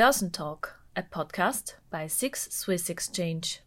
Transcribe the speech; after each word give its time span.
Börsentalk, 0.00 0.80
a 0.96 1.02
podcast 1.02 1.74
by 1.90 2.06
SIX 2.06 2.48
Swiss 2.50 2.88
Exchange. 2.88 3.60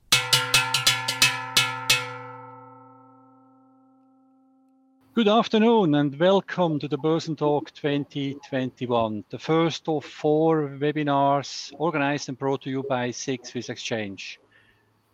Good 5.13 5.27
afternoon 5.27 5.93
and 5.93 6.19
welcome 6.19 6.79
to 6.79 6.87
the 6.87 6.97
Börsentalk 6.97 7.71
2021, 7.73 9.25
the 9.29 9.37
first 9.37 9.87
of 9.87 10.05
four 10.05 10.69
webinars 10.69 11.71
organized 11.77 12.29
and 12.29 12.39
brought 12.39 12.63
to 12.63 12.71
you 12.71 12.83
by 12.89 13.11
SIX 13.11 13.49
Swiss 13.49 13.69
Exchange. 13.69 14.39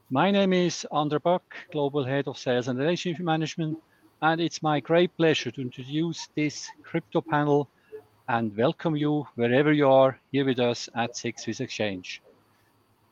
My 0.10 0.32
name 0.32 0.54
is 0.54 0.88
André 0.90 1.22
Buck, 1.22 1.44
Global 1.74 2.06
Head 2.06 2.30
of 2.30 2.38
Sales 2.38 2.70
and 2.70 2.80
Relationship 2.80 3.26
Management, 3.26 3.78
and 4.22 4.40
it's 4.40 4.64
my 4.64 4.80
great 4.80 5.18
pleasure 5.18 5.52
to 5.52 5.62
introduce 5.62 6.30
this 6.34 6.70
crypto 6.82 7.20
panel 7.20 7.68
and 8.30 8.56
welcome 8.56 8.96
you 8.96 9.28
wherever 9.34 9.74
you 9.74 9.90
are 9.90 10.20
here 10.32 10.46
with 10.46 10.60
us 10.60 10.88
at 10.94 11.18
SIX 11.18 11.44
Swiss 11.44 11.62
Exchange. 11.62 12.22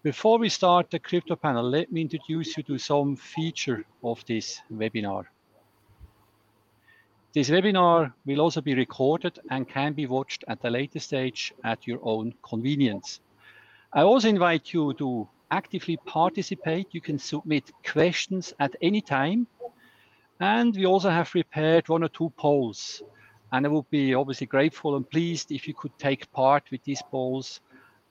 Before 0.03 0.37
we 0.37 0.47
start 0.47 0.91
the 0.91 0.99
crypto 0.99 1.35
panel, 1.35 1.67
let 1.67 1.91
me 1.91 2.01
introduce 2.01 2.55
you 2.55 2.61
to 2.61 2.77
some 2.77 3.15
feature 3.15 3.83
of 4.03 4.23
this 4.27 4.61
webinar. 4.71 5.25
This 7.33 7.49
webinar 7.49 8.13
will 8.27 8.41
also 8.41 8.61
be 8.61 8.75
recorded 8.75 9.39
and 9.49 9.67
can 9.67 9.93
be 9.93 10.05
watched 10.05 10.43
at 10.47 10.63
a 10.63 10.69
later 10.69 10.99
stage 10.99 11.51
at 11.63 11.87
your 11.87 11.99
own 12.03 12.35
convenience. 12.43 13.19
I 13.93 14.03
also 14.03 14.29
invite 14.29 14.71
you 14.71 14.93
to 14.99 15.27
actively 15.49 15.97
participate. 16.05 16.89
You 16.91 17.01
can 17.01 17.17
submit 17.17 17.71
questions 17.83 18.53
at 18.59 18.75
any 18.83 19.01
time. 19.01 19.47
And 20.39 20.75
we 20.75 20.85
also 20.85 21.09
have 21.09 21.31
prepared 21.31 21.89
one 21.89 22.03
or 22.03 22.09
two 22.09 22.29
polls. 22.37 23.01
And 23.51 23.65
I 23.65 23.69
would 23.69 23.89
be 23.89 24.13
obviously 24.13 24.47
grateful 24.47 24.95
and 24.95 25.09
pleased 25.09 25.51
if 25.51 25.67
you 25.67 25.73
could 25.73 25.97
take 25.97 26.31
part 26.31 26.69
with 26.71 26.83
these 26.83 27.01
polls 27.01 27.61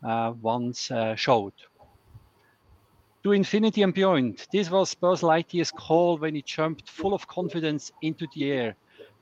uh, 0.04 0.32
once 0.40 0.90
uh, 0.90 1.14
showed. 1.14 1.52
To 3.22 3.32
infinity 3.32 3.82
and 3.82 3.92
beyond. 3.92 4.46
This 4.52 4.70
was 4.70 4.94
Buzz 4.94 5.22
Lightyear's 5.22 5.72
call 5.72 6.16
when 6.16 6.34
he 6.34 6.42
jumped 6.42 6.88
full 6.88 7.12
of 7.12 7.26
confidence 7.26 7.90
into 8.00 8.26
the 8.34 8.50
air 8.50 8.76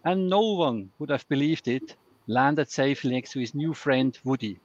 and 0.05 0.29
no 0.29 0.41
one 0.53 0.91
would 0.99 1.11
have 1.11 1.27
believed 1.29 1.67
it, 1.67 1.97
landed 2.27 2.71
safely 2.71 3.13
next 3.13 3.33
to 3.33 3.41
his 3.41 3.55
new 3.55 3.73
friend 3.73 4.19
Woody. 4.25 4.61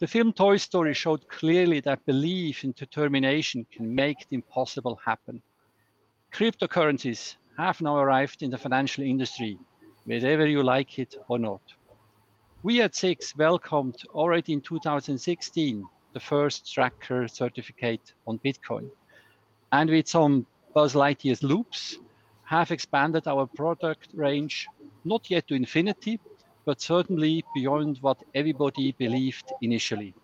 The 0.00 0.08
film 0.08 0.32
Toy 0.32 0.56
Story 0.56 0.94
showed 0.94 1.28
clearly 1.28 1.80
that 1.80 2.04
belief 2.04 2.64
and 2.64 2.74
determination 2.74 3.66
can 3.70 3.94
make 3.94 4.28
the 4.28 4.34
impossible 4.36 4.98
happen. 5.04 5.40
Cryptocurrencies 6.32 7.36
have 7.56 7.80
now 7.80 7.96
arrived 7.96 8.42
in 8.42 8.50
the 8.50 8.58
financial 8.58 9.04
industry, 9.04 9.56
whether 10.04 10.46
you 10.46 10.62
like 10.62 10.98
it 10.98 11.16
or 11.28 11.38
not. 11.38 11.62
We 12.62 12.80
at 12.82 12.94
SIX 12.94 13.36
welcomed 13.36 13.96
already 14.14 14.52
in 14.52 14.60
2016 14.60 15.84
the 16.12 16.20
first 16.20 16.72
tracker 16.72 17.28
certificate 17.28 18.12
on 18.26 18.38
Bitcoin. 18.38 18.88
And 19.72 19.90
with 19.90 20.08
some 20.08 20.46
Buzz 20.74 20.94
Lightyear's 20.94 21.42
loops, 21.42 21.98
have 22.44 22.70
expanded 22.70 23.26
our 23.26 23.46
product 23.46 24.08
range, 24.14 24.66
not 25.04 25.30
yet 25.30 25.48
to 25.48 25.54
infinity, 25.54 26.20
but 26.64 26.80
certainly 26.80 27.44
beyond 27.54 27.98
what 28.00 28.22
everybody 28.34 28.92
believed 28.92 29.52
initially. 29.60 30.14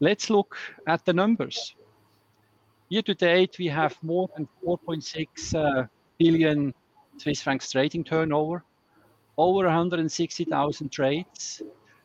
Let's 0.00 0.30
look 0.30 0.56
at 0.86 1.04
the 1.04 1.12
numbers. 1.12 1.74
Year 2.88 3.02
to 3.02 3.14
date, 3.14 3.56
we 3.58 3.68
have 3.68 3.96
more 4.02 4.28
than 4.36 4.48
4.6 4.66 5.54
uh, 5.54 5.86
billion 6.18 6.74
Swiss 7.18 7.42
francs 7.42 7.70
trading 7.70 8.04
turnover, 8.04 8.64
over 9.36 9.64
160,000 9.64 10.90
trades, 10.90 11.62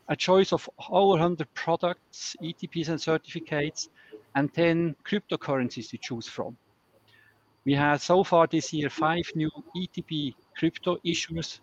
a 0.08 0.16
choice 0.16 0.54
of 0.54 0.70
over 0.90 1.20
100 1.20 1.54
products, 1.54 2.36
ETPs 2.42 2.90
and 2.90 3.02
certificates, 3.02 3.90
and 4.36 4.54
10 4.54 4.96
cryptocurrencies 5.04 5.90
to 5.90 5.98
choose 5.98 6.28
from. 6.28 6.58
We 7.66 7.74
had 7.74 8.00
so 8.02 8.24
far 8.24 8.48
this 8.48 8.72
year 8.72 8.90
five 8.90 9.26
new 9.36 9.52
ETP 9.76 10.36
crypto 10.58 10.98
issuers 11.06 11.60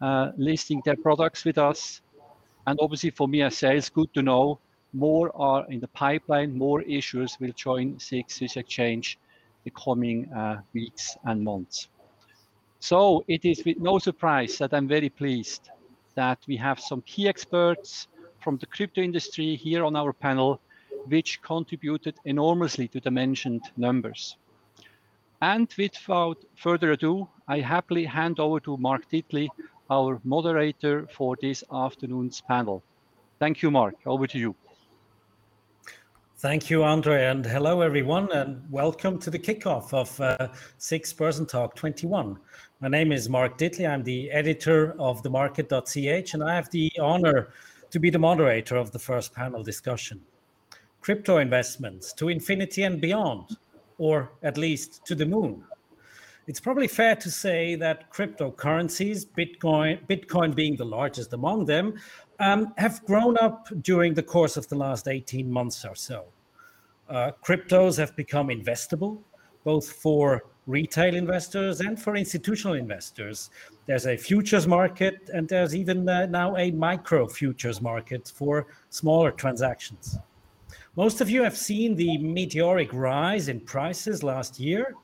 uh, 0.00 0.32
listing 0.36 0.82
their 0.84 0.96
products 0.96 1.44
with 1.44 1.58
us. 1.58 2.02
And 2.66 2.78
obviously 2.82 3.10
for 3.10 3.26
me 3.26 3.42
as 3.42 3.56
sales, 3.56 3.88
good 3.88 4.12
to 4.14 4.22
know 4.22 4.58
more 4.92 5.30
are 5.34 5.66
in 5.70 5.80
the 5.80 5.88
pipeline, 5.88 6.56
more 6.56 6.82
issuers 6.82 7.38
will 7.40 7.52
join 7.52 7.98
SIX 7.98 8.34
Swiss 8.34 8.56
Exchange 8.56 9.18
the 9.64 9.70
coming 9.70 10.32
uh, 10.32 10.60
weeks 10.72 11.16
and 11.24 11.42
months. 11.42 11.88
So 12.80 13.24
it 13.26 13.44
is 13.44 13.64
with 13.64 13.78
no 13.78 13.98
surprise 13.98 14.58
that 14.58 14.72
I'm 14.72 14.88
very 14.88 15.08
pleased 15.08 15.70
that 16.14 16.38
we 16.46 16.56
have 16.56 16.80
some 16.80 17.02
key 17.02 17.28
experts 17.28 18.08
from 18.40 18.56
the 18.56 18.66
crypto 18.66 19.02
industry 19.02 19.56
here 19.56 19.84
on 19.84 19.96
our 19.96 20.12
panel, 20.12 20.60
which 21.06 21.42
contributed 21.42 22.14
enormously 22.24 22.88
to 22.88 23.00
the 23.00 23.10
mentioned 23.10 23.62
numbers. 23.76 24.36
And 25.40 25.72
without 25.78 26.38
further 26.56 26.92
ado, 26.92 27.28
I 27.46 27.60
happily 27.60 28.04
hand 28.04 28.40
over 28.40 28.60
to 28.60 28.76
Mark 28.76 29.08
Dittli, 29.10 29.48
our 29.90 30.20
moderator 30.24 31.06
for 31.06 31.36
this 31.40 31.62
afternoon's 31.72 32.40
panel. 32.40 32.82
Thank 33.38 33.62
you, 33.62 33.70
Mark. 33.70 33.94
Over 34.06 34.26
to 34.26 34.38
you. 34.38 34.54
Thank 36.40 36.70
you, 36.70 36.84
Andre, 36.84 37.24
and 37.24 37.44
hello, 37.44 37.80
everyone, 37.80 38.30
and 38.30 38.62
welcome 38.70 39.18
to 39.18 39.28
the 39.28 39.40
kickoff 39.40 39.92
of 39.92 40.20
uh, 40.20 40.46
SIX 40.76 41.12
Talk 41.48 41.74
21. 41.74 42.38
My 42.80 42.86
name 42.86 43.10
is 43.10 43.28
Mark 43.28 43.58
Dittli. 43.58 43.90
I'm 43.90 44.04
the 44.04 44.30
editor 44.30 44.94
of 45.00 45.20
themarket.ch, 45.24 46.34
and 46.34 46.44
I 46.44 46.54
have 46.54 46.70
the 46.70 46.92
honor 47.02 47.48
to 47.90 47.98
be 47.98 48.08
the 48.08 48.20
moderator 48.20 48.76
of 48.76 48.92
the 48.92 49.00
first 49.00 49.34
panel 49.34 49.64
discussion. 49.64 50.20
Crypto 51.00 51.38
investments 51.38 52.12
to 52.12 52.28
infinity 52.28 52.84
and 52.84 53.00
beyond 53.00 53.56
or 53.98 54.30
at 54.44 54.56
least 54.56 55.04
to 55.06 55.16
the 55.16 55.26
moon. 55.26 55.64
It's 56.46 56.60
probably 56.60 56.86
fair 56.86 57.16
to 57.16 57.30
say 57.32 57.74
that 57.74 58.12
cryptocurrencies, 58.12 59.26
Bitcoin, 59.26 60.06
Bitcoin 60.06 60.54
being 60.54 60.76
the 60.76 60.84
largest 60.84 61.32
among 61.32 61.66
them, 61.66 61.94
um, 62.38 62.72
have 62.76 63.04
grown 63.04 63.36
up 63.38 63.68
during 63.82 64.14
the 64.14 64.22
course 64.22 64.56
of 64.56 64.68
the 64.68 64.76
last 64.76 65.08
18 65.08 65.50
months 65.50 65.84
or 65.84 65.94
so. 65.94 66.24
Uh, 67.08 67.32
cryptos 67.44 67.96
have 67.96 68.14
become 68.16 68.48
investable, 68.48 69.18
both 69.64 69.90
for 69.90 70.44
retail 70.66 71.14
investors 71.14 71.80
and 71.80 72.00
for 72.00 72.14
institutional 72.14 72.74
investors. 72.74 73.50
There's 73.86 74.06
a 74.06 74.16
futures 74.16 74.66
market, 74.66 75.30
and 75.32 75.48
there's 75.48 75.74
even 75.74 76.06
uh, 76.08 76.26
now 76.26 76.56
a 76.56 76.70
micro 76.70 77.26
futures 77.26 77.80
market 77.80 78.30
for 78.34 78.66
smaller 78.90 79.30
transactions. 79.30 80.18
Most 80.94 81.20
of 81.20 81.30
you 81.30 81.42
have 81.42 81.56
seen 81.56 81.96
the 81.96 82.18
meteoric 82.18 82.92
rise 82.92 83.48
in 83.48 83.60
prices 83.60 84.22
last 84.22 84.60
year. 84.60 84.94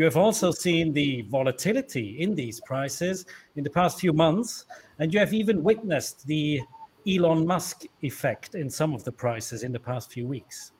You 0.00 0.04
have 0.04 0.16
also 0.16 0.50
seen 0.50 0.94
the 0.94 1.26
volatility 1.28 2.22
in 2.22 2.34
these 2.34 2.58
prices 2.58 3.26
in 3.56 3.64
the 3.64 3.68
past 3.68 4.00
few 4.00 4.14
months, 4.14 4.64
and 4.98 5.12
you 5.12 5.20
have 5.20 5.34
even 5.34 5.62
witnessed 5.62 6.26
the 6.26 6.62
Elon 7.06 7.46
Musk 7.46 7.82
effect 8.00 8.54
in 8.54 8.70
some 8.70 8.94
of 8.94 9.04
the 9.04 9.12
prices 9.12 9.62
in 9.62 9.72
the 9.72 9.78
past 9.78 10.10
few 10.10 10.26
weeks. 10.26 10.72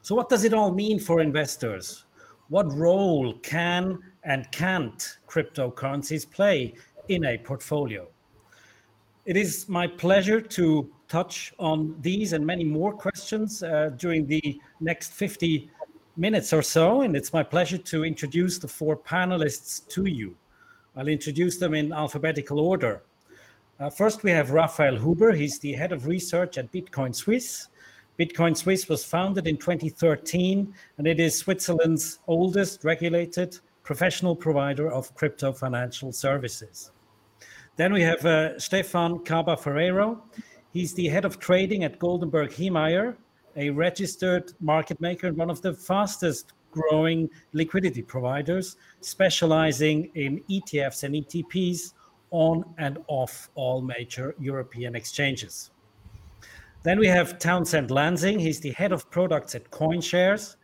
So, 0.00 0.14
what 0.14 0.30
does 0.30 0.44
it 0.44 0.54
all 0.54 0.72
mean 0.72 0.98
for 0.98 1.20
investors? 1.20 2.06
What 2.48 2.72
role 2.72 3.34
can 3.42 3.98
and 4.24 4.50
can't 4.52 5.18
cryptocurrencies 5.28 6.30
play 6.30 6.72
in 7.08 7.26
a 7.26 7.36
portfolio? 7.36 8.08
It 9.26 9.36
is 9.36 9.68
my 9.68 9.86
pleasure 9.86 10.40
to 10.40 10.90
touch 11.08 11.52
on 11.58 11.94
these 12.00 12.32
and 12.32 12.46
many 12.46 12.64
more 12.64 12.94
questions 12.94 13.62
uh, 13.62 13.90
during 13.98 14.26
the 14.26 14.58
next 14.80 15.12
50 15.12 15.70
minutes 16.18 16.52
or 16.52 16.62
so. 16.62 17.02
And 17.02 17.16
it's 17.16 17.32
my 17.32 17.42
pleasure 17.42 17.78
to 17.78 18.04
introduce 18.04 18.58
the 18.58 18.68
four 18.68 18.96
panelists 18.96 19.86
to 19.88 20.06
you. 20.06 20.36
I'll 20.96 21.08
introduce 21.08 21.58
them 21.58 21.74
in 21.74 21.92
alphabetical 21.92 22.58
order. 22.58 23.02
Uh, 23.78 23.88
first, 23.88 24.24
we 24.24 24.32
have 24.32 24.50
Raffael 24.50 24.96
Huber. 24.96 25.32
He's 25.32 25.60
the 25.60 25.72
head 25.72 25.92
of 25.92 26.06
research 26.06 26.58
at 26.58 26.72
Bitcoin 26.72 27.14
Swiss. 27.14 27.68
Bitcoin 28.18 28.56
Swiss 28.56 28.88
was 28.88 29.04
founded 29.04 29.46
in 29.46 29.56
2013, 29.56 30.74
and 30.98 31.06
it 31.06 31.20
is 31.20 31.36
Switzerland's 31.36 32.18
oldest 32.26 32.82
regulated 32.82 33.56
professional 33.84 34.34
provider 34.34 34.90
of 34.90 35.14
crypto 35.14 35.52
financial 35.52 36.10
services. 36.10 36.90
Then 37.76 37.92
we 37.92 38.02
have 38.02 38.26
uh, 38.26 38.58
Stefan 38.58 39.24
Kaba-Ferreiro. 39.24 40.18
He's 40.72 40.94
the 40.94 41.06
head 41.06 41.24
of 41.24 41.38
trading 41.38 41.84
at 41.84 42.00
Goldenberg 42.00 42.50
Hehmeyer, 42.52 43.14
a 43.58 43.70
registered 43.70 44.52
market 44.60 45.00
maker 45.00 45.26
and 45.26 45.36
one 45.36 45.50
of 45.50 45.60
the 45.60 45.74
fastest 45.74 46.52
growing 46.70 47.28
liquidity 47.52 48.02
providers, 48.02 48.76
specializing 49.00 50.10
in 50.14 50.40
ETFs 50.48 51.02
and 51.02 51.14
ETPs 51.14 51.92
on 52.30 52.64
and 52.78 52.98
off 53.08 53.50
all 53.54 53.80
major 53.82 54.34
European 54.38 54.94
exchanges. 54.94 55.70
Then 56.84 56.98
we 56.98 57.08
have 57.08 57.38
Townsend 57.38 57.90
Lansing. 57.90 58.38
He's 58.38 58.60
the 58.60 58.70
head 58.70 58.92
of 58.92 59.10
products 59.10 59.54
at 59.54 59.68
CoinShares, 59.70 60.56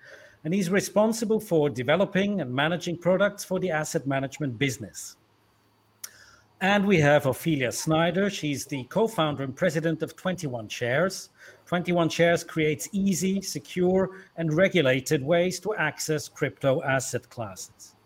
and 0.44 0.54
he's 0.54 0.70
responsible 0.70 1.40
for 1.40 1.68
developing 1.68 2.40
and 2.40 2.54
managing 2.54 2.96
products 2.96 3.44
for 3.44 3.58
the 3.58 3.70
asset 3.70 4.06
management 4.06 4.58
business. 4.58 5.16
And 6.64 6.86
we 6.86 6.98
have 7.00 7.26
Ophelia 7.26 7.70
Snyder. 7.70 8.30
She's 8.30 8.64
the 8.64 8.84
co 8.84 9.06
founder 9.06 9.42
and 9.42 9.54
president 9.54 10.02
of 10.02 10.16
21 10.16 10.66
Shares. 10.68 11.28
21 11.66 12.08
Shares 12.08 12.42
creates 12.42 12.88
easy, 12.90 13.42
secure, 13.42 14.22
and 14.38 14.50
regulated 14.50 15.22
ways 15.22 15.60
to 15.60 15.74
access 15.74 16.26
crypto 16.26 16.82
asset 16.82 17.28
classes. 17.28 17.96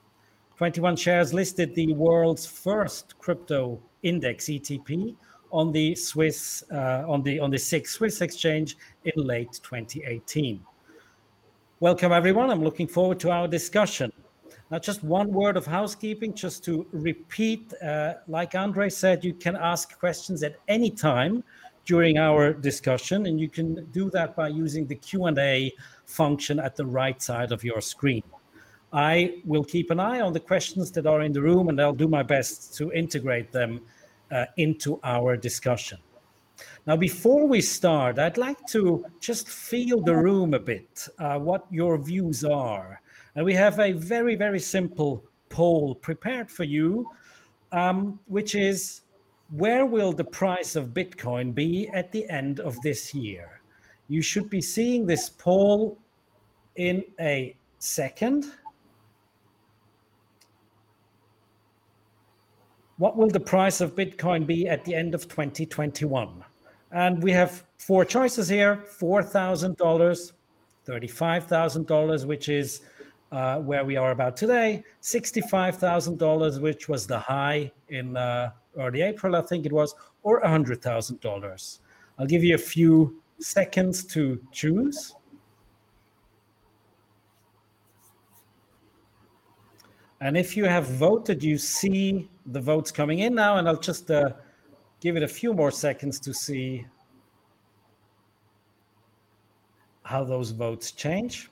21 0.56 0.96
Shares 0.96 1.32
listed 1.32 1.72
the 1.76 1.92
world's 1.92 2.46
first 2.46 3.16
crypto 3.20 3.80
index 4.02 4.46
ETP 4.46 5.14
on 5.52 5.70
the 5.70 5.94
Swiss 5.94 6.64
uh, 6.72 7.04
on 7.06 7.22
the 7.22 7.38
on 7.38 7.52
the 7.52 7.58
SIX 7.58 7.88
Swiss 7.88 8.20
exchange 8.22 8.76
in 9.04 9.12
late 9.24 9.52
2018. 9.62 10.60
Welcome 11.78 12.10
everyone. 12.10 12.50
I'm 12.50 12.64
looking 12.64 12.88
forward 12.88 13.20
to 13.20 13.30
our 13.30 13.46
discussion. 13.46 14.10
Now, 14.70 14.78
just 14.78 15.02
one 15.02 15.32
word 15.32 15.56
of 15.56 15.64
housekeeping, 15.64 16.34
just 16.34 16.62
to 16.64 16.86
repeat, 16.92 17.72
uh, 17.82 18.14
like 18.26 18.54
Andre 18.54 18.90
said, 18.90 19.24
you 19.24 19.32
can 19.32 19.56
ask 19.56 19.98
questions 19.98 20.42
at 20.42 20.56
any 20.68 20.90
time 20.90 21.42
during 21.86 22.18
our 22.18 22.52
discussion, 22.52 23.24
and 23.26 23.40
you 23.40 23.48
can 23.48 23.86
do 23.92 24.10
that 24.10 24.36
by 24.36 24.48
using 24.48 24.86
the 24.86 24.94
Q&A 24.94 25.72
function 26.04 26.60
at 26.60 26.76
the 26.76 26.84
right 26.84 27.22
side 27.22 27.50
of 27.50 27.64
your 27.64 27.80
screen. 27.80 28.22
I 28.92 29.40
will 29.46 29.64
keep 29.64 29.90
an 29.90 30.00
eye 30.00 30.20
on 30.20 30.34
the 30.34 30.40
questions 30.40 30.90
that 30.92 31.06
are 31.06 31.22
in 31.22 31.32
the 31.32 31.40
room, 31.40 31.70
and 31.70 31.80
I'll 31.80 31.94
do 31.94 32.08
my 32.08 32.22
best 32.22 32.74
to 32.76 32.92
integrate 32.92 33.52
them 33.52 33.80
uh, 34.30 34.44
into 34.58 35.00
our 35.02 35.34
discussion. 35.34 35.98
Now, 36.86 36.96
before 36.96 37.46
we 37.46 37.62
start, 37.62 38.18
I'd 38.18 38.36
like 38.36 38.66
to 38.68 39.06
just 39.20 39.48
feel 39.48 40.02
the 40.02 40.14
room 40.16 40.52
a 40.52 40.58
bit, 40.58 41.08
uh, 41.18 41.38
what 41.38 41.66
your 41.70 41.96
views 41.96 42.44
are. 42.44 43.00
And 43.38 43.44
we 43.44 43.54
have 43.54 43.78
a 43.78 43.92
very, 43.92 44.34
very 44.34 44.58
simple 44.58 45.24
poll 45.48 45.94
prepared 45.94 46.50
for 46.50 46.64
you, 46.64 47.08
um, 47.70 48.18
which 48.26 48.56
is 48.56 49.02
where 49.50 49.86
will 49.86 50.12
the 50.12 50.24
price 50.24 50.74
of 50.74 50.88
Bitcoin 50.88 51.54
be 51.54 51.88
at 51.94 52.10
the 52.10 52.28
end 52.28 52.58
of 52.58 52.76
this 52.82 53.14
year? 53.14 53.60
You 54.08 54.22
should 54.22 54.50
be 54.50 54.60
seeing 54.60 55.06
this 55.06 55.28
poll 55.30 55.98
in 56.74 57.04
a 57.20 57.54
second. 57.78 58.46
What 62.96 63.16
will 63.16 63.28
the 63.28 63.38
price 63.38 63.80
of 63.80 63.94
Bitcoin 63.94 64.48
be 64.48 64.66
at 64.66 64.84
the 64.84 64.96
end 64.96 65.14
of 65.14 65.28
2021? 65.28 66.44
And 66.90 67.22
we 67.22 67.30
have 67.30 67.62
four 67.76 68.04
choices 68.04 68.48
here 68.48 68.82
$4,000, 69.00 70.32
$35,000, 70.88 72.24
which 72.24 72.48
is 72.48 72.80
uh, 73.30 73.58
where 73.58 73.84
we 73.84 73.96
are 73.96 74.10
about 74.10 74.36
today, 74.36 74.82
$65,000, 75.02 76.60
which 76.60 76.88
was 76.88 77.06
the 77.06 77.18
high 77.18 77.70
in 77.88 78.16
uh, 78.16 78.50
early 78.78 79.02
April, 79.02 79.36
I 79.36 79.42
think 79.42 79.66
it 79.66 79.72
was, 79.72 79.94
or 80.22 80.40
$100,000. 80.42 81.78
I'll 82.18 82.26
give 82.26 82.42
you 82.42 82.54
a 82.54 82.58
few 82.58 83.20
seconds 83.38 84.04
to 84.06 84.40
choose. 84.50 85.14
And 90.20 90.36
if 90.36 90.56
you 90.56 90.64
have 90.64 90.86
voted, 90.86 91.44
you 91.44 91.58
see 91.58 92.28
the 92.46 92.60
votes 92.60 92.90
coming 92.90 93.20
in 93.20 93.34
now, 93.34 93.58
and 93.58 93.68
I'll 93.68 93.76
just 93.76 94.10
uh, 94.10 94.30
give 95.00 95.16
it 95.16 95.22
a 95.22 95.28
few 95.28 95.54
more 95.54 95.70
seconds 95.70 96.18
to 96.20 96.34
see 96.34 96.84
how 100.02 100.24
those 100.24 100.50
votes 100.50 100.90
change. 100.90 101.50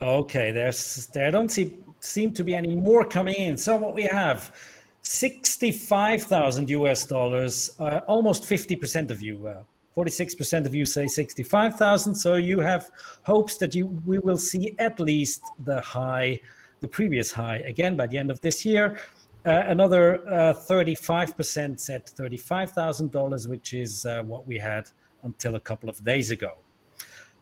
Okay, 0.00 0.52
there's 0.52 1.06
there 1.08 1.30
don't 1.30 1.50
see, 1.50 1.76
seem 2.00 2.32
to 2.32 2.44
be 2.44 2.54
any 2.54 2.76
more 2.76 3.04
coming 3.04 3.34
in. 3.34 3.56
So 3.56 3.76
what 3.76 3.94
we 3.94 4.04
have, 4.04 4.54
sixty-five 5.02 6.22
thousand 6.22 6.70
US 6.70 7.04
dollars, 7.04 7.70
uh, 7.80 8.00
almost 8.06 8.46
fifty 8.46 8.76
percent 8.76 9.10
of 9.10 9.20
you. 9.22 9.46
Uh, 9.46 9.62
46% 9.96 10.64
of 10.64 10.72
you 10.76 10.84
say 10.84 11.08
65,000. 11.08 12.14
So 12.14 12.34
you 12.34 12.60
have 12.60 12.88
hopes 13.24 13.56
that 13.56 13.74
you 13.74 13.86
we 14.06 14.20
will 14.20 14.38
see 14.38 14.76
at 14.78 15.00
least 15.00 15.42
the 15.64 15.80
high, 15.80 16.38
the 16.80 16.86
previous 16.86 17.32
high 17.32 17.56
again 17.66 17.96
by 17.96 18.06
the 18.06 18.16
end 18.16 18.30
of 18.30 18.40
this 18.40 18.64
year. 18.64 19.00
Uh, 19.44 19.64
another 19.66 20.22
35% 20.28 21.72
uh, 21.72 21.76
said 21.76 22.06
$35,000, 22.06 23.48
which 23.48 23.74
is 23.74 24.06
uh, 24.06 24.22
what 24.22 24.46
we 24.46 24.56
had 24.56 24.88
until 25.24 25.56
a 25.56 25.60
couple 25.60 25.88
of 25.88 26.04
days 26.04 26.30
ago. 26.30 26.52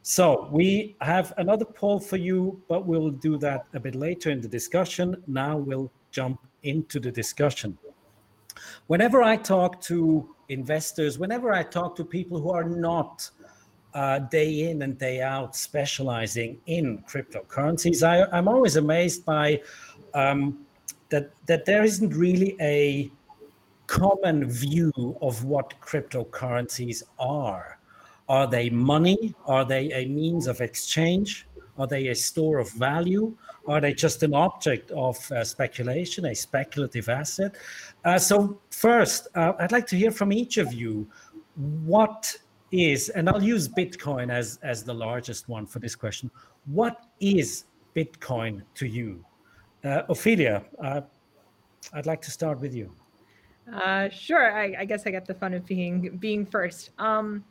So 0.09 0.49
we 0.53 0.95
have 1.01 1.33
another 1.37 1.65
poll 1.65 1.99
for 1.99 2.17
you, 2.17 2.63
but 2.69 2.87
we'll 2.87 3.11
do 3.11 3.37
that 3.39 3.67
a 3.75 3.81
bit 3.81 3.97
later 3.97 4.31
in 4.31 4.41
the 4.41 4.47
discussion. 4.47 5.21
Now 5.27 5.57
we'll 5.57 5.91
jump 6.13 6.39
into 6.63 7.01
the 7.01 7.11
discussion. 7.11 7.77
Whenever 8.87 9.21
I 9.25 9.37
talk 9.37 9.81
to 9.91 10.33
investors, 10.49 11.19
whenever 11.19 11.53
I 11.53 11.65
talk 11.65 11.97
to 11.97 12.05
people 12.05 12.41
who 12.41 12.51
are 12.51 12.63
not 12.63 13.29
uh, 13.95 14.21
day 14.21 14.71
in 14.71 14.83
and 14.83 14.97
day 14.97 15.23
out 15.23 15.57
specializing 15.57 16.61
in 16.67 17.03
cryptocurrencies, 17.09 18.07
I, 18.07 18.39
am 18.39 18.47
always 18.47 18.77
amazed 18.77 19.25
by 19.25 19.61
um, 20.15 20.65
that 21.09 21.33
that 21.47 21.65
there 21.65 21.83
isn't 21.83 22.11
really 22.15 22.57
a 22.61 23.11
common 23.89 24.49
view 24.49 24.93
of 25.21 25.43
what 25.43 25.75
cryptocurrencies 25.81 27.03
are. 27.19 27.76
Are 28.29 28.47
they 28.47 28.71
money? 28.71 29.35
Are 29.47 29.65
they 29.65 29.93
a 29.93 30.07
means 30.07 30.47
of 30.47 30.61
exchange? 30.61 31.47
Are 31.79 31.87
they 31.87 32.09
a 32.09 32.15
store 32.15 32.59
of 32.59 32.71
value? 32.73 33.37
Are 33.69 33.81
they 33.81 33.93
just 33.93 34.23
an 34.23 34.35
object 34.35 34.91
of 34.93 35.31
uh, 35.33 35.45
speculation, 35.45 36.27
a 36.27 36.35
speculative 36.35 37.09
asset? 37.09 37.57
Uh, 38.05 38.19
so, 38.19 38.61
first, 38.71 39.29
uh, 39.35 39.53
I'd 39.59 39.73
like 39.73 39.87
to 39.89 39.97
hear 39.97 40.11
from 40.11 40.33
each 40.33 40.57
of 40.57 40.73
you 40.73 41.07
what 41.85 42.37
is, 42.71 43.09
and 43.11 43.29
I'll 43.29 43.43
use 43.43 43.69
Bitcoin 43.69 44.31
as, 44.31 44.59
as 44.63 44.85
the 44.85 44.95
largest 44.95 45.49
one 45.49 45.67
for 45.67 45.79
this 45.79 45.95
question. 45.95 46.31
What 46.67 47.07
is 47.21 47.65
Bitcoin 47.95 48.63
to 48.75 48.87
you? 48.87 49.25
Uh, 49.85 50.03
Ophelia, 50.09 50.65
uh, 50.83 51.03
I'd 51.93 52.07
like 52.07 52.23
to 52.23 52.31
start 52.31 52.61
with 52.61 52.75
you. 52.75 52.93
Uh, 53.73 54.09
sure. 54.09 54.53
I, 54.53 54.75
I, 54.79 54.85
guess 54.85 55.07
I 55.07 55.11
get 55.11 55.27
the 55.27 55.35
fun 55.35 55.55
of 55.55 55.67
being 55.67 56.17
being 56.19 56.47
first. 56.47 56.91
Um, 56.99 57.45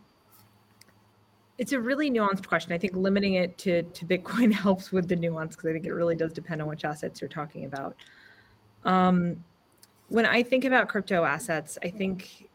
it's 1.57 1.71
a 1.71 1.79
really 1.79 2.11
nuanced 2.11 2.47
question. 2.47 2.73
I 2.73 2.77
think 2.77 2.95
limiting 2.95 3.35
it 3.35 3.57
to, 3.59 3.83
to 3.83 4.05
Bitcoin 4.05 4.51
helps 4.53 4.91
with 4.91 5.07
the 5.07 5.15
nuance 5.15 5.55
because 5.55 5.69
I 5.69 5.73
think 5.73 5.85
it 5.85 5.93
really 5.93 6.15
does 6.15 6.33
depend 6.33 6.61
on 6.61 6.67
which 6.67 6.85
assets 6.85 7.21
you're 7.21 7.29
talking 7.29 7.65
about. 7.65 7.95
Um, 8.83 9.43
when 10.09 10.25
I 10.25 10.43
think 10.43 10.65
about 10.65 10.89
crypto 10.89 11.24
assets, 11.24 11.77
I 11.81 11.89
think 11.89 12.50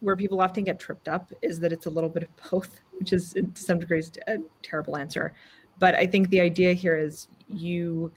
where 0.00 0.16
people 0.16 0.40
often 0.40 0.64
get 0.64 0.78
tripped 0.78 1.08
up 1.08 1.32
is 1.42 1.60
that 1.60 1.72
it's 1.72 1.86
a 1.86 1.90
little 1.90 2.10
bit 2.10 2.24
of 2.24 2.50
both, 2.50 2.80
which 2.98 3.12
is 3.12 3.32
to 3.32 3.46
some 3.54 3.78
degrees 3.78 4.10
a 4.26 4.38
terrible 4.62 4.96
answer. 4.96 5.32
But 5.78 5.94
I 5.94 6.06
think 6.06 6.30
the 6.30 6.40
idea 6.40 6.72
here 6.72 6.96
is 6.96 7.28
you 7.48 8.12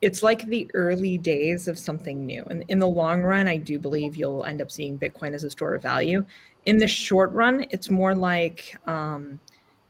it's 0.00 0.22
like 0.22 0.44
the 0.46 0.70
early 0.74 1.16
days 1.16 1.66
of 1.66 1.78
something 1.78 2.26
new. 2.26 2.44
And 2.50 2.62
in 2.68 2.78
the 2.78 2.86
long 2.86 3.22
run, 3.22 3.48
I 3.48 3.56
do 3.56 3.78
believe 3.78 4.16
you'll 4.16 4.44
end 4.44 4.60
up 4.60 4.70
seeing 4.70 4.98
Bitcoin 4.98 5.32
as 5.32 5.44
a 5.44 5.50
store 5.50 5.74
of 5.74 5.82
value. 5.82 6.26
In 6.66 6.78
the 6.78 6.88
short 6.88 7.32
run, 7.32 7.66
it's 7.70 7.90
more 7.90 8.14
like 8.14 8.76
um, 8.86 9.38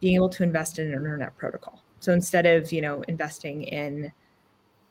being 0.01 0.17
able 0.17 0.29
to 0.31 0.43
invest 0.43 0.79
in 0.79 0.89
an 0.89 0.95
internet 0.95 1.37
protocol. 1.37 1.83
So 2.01 2.13
instead 2.13 2.47
of 2.47 2.73
you 2.73 2.83
know 2.83 3.03
investing 3.09 3.63
in 3.65 4.13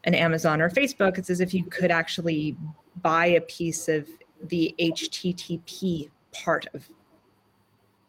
an 0.05 0.15
Amazon 0.15 0.61
or 0.61 0.69
Facebook, 0.69 1.17
it's 1.17 1.29
as 1.29 1.39
if 1.39 1.53
you 1.53 1.63
could 1.65 1.91
actually 1.91 2.57
buy 3.01 3.27
a 3.27 3.41
piece 3.41 3.87
of 3.87 4.07
the 4.49 4.75
HTTP 4.79 6.09
part 6.33 6.67
of. 6.73 6.87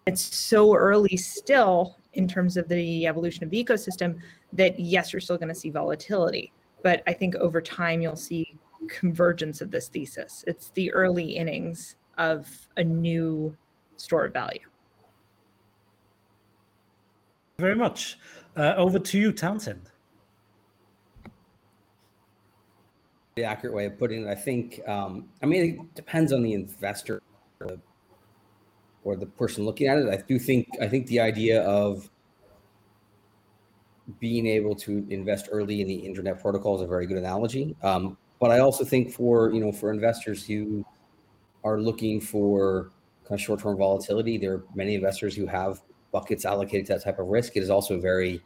It's 0.06 0.22
so 0.22 0.74
early 0.74 1.16
still 1.16 1.96
in 2.14 2.28
terms 2.28 2.56
of 2.56 2.68
the 2.68 3.06
evolution 3.06 3.44
of 3.44 3.50
the 3.50 3.62
ecosystem 3.62 4.18
that 4.52 4.78
yes, 4.78 5.12
you're 5.12 5.20
still 5.20 5.38
going 5.38 5.48
to 5.48 5.54
see 5.54 5.70
volatility 5.70 6.52
but 6.84 7.02
I 7.06 7.14
think 7.14 7.34
over 7.36 7.60
time 7.60 8.02
you'll 8.02 8.14
see 8.14 8.56
convergence 8.88 9.62
of 9.62 9.70
this 9.72 9.88
thesis. 9.88 10.44
It's 10.46 10.68
the 10.74 10.92
early 10.92 11.24
innings 11.24 11.96
of 12.18 12.46
a 12.76 12.84
new 12.84 13.56
store 13.96 14.26
of 14.26 14.32
value. 14.32 14.60
Very 17.58 17.74
much. 17.74 18.18
Uh, 18.56 18.74
over 18.76 18.98
to 18.98 19.18
you, 19.18 19.32
Townsend. 19.32 19.90
The 23.36 23.44
accurate 23.44 23.74
way 23.74 23.86
of 23.86 23.98
putting 23.98 24.26
it, 24.26 24.28
I 24.28 24.34
think. 24.34 24.80
Um, 24.88 25.28
I 25.42 25.46
mean, 25.46 25.62
it 25.62 25.94
depends 25.94 26.32
on 26.32 26.42
the 26.42 26.52
investor 26.52 27.20
or 27.60 27.66
the, 27.66 27.80
or 29.02 29.16
the 29.16 29.26
person 29.26 29.64
looking 29.64 29.88
at 29.88 29.98
it. 29.98 30.08
I 30.08 30.16
do 30.16 30.38
think. 30.38 30.68
I 30.80 30.86
think 30.86 31.06
the 31.08 31.20
idea 31.20 31.62
of 31.62 32.08
being 34.20 34.46
able 34.46 34.74
to 34.76 35.06
invest 35.10 35.48
early 35.50 35.80
in 35.80 35.88
the 35.88 35.94
internet 35.94 36.40
protocol 36.40 36.76
is 36.76 36.82
a 36.82 36.86
very 36.86 37.06
good 37.06 37.16
analogy. 37.16 37.74
Um, 37.82 38.16
but 38.38 38.50
I 38.50 38.60
also 38.60 38.84
think 38.84 39.12
for 39.12 39.52
you 39.52 39.60
know 39.60 39.72
for 39.72 39.90
investors 39.90 40.46
who 40.46 40.84
are 41.64 41.80
looking 41.80 42.20
for 42.20 42.90
kind 43.26 43.38
of 43.38 43.40
short-term 43.40 43.76
volatility, 43.76 44.38
there 44.38 44.52
are 44.54 44.64
many 44.74 44.94
investors 44.94 45.34
who 45.34 45.46
have 45.46 45.80
buckets 46.12 46.44
allocated 46.44 46.86
to 46.86 46.92
that 46.94 47.02
type 47.02 47.18
of 47.18 47.26
risk, 47.26 47.56
it 47.56 47.62
is 47.62 47.70
also 47.70 47.96
a 47.96 48.00
very 48.00 48.42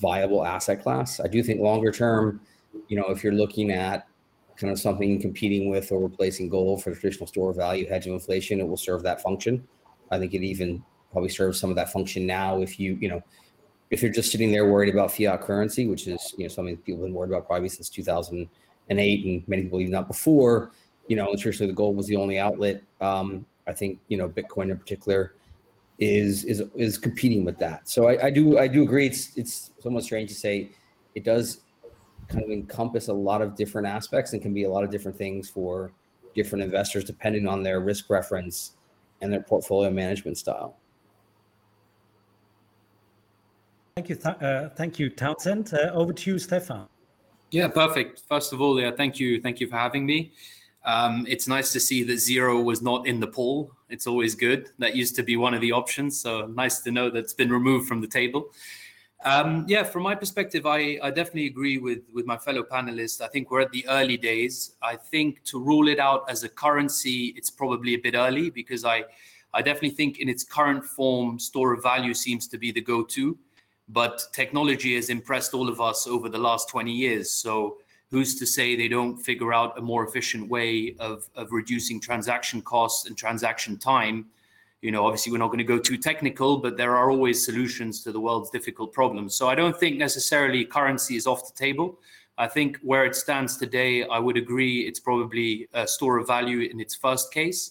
viable 0.00 0.44
asset 0.44 0.82
class. 0.82 1.20
I 1.20 1.28
do 1.28 1.42
think 1.42 1.60
longer 1.60 1.92
term, 1.92 2.40
you 2.88 2.96
know, 2.96 3.06
if 3.08 3.22
you're 3.22 3.32
looking 3.32 3.70
at 3.70 4.06
kind 4.56 4.72
of 4.72 4.78
something 4.78 5.20
competing 5.20 5.70
with 5.70 5.92
or 5.92 6.00
replacing 6.00 6.48
gold 6.48 6.82
for 6.82 6.92
traditional 6.92 7.26
store 7.26 7.50
of 7.50 7.56
value 7.56 7.88
hedge 7.88 8.06
of 8.06 8.12
inflation, 8.12 8.60
it 8.60 8.66
will 8.66 8.76
serve 8.76 9.02
that 9.02 9.22
function. 9.22 9.66
I 10.10 10.18
think 10.18 10.34
it 10.34 10.42
even 10.42 10.82
probably 11.10 11.30
serves 11.30 11.60
some 11.60 11.70
of 11.70 11.76
that 11.76 11.92
function 11.92 12.26
now 12.26 12.60
if 12.60 12.78
you, 12.80 12.96
you 13.00 13.08
know, 13.08 13.22
if 13.90 14.02
you're 14.02 14.12
just 14.12 14.32
sitting 14.32 14.50
there 14.50 14.70
worried 14.70 14.92
about 14.92 15.12
fiat 15.12 15.42
currency, 15.42 15.86
which 15.86 16.06
is, 16.06 16.34
you 16.38 16.44
know, 16.44 16.48
something 16.48 16.76
people 16.78 17.00
have 17.00 17.08
been 17.08 17.14
worried 17.14 17.30
about 17.30 17.46
probably 17.46 17.68
since 17.68 17.90
2008 17.90 19.24
and 19.26 19.48
many 19.48 19.62
people 19.62 19.80
even 19.80 19.92
not 19.92 20.08
before, 20.08 20.72
you 21.08 21.16
know, 21.16 21.26
traditionally 21.36 21.70
the 21.70 21.76
gold 21.76 21.96
was 21.96 22.06
the 22.06 22.16
only 22.16 22.38
outlet. 22.38 22.82
Um, 23.00 23.44
I 23.66 23.72
think, 23.72 24.00
you 24.08 24.16
know, 24.16 24.28
Bitcoin 24.28 24.70
in 24.70 24.78
particular 24.78 25.34
is 25.98 26.44
is 26.44 26.62
is 26.74 26.98
competing 26.98 27.44
with 27.44 27.58
that. 27.58 27.88
So 27.88 28.08
I, 28.08 28.26
I 28.26 28.30
do 28.30 28.58
I 28.58 28.66
do 28.66 28.82
agree. 28.82 29.06
It's 29.06 29.36
it's 29.36 29.72
somewhat 29.78 30.04
strange 30.04 30.30
to 30.30 30.34
say 30.34 30.70
it 31.14 31.24
does 31.24 31.60
kind 32.28 32.42
of 32.42 32.50
encompass 32.50 33.08
a 33.08 33.12
lot 33.12 33.42
of 33.42 33.54
different 33.54 33.86
aspects 33.86 34.32
and 34.32 34.40
can 34.40 34.54
be 34.54 34.64
a 34.64 34.70
lot 34.70 34.84
of 34.84 34.90
different 34.90 35.16
things 35.16 35.50
for 35.50 35.92
different 36.34 36.64
investors 36.64 37.04
depending 37.04 37.46
on 37.46 37.62
their 37.62 37.80
risk 37.80 38.06
preference 38.06 38.72
and 39.20 39.32
their 39.32 39.42
portfolio 39.42 39.90
management 39.90 40.38
style. 40.38 40.76
Thank 43.96 44.08
you, 44.08 44.16
th- 44.16 44.42
uh, 44.42 44.70
thank 44.70 44.98
you, 44.98 45.10
Townsend. 45.10 45.74
Uh, 45.74 45.90
over 45.92 46.14
to 46.14 46.30
you, 46.30 46.38
Stefan. 46.38 46.88
Yeah, 47.50 47.68
perfect. 47.68 48.22
First 48.26 48.54
of 48.54 48.62
all, 48.62 48.80
yeah, 48.80 48.90
thank 48.90 49.20
you, 49.20 49.40
thank 49.42 49.60
you 49.60 49.66
for 49.66 49.76
having 49.76 50.06
me. 50.06 50.32
Um, 50.84 51.26
it's 51.28 51.46
nice 51.46 51.72
to 51.72 51.80
see 51.80 52.02
that 52.04 52.18
zero 52.18 52.60
was 52.60 52.82
not 52.82 53.06
in 53.06 53.20
the 53.20 53.26
poll. 53.26 53.72
It's 53.88 54.06
always 54.06 54.34
good. 54.34 54.70
That 54.78 54.96
used 54.96 55.14
to 55.16 55.22
be 55.22 55.36
one 55.36 55.54
of 55.54 55.60
the 55.60 55.72
options. 55.72 56.20
So 56.20 56.46
nice 56.46 56.80
to 56.80 56.90
know 56.90 57.10
that's 57.10 57.34
been 57.34 57.50
removed 57.50 57.86
from 57.86 58.00
the 58.00 58.08
table. 58.08 58.50
Um, 59.24 59.64
yeah, 59.68 59.84
from 59.84 60.02
my 60.02 60.16
perspective, 60.16 60.66
I, 60.66 60.98
I 61.00 61.10
definitely 61.10 61.46
agree 61.46 61.78
with, 61.78 62.00
with 62.12 62.26
my 62.26 62.36
fellow 62.36 62.64
panelists. 62.64 63.20
I 63.20 63.28
think 63.28 63.50
we're 63.50 63.60
at 63.60 63.70
the 63.70 63.86
early 63.88 64.16
days. 64.16 64.74
I 64.82 64.96
think 64.96 65.44
to 65.44 65.60
rule 65.60 65.86
it 65.86 66.00
out 66.00 66.24
as 66.28 66.42
a 66.42 66.48
currency, 66.48 67.32
it's 67.36 67.50
probably 67.50 67.94
a 67.94 67.98
bit 67.98 68.14
early 68.14 68.50
because 68.50 68.84
I, 68.84 69.04
I 69.54 69.62
definitely 69.62 69.90
think 69.90 70.18
in 70.18 70.28
its 70.28 70.42
current 70.42 70.84
form, 70.84 71.38
store 71.38 71.72
of 71.72 71.82
value 71.82 72.14
seems 72.14 72.48
to 72.48 72.58
be 72.58 72.72
the 72.72 72.80
go 72.80 73.04
to. 73.04 73.38
But 73.88 74.22
technology 74.32 74.96
has 74.96 75.10
impressed 75.10 75.54
all 75.54 75.68
of 75.68 75.80
us 75.80 76.06
over 76.08 76.28
the 76.28 76.38
last 76.38 76.68
20 76.70 76.90
years. 76.90 77.30
So 77.30 77.78
who's 78.12 78.38
to 78.38 78.46
say 78.46 78.76
they 78.76 78.88
don't 78.88 79.16
figure 79.16 79.54
out 79.54 79.76
a 79.78 79.80
more 79.80 80.06
efficient 80.06 80.48
way 80.48 80.94
of, 81.00 81.28
of 81.34 81.50
reducing 81.50 81.98
transaction 81.98 82.60
costs 82.60 83.08
and 83.08 83.16
transaction 83.16 83.78
time? 83.78 84.26
You 84.82 84.90
know 84.90 85.06
obviously 85.06 85.32
we're 85.32 85.38
not 85.38 85.46
going 85.46 85.58
to 85.66 85.72
go 85.74 85.78
too 85.78 85.96
technical 85.96 86.58
but 86.58 86.76
there 86.76 86.94
are 86.94 87.10
always 87.10 87.42
solutions 87.42 88.04
to 88.04 88.12
the 88.12 88.20
world's 88.20 88.50
difficult 88.50 88.92
problems. 88.92 89.34
So 89.34 89.48
i 89.48 89.54
don't 89.54 89.78
think 89.78 89.96
necessarily 89.96 90.64
currency 90.64 91.16
is 91.16 91.26
off 91.26 91.46
the 91.46 91.56
table. 91.56 91.98
I 92.36 92.48
think 92.48 92.78
where 92.82 93.04
it 93.06 93.14
stands 93.14 93.56
today 93.56 94.04
i 94.04 94.18
would 94.18 94.36
agree 94.36 94.80
it's 94.88 95.00
probably 95.00 95.68
a 95.72 95.86
store 95.86 96.18
of 96.18 96.26
value 96.26 96.68
in 96.72 96.80
its 96.80 96.94
first 96.94 97.32
case. 97.32 97.70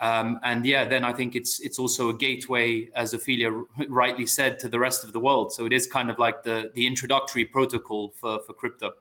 Um, 0.00 0.40
and 0.44 0.64
yeah 0.64 0.84
then 0.92 1.04
i 1.04 1.12
think 1.12 1.34
it's 1.34 1.60
it's 1.60 1.78
also 1.78 2.08
a 2.08 2.14
gateway 2.14 2.88
as 2.94 3.14
ophelia 3.14 3.50
rightly 3.88 4.26
said 4.26 4.58
to 4.60 4.68
the 4.68 4.78
rest 4.78 5.04
of 5.04 5.12
the 5.12 5.20
world. 5.20 5.52
So 5.52 5.66
it 5.66 5.72
is 5.72 5.86
kind 5.88 6.08
of 6.08 6.18
like 6.18 6.44
the 6.44 6.70
the 6.76 6.86
introductory 6.86 7.44
protocol 7.44 8.14
for 8.20 8.40
for 8.46 8.54
crypto 8.54 8.92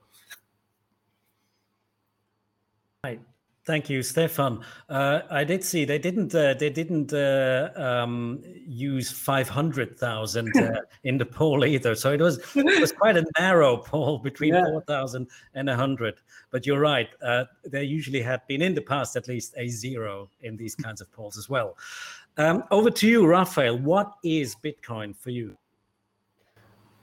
Right. 3.04 3.20
Thank 3.66 3.90
you, 3.90 4.04
Stefan. 4.04 4.62
Uh, 4.90 5.22
I 5.30 5.46
did 5.46 5.64
see 5.64 5.86
they 5.86 5.98
didn't 5.98 6.36
uh, 6.36 6.54
they 6.54 6.70
didn't 6.70 7.14
uh, 7.14 7.70
um, 7.76 8.42
use 8.66 9.10
five 9.10 9.48
hundred 9.48 9.98
thousand 9.98 10.56
uh, 10.58 10.82
in 11.06 11.18
the 11.18 11.26
poll 11.26 11.64
either. 11.64 11.96
So 11.96 12.12
it 12.12 12.20
was 12.20 12.40
it 12.56 12.82
was 12.82 12.92
quite 12.92 13.16
a 13.16 13.26
narrow 13.40 13.78
poll 13.78 14.20
between 14.20 14.54
yeah. 14.54 14.66
four 14.66 14.82
thousand 14.82 15.30
and 15.54 15.70
a 15.70 15.76
hundred. 15.78 16.16
But 16.52 16.66
you're 16.66 16.82
right. 16.82 17.10
Uh, 17.22 17.46
there 17.64 17.84
usually 17.84 18.22
had 18.22 18.46
been 18.48 18.62
in 18.62 18.74
the 18.74 18.82
past 18.82 19.16
at 19.16 19.30
least 19.30 19.54
a 19.58 19.70
zero 19.70 20.30
in 20.42 20.58
these 20.58 20.76
kinds 20.76 21.00
of 21.00 21.10
polls 21.14 21.38
as 21.38 21.48
well. 21.48 21.78
Um, 22.38 22.66
over 22.70 22.90
to 22.90 23.08
you, 23.08 23.26
Raffael. 23.26 23.78
What 23.78 24.14
is 24.24 24.56
Bitcoin 24.56 25.16
for 25.16 25.30
you? 25.30 25.58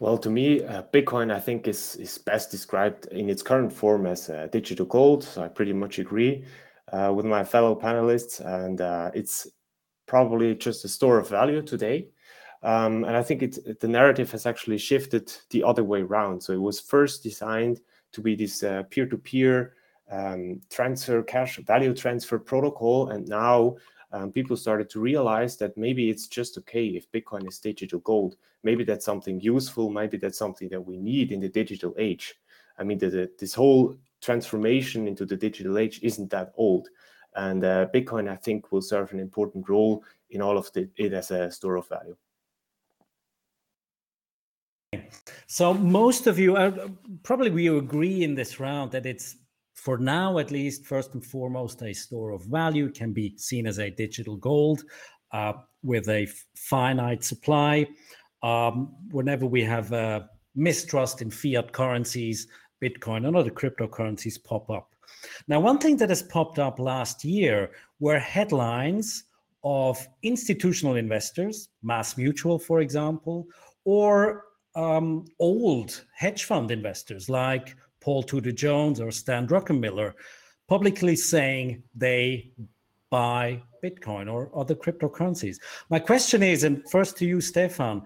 Well, 0.00 0.16
to 0.16 0.30
me, 0.30 0.64
uh, 0.64 0.82
Bitcoin, 0.94 1.30
I 1.30 1.38
think, 1.38 1.68
is, 1.68 1.94
is 1.96 2.16
best 2.16 2.50
described 2.50 3.04
in 3.08 3.28
its 3.28 3.42
current 3.42 3.70
form 3.70 4.06
as 4.06 4.30
uh, 4.30 4.48
digital 4.50 4.86
gold. 4.86 5.22
So 5.22 5.42
I 5.42 5.48
pretty 5.48 5.74
much 5.74 5.98
agree 5.98 6.42
uh, 6.90 7.12
with 7.14 7.26
my 7.26 7.44
fellow 7.44 7.78
panelists. 7.78 8.40
And 8.40 8.80
uh, 8.80 9.10
it's 9.12 9.46
probably 10.06 10.54
just 10.54 10.86
a 10.86 10.88
store 10.88 11.18
of 11.18 11.28
value 11.28 11.60
today. 11.60 12.08
Um, 12.62 13.04
and 13.04 13.14
I 13.14 13.22
think 13.22 13.42
it, 13.42 13.78
the 13.80 13.88
narrative 13.88 14.32
has 14.32 14.46
actually 14.46 14.78
shifted 14.78 15.34
the 15.50 15.62
other 15.62 15.84
way 15.84 16.00
around. 16.00 16.42
So 16.42 16.54
it 16.54 16.62
was 16.62 16.80
first 16.80 17.22
designed 17.22 17.82
to 18.12 18.22
be 18.22 18.34
this 18.34 18.64
peer 18.88 19.04
to 19.04 19.18
peer 19.18 19.74
transfer, 20.70 21.22
cash 21.24 21.58
value 21.58 21.92
transfer 21.92 22.38
protocol. 22.38 23.10
And 23.10 23.28
now 23.28 23.76
um, 24.12 24.32
people 24.32 24.56
started 24.56 24.90
to 24.90 25.00
realize 25.00 25.56
that 25.58 25.76
maybe 25.76 26.10
it's 26.10 26.26
just 26.26 26.58
okay 26.58 26.86
if 26.86 27.10
Bitcoin 27.12 27.46
is 27.48 27.58
digital 27.58 28.00
gold. 28.00 28.36
Maybe 28.62 28.84
that's 28.84 29.04
something 29.04 29.40
useful. 29.40 29.90
Maybe 29.90 30.16
that's 30.16 30.38
something 30.38 30.68
that 30.70 30.84
we 30.84 30.96
need 30.96 31.32
in 31.32 31.40
the 31.40 31.48
digital 31.48 31.94
age. 31.98 32.34
I 32.78 32.84
mean, 32.84 32.98
the, 32.98 33.10
the, 33.10 33.30
this 33.38 33.54
whole 33.54 33.96
transformation 34.20 35.06
into 35.06 35.24
the 35.24 35.36
digital 35.36 35.78
age 35.78 36.00
isn't 36.02 36.30
that 36.30 36.52
old. 36.56 36.88
And 37.36 37.64
uh, 37.64 37.86
Bitcoin, 37.94 38.28
I 38.28 38.36
think, 38.36 38.72
will 38.72 38.82
serve 38.82 39.12
an 39.12 39.20
important 39.20 39.68
role 39.68 40.04
in 40.30 40.42
all 40.42 40.58
of 40.58 40.72
the, 40.72 40.88
it 40.96 41.12
as 41.12 41.30
a 41.30 41.50
store 41.50 41.76
of 41.76 41.88
value. 41.88 42.16
So 45.46 45.72
most 45.74 46.26
of 46.26 46.38
you, 46.38 46.56
uh, 46.56 46.88
probably 47.22 47.50
we 47.50 47.68
agree 47.68 48.24
in 48.24 48.34
this 48.34 48.58
round 48.58 48.90
that 48.92 49.06
it's 49.06 49.36
for 49.80 49.96
now 49.96 50.38
at 50.38 50.50
least, 50.50 50.84
first 50.84 51.14
and 51.14 51.24
foremost, 51.24 51.82
a 51.82 51.94
store 51.94 52.32
of 52.32 52.44
value 52.44 52.90
can 52.90 53.12
be 53.12 53.34
seen 53.38 53.66
as 53.66 53.78
a 53.78 53.90
digital 53.90 54.36
gold 54.36 54.82
uh, 55.32 55.54
with 55.82 56.08
a 56.10 56.28
finite 56.54 57.24
supply. 57.24 57.86
Um, 58.42 58.94
whenever 59.10 59.46
we 59.46 59.62
have 59.64 59.90
uh, 59.92 60.20
mistrust 60.54 61.22
in 61.22 61.30
fiat 61.30 61.72
currencies, 61.72 62.46
Bitcoin 62.82 63.26
and 63.26 63.34
other 63.34 63.50
cryptocurrencies 63.50 64.42
pop 64.42 64.70
up. 64.70 64.94
Now, 65.48 65.60
one 65.60 65.78
thing 65.78 65.96
that 65.96 66.10
has 66.10 66.22
popped 66.22 66.58
up 66.58 66.78
last 66.78 67.24
year 67.24 67.70
were 68.00 68.18
headlines 68.18 69.24
of 69.64 70.06
institutional 70.22 70.96
investors, 70.96 71.70
Mass 71.82 72.18
Mutual, 72.18 72.58
for 72.58 72.80
example, 72.80 73.46
or 73.84 74.44
um, 74.74 75.24
old 75.38 76.04
hedge 76.14 76.44
fund 76.44 76.70
investors 76.70 77.28
like 77.28 77.76
Paul 78.00 78.22
Tudor 78.22 78.52
Jones 78.52 79.00
or 79.00 79.10
Stan 79.10 79.46
Druckenmiller 79.46 80.14
publicly 80.68 81.16
saying 81.16 81.82
they 81.94 82.52
buy 83.10 83.62
Bitcoin 83.82 84.32
or 84.32 84.50
other 84.54 84.74
cryptocurrencies. 84.74 85.56
My 85.88 85.98
question 85.98 86.42
is, 86.42 86.64
and 86.64 86.88
first 86.90 87.16
to 87.18 87.26
you, 87.26 87.40
Stefan, 87.40 88.02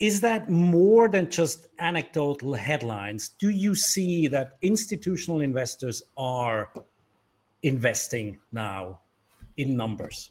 is 0.00 0.20
that 0.22 0.48
more 0.48 1.08
than 1.08 1.30
just 1.30 1.68
anecdotal 1.78 2.54
headlines? 2.54 3.30
Do 3.38 3.50
you 3.50 3.74
see 3.74 4.28
that 4.28 4.56
institutional 4.62 5.40
investors 5.42 6.02
are 6.16 6.72
investing 7.62 8.38
now 8.50 9.00
in 9.58 9.76
numbers? 9.76 10.30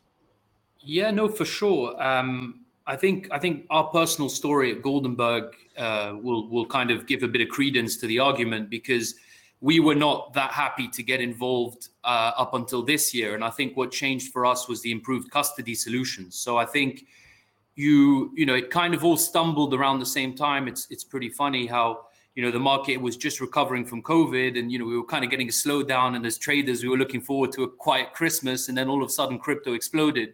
Yeah, 0.79 1.11
no, 1.11 1.27
for 1.27 1.45
sure. 1.45 2.01
Um, 2.01 2.65
I 2.89 2.95
think 2.95 3.27
I 3.29 3.37
think 3.37 3.67
our 3.69 3.83
personal 3.89 4.29
story 4.29 4.71
at 4.71 4.81
Goldenberg 4.81 5.51
uh, 5.77 6.15
will 6.19 6.49
will 6.49 6.65
kind 6.65 6.89
of 6.89 7.05
give 7.05 7.21
a 7.21 7.27
bit 7.27 7.41
of 7.41 7.49
credence 7.49 7.97
to 7.97 8.07
the 8.07 8.17
argument 8.17 8.71
because 8.71 9.13
we 9.61 9.79
were 9.79 9.93
not 9.93 10.33
that 10.33 10.51
happy 10.51 10.87
to 10.87 11.03
get 11.03 11.21
involved 11.21 11.89
uh, 12.03 12.31
up 12.35 12.55
until 12.55 12.81
this 12.81 13.13
year, 13.13 13.35
and 13.35 13.43
I 13.43 13.51
think 13.51 13.77
what 13.77 13.91
changed 13.91 14.33
for 14.33 14.43
us 14.43 14.67
was 14.67 14.81
the 14.81 14.91
improved 14.91 15.29
custody 15.29 15.75
solutions. 15.75 16.35
So 16.35 16.57
I 16.57 16.65
think 16.65 17.05
you 17.75 18.31
you 18.35 18.47
know 18.47 18.55
it 18.55 18.71
kind 18.71 18.95
of 18.95 19.05
all 19.05 19.17
stumbled 19.17 19.75
around 19.75 19.99
the 19.99 20.13
same 20.17 20.33
time. 20.33 20.67
It's 20.67 20.87
it's 20.89 21.03
pretty 21.03 21.29
funny 21.29 21.67
how 21.67 22.07
you 22.33 22.41
know 22.41 22.49
the 22.49 22.65
market 22.71 22.97
was 22.97 23.15
just 23.17 23.39
recovering 23.39 23.85
from 23.85 24.01
COVID, 24.01 24.57
and 24.57 24.71
you 24.71 24.79
know 24.79 24.85
we 24.85 24.97
were 24.97 25.05
kind 25.13 25.23
of 25.23 25.29
getting 25.29 25.49
a 25.49 25.51
slowdown, 25.51 26.15
and 26.15 26.25
as 26.25 26.39
traders 26.39 26.81
we 26.81 26.89
were 26.89 26.97
looking 26.97 27.21
forward 27.21 27.51
to 27.51 27.61
a 27.65 27.69
quiet 27.69 28.13
Christmas, 28.13 28.67
and 28.67 28.75
then 28.75 28.89
all 28.89 29.03
of 29.03 29.09
a 29.09 29.11
sudden 29.11 29.37
crypto 29.37 29.73
exploded 29.73 30.33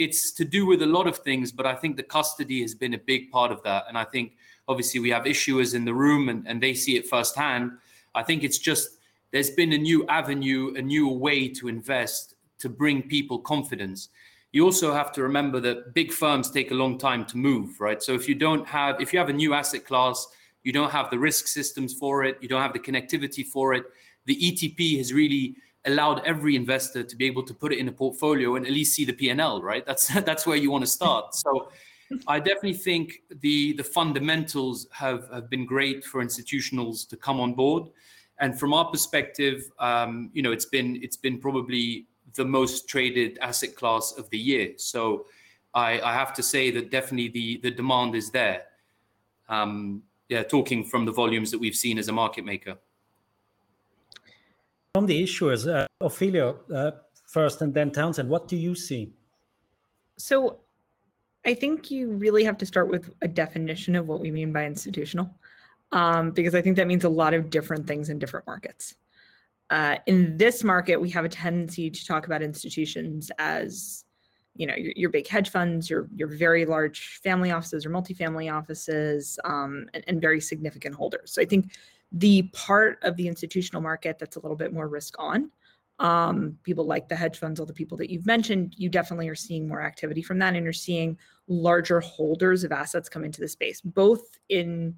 it's 0.00 0.32
to 0.32 0.44
do 0.46 0.64
with 0.64 0.80
a 0.80 0.86
lot 0.86 1.06
of 1.06 1.18
things, 1.18 1.52
but 1.52 1.66
I 1.66 1.74
think 1.74 1.96
the 1.96 2.02
custody 2.02 2.62
has 2.62 2.74
been 2.74 2.94
a 2.94 2.98
big 2.98 3.30
part 3.30 3.52
of 3.52 3.62
that. 3.64 3.84
And 3.86 3.98
I 3.98 4.04
think 4.04 4.32
obviously 4.66 4.98
we 4.98 5.10
have 5.10 5.24
issuers 5.24 5.74
in 5.74 5.84
the 5.84 5.92
room 5.92 6.30
and, 6.30 6.46
and 6.48 6.62
they 6.62 6.72
see 6.72 6.96
it 6.96 7.06
firsthand. 7.06 7.72
I 8.14 8.22
think 8.22 8.42
it's 8.42 8.56
just 8.56 8.98
there's 9.30 9.50
been 9.50 9.74
a 9.74 9.78
new 9.78 10.06
avenue, 10.08 10.72
a 10.76 10.82
new 10.82 11.08
way 11.08 11.48
to 11.48 11.68
invest 11.68 12.34
to 12.60 12.70
bring 12.70 13.02
people 13.02 13.38
confidence. 13.38 14.08
You 14.52 14.64
also 14.64 14.92
have 14.92 15.12
to 15.12 15.22
remember 15.22 15.60
that 15.60 15.92
big 15.92 16.12
firms 16.12 16.50
take 16.50 16.70
a 16.70 16.74
long 16.74 16.96
time 16.96 17.26
to 17.26 17.36
move, 17.36 17.78
right? 17.78 18.02
So 18.02 18.14
if 18.14 18.26
you 18.26 18.34
don't 18.34 18.66
have, 18.66 19.00
if 19.00 19.12
you 19.12 19.18
have 19.18 19.28
a 19.28 19.34
new 19.34 19.52
asset 19.52 19.84
class, 19.84 20.26
you 20.64 20.72
don't 20.72 20.90
have 20.90 21.10
the 21.10 21.18
risk 21.18 21.46
systems 21.46 21.92
for 21.92 22.24
it, 22.24 22.38
you 22.40 22.48
don't 22.48 22.62
have 22.62 22.72
the 22.72 22.80
connectivity 22.80 23.46
for 23.46 23.74
it. 23.74 23.84
The 24.24 24.36
ETP 24.36 24.96
has 24.98 25.12
really 25.12 25.56
allowed 25.86 26.22
every 26.26 26.56
investor 26.56 27.02
to 27.02 27.16
be 27.16 27.26
able 27.26 27.42
to 27.42 27.54
put 27.54 27.72
it 27.72 27.78
in 27.78 27.88
a 27.88 27.92
portfolio 27.92 28.56
and 28.56 28.66
at 28.66 28.72
least 28.72 28.94
see 28.94 29.04
the 29.04 29.12
P&L, 29.12 29.62
right? 29.62 29.84
That's 29.86 30.08
that's 30.24 30.46
where 30.46 30.56
you 30.56 30.70
want 30.70 30.84
to 30.84 30.90
start. 30.90 31.34
So 31.34 31.70
I 32.26 32.38
definitely 32.38 32.74
think 32.74 33.22
the 33.40 33.72
the 33.74 33.84
fundamentals 33.84 34.88
have 34.92 35.28
have 35.32 35.48
been 35.48 35.64
great 35.64 36.04
for 36.04 36.22
institutionals 36.22 37.08
to 37.08 37.16
come 37.16 37.40
on 37.40 37.54
board, 37.54 37.88
and 38.40 38.58
from 38.58 38.72
our 38.72 38.86
perspective, 38.86 39.70
um, 39.78 40.30
you 40.32 40.42
know, 40.42 40.52
it's 40.52 40.64
been 40.64 40.98
it's 41.02 41.16
been 41.16 41.38
probably 41.38 42.06
the 42.34 42.44
most 42.44 42.88
traded 42.88 43.38
asset 43.38 43.74
class 43.74 44.14
of 44.16 44.28
the 44.30 44.38
year. 44.38 44.72
So, 44.76 45.26
I, 45.74 46.00
I 46.00 46.12
have 46.12 46.32
to 46.34 46.42
say 46.42 46.70
that 46.72 46.90
definitely 46.90 47.28
the 47.28 47.60
the 47.62 47.70
demand 47.70 48.14
is 48.14 48.30
there. 48.30 48.64
Um, 49.48 50.02
yeah, 50.28 50.42
talking 50.44 50.84
from 50.84 51.04
the 51.04 51.12
volumes 51.12 51.50
that 51.50 51.58
we've 51.58 51.74
seen 51.74 51.98
as 51.98 52.08
a 52.08 52.12
market 52.12 52.44
maker. 52.44 52.76
From 54.94 55.06
the 55.06 55.22
issuers, 55.22 55.72
uh, 55.72 55.86
Ophelia 56.00 56.54
uh, 56.74 56.90
first, 57.26 57.62
and 57.62 57.72
then 57.72 57.92
Townsend. 57.92 58.28
What 58.28 58.48
do 58.48 58.56
you 58.56 58.74
see? 58.74 59.12
So 60.18 60.60
I 61.46 61.54
think 61.54 61.92
you 61.92 62.10
really 62.10 62.42
have 62.42 62.58
to 62.58 62.66
start 62.66 62.88
with 62.88 63.08
a 63.22 63.28
definition 63.28 63.94
of 63.94 64.08
what 64.08 64.18
we 64.18 64.32
mean 64.32 64.52
by 64.52 64.64
institutional, 64.66 65.30
um, 65.92 66.32
because 66.32 66.56
I 66.56 66.60
think 66.60 66.76
that 66.76 66.88
means 66.88 67.04
a 67.04 67.08
lot 67.08 67.34
of 67.34 67.50
different 67.50 67.86
things 67.86 68.08
in 68.08 68.18
different 68.18 68.48
markets. 68.48 68.96
Uh, 69.70 69.96
in 70.06 70.36
this 70.36 70.64
market, 70.64 71.00
we 71.00 71.08
have 71.10 71.24
a 71.24 71.28
tendency 71.28 71.88
to 71.88 72.04
talk 72.04 72.26
about 72.26 72.42
institutions 72.42 73.30
as, 73.38 74.04
you 74.56 74.66
know, 74.66 74.74
your, 74.74 74.92
your 74.96 75.10
big 75.10 75.28
hedge 75.28 75.50
funds, 75.50 75.88
your 75.88 76.08
your 76.16 76.26
very 76.26 76.64
large 76.64 77.20
family 77.22 77.52
offices 77.52 77.86
or 77.86 77.90
multifamily 77.90 78.52
offices, 78.52 79.38
um, 79.44 79.88
and, 79.94 80.02
and 80.08 80.20
very 80.20 80.40
significant 80.40 80.96
holders. 80.96 81.32
So 81.32 81.40
I 81.40 81.44
think 81.44 81.70
the 82.12 82.42
part 82.52 82.98
of 83.02 83.16
the 83.16 83.28
institutional 83.28 83.82
market 83.82 84.18
that's 84.18 84.36
a 84.36 84.40
little 84.40 84.56
bit 84.56 84.72
more 84.72 84.88
risk 84.88 85.14
on 85.18 85.50
um, 86.00 86.56
people 86.62 86.86
like 86.86 87.08
the 87.08 87.14
hedge 87.14 87.38
funds, 87.38 87.60
all 87.60 87.66
the 87.66 87.74
people 87.74 87.96
that 87.98 88.10
you've 88.10 88.26
mentioned, 88.26 88.74
you 88.76 88.88
definitely 88.88 89.28
are 89.28 89.34
seeing 89.34 89.68
more 89.68 89.82
activity 89.82 90.22
from 90.22 90.38
that. 90.38 90.54
And 90.54 90.64
you're 90.64 90.72
seeing 90.72 91.18
larger 91.46 92.00
holders 92.00 92.64
of 92.64 92.72
assets 92.72 93.08
come 93.08 93.22
into 93.22 93.40
the 93.40 93.48
space, 93.48 93.82
both 93.82 94.22
in 94.48 94.94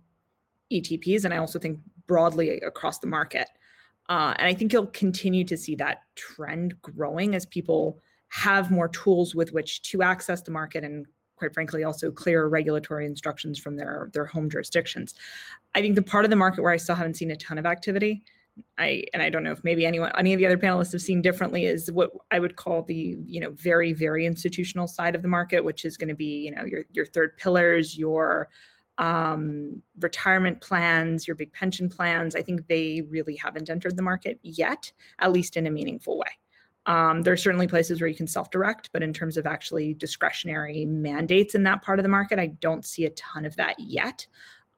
ETPs 0.73 1.25
and 1.25 1.35
I 1.35 1.39
also 1.39 1.59
think 1.59 1.81
broadly 2.07 2.61
across 2.61 3.01
the 3.01 3.09
market. 3.09 3.49
Uh, 4.09 4.35
and 4.39 4.47
I 4.47 4.55
think 4.55 4.73
you'll 4.73 4.87
continue 4.87 5.45
to 5.45 5.57
see 5.57 5.75
that 5.77 6.03
trend 6.15 6.81
growing 6.83 7.35
as 7.35 7.47
people 7.47 7.99
have 8.29 8.71
more 8.71 8.89
tools 8.89 9.35
with 9.35 9.53
which 9.53 9.83
to 9.83 10.03
access 10.03 10.41
the 10.43 10.51
market 10.53 10.85
and 10.85 11.07
quite 11.43 11.55
frankly 11.55 11.83
also 11.83 12.11
clear 12.11 12.47
regulatory 12.47 13.05
instructions 13.05 13.59
from 13.59 13.77
their 13.77 14.11
their 14.13 14.27
home 14.27 14.49
jurisdictions. 14.49 15.15
I 15.75 15.81
think 15.81 15.97
the 15.97 16.03
part 16.03 16.25
of 16.25 16.31
the 16.31 16.37
market 16.37 16.63
where 16.63 16.73
I 16.73 16.77
still 16.77 16.95
haven't 16.95 17.15
seen 17.15 17.31
a 17.33 17.37
ton 17.37 17.59
of 17.59 17.67
activity 17.67 18.23
I 18.79 19.05
and 19.15 19.23
I 19.23 19.31
don't 19.31 19.43
know 19.43 19.53
if 19.53 19.65
maybe 19.65 19.87
anyone 19.87 20.13
any 20.17 20.33
of 20.33 20.39
the 20.39 20.47
other 20.47 20.59
panelists 20.59 20.93
have 20.93 21.03
seen 21.03 21.23
differently 21.23 21.65
is 21.67 21.91
what 21.91 22.11
I 22.31 22.39
would 22.39 22.57
call 22.57 22.83
the 22.83 23.17
you 23.27 23.41
know 23.41 23.51
very 23.51 23.93
very 23.93 24.27
institutional 24.27 24.87
side 24.87 25.15
of 25.15 25.23
the 25.23 25.29
market, 25.29 25.65
which 25.65 25.85
is 25.85 25.97
going 25.97 26.09
to 26.09 26.15
be 26.15 26.45
you 26.45 26.51
know 26.55 26.65
your 26.65 26.85
your 26.93 27.07
third 27.07 27.37
pillars, 27.39 27.97
your 27.97 28.49
um, 28.99 29.83
retirement 30.01 30.61
plans, 30.61 31.27
your 31.27 31.35
big 31.35 31.53
pension 31.53 31.89
plans. 31.89 32.37
I 32.37 32.43
think 32.43 32.67
they 32.69 33.03
really 33.09 33.37
haven't 33.37 33.71
entered 33.71 33.97
the 33.97 34.03
market 34.03 34.39
yet, 34.43 34.93
at 35.19 35.33
least 35.33 35.57
in 35.57 35.67
a 35.67 35.71
meaningful 35.71 36.19
way. 36.19 36.39
Um, 36.87 37.23
there 37.23 37.33
are 37.33 37.37
certainly 37.37 37.69
places 37.69 38.01
where 38.01 38.09
you 38.09 38.17
can 38.17 38.27
self-direct, 38.27 38.91
but 38.93 39.03
in 39.03 39.13
terms 39.13 39.37
of 39.37 39.47
actually 39.47 39.95
discretionary 39.95 40.85
mandates 40.85 41.55
in 41.55 41.63
that 41.63 41.83
part 41.83 41.99
of 41.99 42.03
the 42.03 42.09
market, 42.09 42.39
I 42.39 42.47
don't 42.47 42.85
see 42.85 43.05
a 43.05 43.11
ton 43.11 43.45
of 43.45 43.55
that 43.57 43.79
yet. 43.79 44.27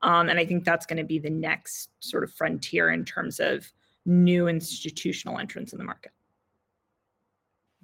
Um, 0.02 0.28
and 0.28 0.38
I 0.38 0.44
think 0.44 0.64
that's 0.64 0.84
going 0.84 0.98
to 0.98 1.04
be 1.04 1.18
the 1.18 1.30
next 1.30 1.88
sort 2.00 2.24
of 2.24 2.32
frontier 2.32 2.90
in 2.90 3.06
terms 3.06 3.40
of 3.40 3.72
new 4.04 4.48
institutional 4.48 5.38
entrants 5.38 5.72
in 5.72 5.78
the 5.78 5.84
market. 5.84 6.12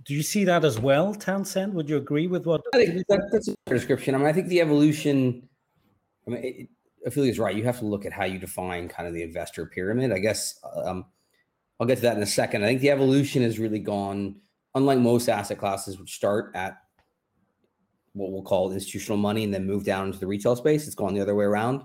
Do 0.04 0.14
you 0.14 0.22
see 0.22 0.44
that 0.44 0.64
as 0.64 0.78
well, 0.78 1.14
Townsend? 1.14 1.72
Would 1.74 1.88
you 1.88 1.96
agree 1.96 2.26
with 2.26 2.46
what? 2.46 2.62
I 2.74 2.86
think 2.86 3.06
that, 3.08 3.28
that's 3.32 3.48
a 3.48 3.54
description. 3.66 4.14
I 4.14 4.18
mean, 4.18 4.26
I 4.26 4.32
think 4.32 4.48
the 4.48 4.60
evolution. 4.60 5.48
I 6.26 6.30
mean, 6.30 6.44
it, 6.44 6.68
Ophelia's 7.06 7.38
right. 7.38 7.54
You 7.54 7.64
have 7.64 7.78
to 7.78 7.86
look 7.86 8.04
at 8.04 8.12
how 8.12 8.24
you 8.24 8.38
define 8.38 8.88
kind 8.88 9.08
of 9.08 9.14
the 9.14 9.22
investor 9.22 9.66
pyramid. 9.66 10.12
I 10.12 10.18
guess 10.18 10.60
um, 10.74 11.06
I'll 11.80 11.86
get 11.86 11.96
to 11.96 12.02
that 12.02 12.16
in 12.16 12.22
a 12.22 12.26
second. 12.26 12.62
I 12.62 12.66
think 12.66 12.82
the 12.82 12.90
evolution 12.90 13.42
has 13.42 13.58
really 13.58 13.78
gone, 13.78 14.36
unlike 14.74 14.98
most 14.98 15.30
asset 15.30 15.58
classes, 15.58 15.98
which 15.98 16.14
start 16.14 16.52
at 16.54 16.76
what 18.12 18.32
we'll 18.32 18.42
call 18.42 18.70
institutional 18.70 19.16
money 19.16 19.44
and 19.44 19.54
then 19.54 19.66
move 19.66 19.84
down 19.84 20.08
into 20.08 20.18
the 20.18 20.26
retail 20.26 20.54
space. 20.56 20.86
It's 20.86 20.94
gone 20.94 21.14
the 21.14 21.22
other 21.22 21.34
way 21.34 21.46
around. 21.46 21.82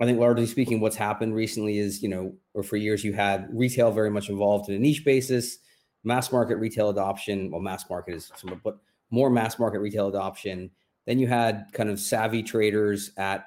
I 0.00 0.04
think 0.04 0.18
largely 0.18 0.44
speaking, 0.44 0.80
what's 0.80 0.96
happened 0.96 1.34
recently 1.34 1.78
is, 1.78 2.02
you 2.02 2.10
know, 2.10 2.34
or 2.52 2.62
for 2.62 2.76
years 2.76 3.02
you 3.02 3.14
had 3.14 3.48
retail 3.50 3.90
very 3.90 4.10
much 4.10 4.28
involved 4.28 4.68
in 4.68 4.74
a 4.74 4.78
niche 4.78 5.04
basis, 5.04 5.58
mass 6.04 6.30
market 6.30 6.56
retail 6.56 6.90
adoption. 6.90 7.50
Well, 7.50 7.62
mass 7.62 7.88
market 7.88 8.16
is 8.16 8.30
somewhat, 8.36 8.62
but 8.62 8.76
more 9.10 9.30
mass 9.30 9.58
market 9.58 9.78
retail 9.78 10.08
adoption. 10.08 10.70
Then 11.06 11.18
you 11.18 11.26
had 11.26 11.66
kind 11.72 11.88
of 11.88 11.98
savvy 11.98 12.42
traders 12.42 13.12
at 13.16 13.46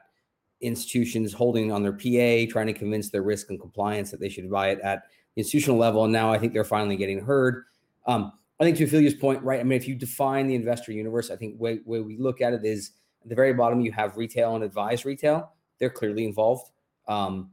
institutions 0.61 1.31
holding 1.31 1.71
on 1.71 1.83
their 1.83 1.93
PA, 1.93 2.51
trying 2.51 2.67
to 2.67 2.73
convince 2.73 3.11
their 3.11 3.21
risk 3.21 3.51
and 3.51 3.61
compliance 3.61 4.09
that 4.09 4.19
they 4.19 4.29
should 4.29 4.49
buy 4.49 4.69
it 4.69 4.79
at 4.79 5.03
institutional 5.39 5.77
level. 5.77 6.03
And 6.03 6.13
now 6.13 6.31
I 6.31 6.37
think 6.37 6.53
they're 6.53 6.63
finally 6.63 6.95
getting 6.95 7.19
heard. 7.19 7.65
Um, 8.05 8.33
I 8.59 8.63
think 8.63 8.77
to 8.77 8.85
Ophelia's 8.85 9.13
point, 9.13 9.41
right? 9.41 9.59
I 9.59 9.63
mean, 9.63 9.77
if 9.77 9.87
you 9.87 9.95
define 9.95 10.47
the 10.47 10.55
investor 10.55 10.91
universe, 10.91 11.31
I 11.31 11.35
think 11.35 11.59
way, 11.59 11.79
way 11.85 12.01
we 12.01 12.17
look 12.17 12.41
at 12.41 12.53
it 12.53 12.65
is 12.65 12.91
at 13.23 13.29
the 13.29 13.35
very 13.35 13.53
bottom, 13.53 13.81
you 13.81 13.91
have 13.93 14.17
retail 14.17 14.55
and 14.55 14.63
advised 14.63 15.05
retail 15.05 15.51
they're 15.79 15.89
clearly 15.89 16.25
involved. 16.25 16.69
Um, 17.07 17.51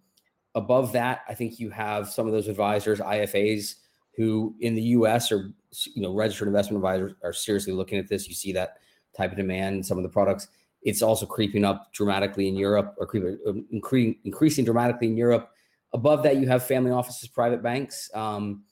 above 0.55 0.93
that, 0.93 1.23
I 1.29 1.35
think 1.35 1.59
you 1.59 1.71
have 1.71 2.09
some 2.09 2.27
of 2.27 2.33
those 2.33 2.49
advisors, 2.49 3.01
IFAs, 3.01 3.77
who 4.17 4.55
in 4.61 4.75
the 4.75 4.83
U.S. 4.83 5.31
are 5.33 5.53
you 5.95 6.03
know 6.03 6.13
registered 6.13 6.49
investment 6.49 6.79
advisors 6.79 7.13
are 7.23 7.33
seriously 7.33 7.73
looking 7.73 7.99
at 7.99 8.09
this. 8.09 8.29
You 8.29 8.35
see 8.35 8.53
that 8.53 8.79
type 9.17 9.31
of 9.31 9.37
demand 9.37 9.77
in 9.77 9.83
some 9.83 9.97
of 9.97 10.03
the 10.03 10.11
products. 10.11 10.49
It's 10.83 11.03
also 11.03 11.27
creeping 11.27 11.65
up 11.65 11.93
dramatically 11.93 12.49
in 12.49 12.57
Europe, 12.57 12.95
or 12.99 13.07
creeping, 13.07 13.39
um, 13.47 13.67
increasing, 13.71 14.19
increasing 14.25 14.65
dramatically 14.65 15.09
in 15.09 15.17
Europe. 15.17 15.51
Above 15.97 16.23
that, 16.25 16.37
you 16.37 16.47
have 16.47 16.63
family 16.63 16.91
offices, 16.91 17.27
private 17.27 17.63
banks. 17.63 18.11
Um, 18.13 18.65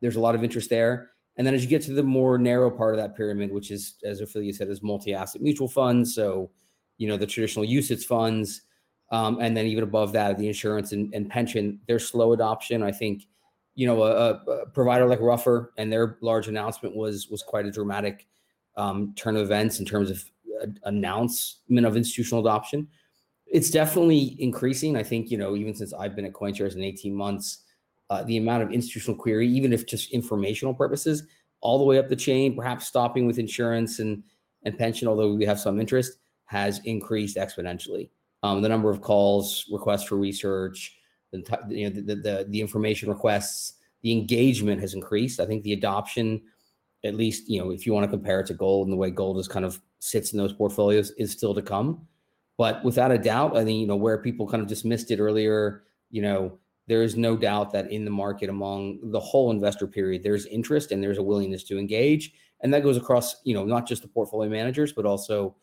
there's 0.00 0.16
a 0.16 0.20
lot 0.20 0.34
of 0.34 0.42
interest 0.42 0.68
there. 0.68 1.10
And 1.36 1.46
then 1.46 1.54
as 1.54 1.62
you 1.62 1.70
get 1.70 1.80
to 1.82 1.92
the 1.92 2.02
more 2.02 2.38
narrow 2.38 2.72
part 2.72 2.92
of 2.92 3.00
that 3.00 3.16
pyramid, 3.16 3.52
which 3.52 3.70
is, 3.70 3.94
as 4.02 4.20
Ophelia 4.20 4.52
said, 4.52 4.68
is 4.68 4.82
multi-asset 4.82 5.40
mutual 5.40 5.68
funds. 5.68 6.12
So, 6.12 6.50
you 6.98 7.06
know, 7.06 7.16
the 7.16 7.24
traditional 7.24 7.64
UCITS 7.64 8.02
funds, 8.02 8.62
um, 9.12 9.38
and 9.40 9.56
then 9.56 9.66
even 9.66 9.84
above 9.84 10.12
that, 10.14 10.38
the 10.38 10.48
insurance 10.48 10.90
and, 10.90 11.14
and 11.14 11.30
pension, 11.30 11.78
their 11.86 12.00
slow 12.00 12.32
adoption. 12.32 12.82
I 12.82 12.90
think, 12.90 13.28
you 13.76 13.86
know, 13.86 14.02
a, 14.02 14.32
a, 14.32 14.66
provider 14.66 15.06
like 15.06 15.20
Ruffer 15.20 15.72
and 15.78 15.92
their 15.92 16.18
large 16.20 16.48
announcement 16.48 16.96
was 16.96 17.28
was 17.28 17.44
quite 17.44 17.64
a 17.64 17.70
dramatic 17.70 18.26
um, 18.76 19.14
turn 19.14 19.36
of 19.36 19.42
events 19.42 19.78
in 19.78 19.86
terms 19.86 20.10
of 20.10 20.24
uh, 20.60 20.66
announcement 20.82 21.86
of 21.86 21.96
institutional 21.96 22.44
adoption. 22.44 22.88
It's 23.52 23.70
definitely 23.70 24.36
increasing. 24.38 24.96
I 24.96 25.02
think, 25.02 25.30
you 25.30 25.38
know, 25.38 25.54
even 25.54 25.74
since 25.74 25.92
I've 25.92 26.16
been 26.16 26.24
at 26.24 26.32
CoinShares 26.32 26.74
in 26.74 26.82
18 26.82 27.14
months, 27.14 27.58
uh, 28.10 28.22
the 28.24 28.38
amount 28.38 28.62
of 28.62 28.72
institutional 28.72 29.16
query, 29.16 29.48
even 29.48 29.72
if 29.72 29.86
just 29.86 30.10
informational 30.10 30.74
purposes, 30.74 31.22
all 31.60 31.78
the 31.78 31.84
way 31.84 31.98
up 31.98 32.08
the 32.08 32.16
chain, 32.16 32.56
perhaps 32.56 32.86
stopping 32.86 33.26
with 33.26 33.38
insurance 33.38 34.00
and 34.00 34.24
and 34.64 34.78
pension, 34.78 35.08
although 35.08 35.34
we 35.34 35.44
have 35.44 35.58
some 35.58 35.80
interest, 35.80 36.18
has 36.46 36.80
increased 36.84 37.36
exponentially 37.36 38.10
um, 38.42 38.62
the 38.62 38.68
number 38.68 38.90
of 38.90 39.00
calls, 39.00 39.66
requests 39.70 40.04
for 40.04 40.16
research, 40.16 40.96
the, 41.32 41.42
you 41.68 41.88
know, 41.88 42.00
the, 42.00 42.14
the, 42.16 42.46
the 42.48 42.60
information 42.60 43.08
requests, 43.08 43.74
the 44.02 44.12
engagement 44.12 44.80
has 44.80 44.94
increased. 44.94 45.40
I 45.40 45.46
think 45.46 45.62
the 45.62 45.72
adoption, 45.72 46.42
at 47.04 47.14
least, 47.14 47.48
you 47.48 47.60
know, 47.60 47.70
if 47.70 47.86
you 47.86 47.92
want 47.92 48.04
to 48.04 48.10
compare 48.10 48.40
it 48.40 48.46
to 48.46 48.54
gold 48.54 48.88
and 48.88 48.92
the 48.92 48.98
way 48.98 49.10
gold 49.10 49.38
is 49.38 49.48
kind 49.48 49.64
of 49.64 49.80
sits 50.00 50.32
in 50.32 50.38
those 50.38 50.52
portfolios 50.52 51.12
is 51.12 51.30
still 51.30 51.54
to 51.54 51.62
come. 51.62 52.06
But 52.58 52.84
without 52.84 53.10
a 53.10 53.18
doubt, 53.18 53.56
I 53.56 53.64
think, 53.64 53.80
you 53.80 53.86
know, 53.86 53.96
where 53.96 54.18
people 54.18 54.46
kind 54.46 54.62
of 54.62 54.68
dismissed 54.68 55.10
it 55.10 55.20
earlier, 55.20 55.84
you 56.10 56.22
know, 56.22 56.58
there 56.86 57.02
is 57.02 57.16
no 57.16 57.36
doubt 57.36 57.72
that 57.72 57.90
in 57.90 58.04
the 58.04 58.10
market 58.10 58.50
among 58.50 58.98
the 59.10 59.20
whole 59.20 59.50
investor 59.50 59.86
period, 59.86 60.22
there's 60.22 60.46
interest 60.46 60.92
and 60.92 61.02
there's 61.02 61.18
a 61.18 61.22
willingness 61.22 61.64
to 61.64 61.78
engage. 61.78 62.32
And 62.60 62.72
that 62.74 62.82
goes 62.82 62.96
across, 62.96 63.36
you 63.44 63.54
know, 63.54 63.64
not 63.64 63.86
just 63.86 64.02
the 64.02 64.08
portfolio 64.08 64.50
managers, 64.50 64.92
but 64.92 65.06
also 65.06 65.56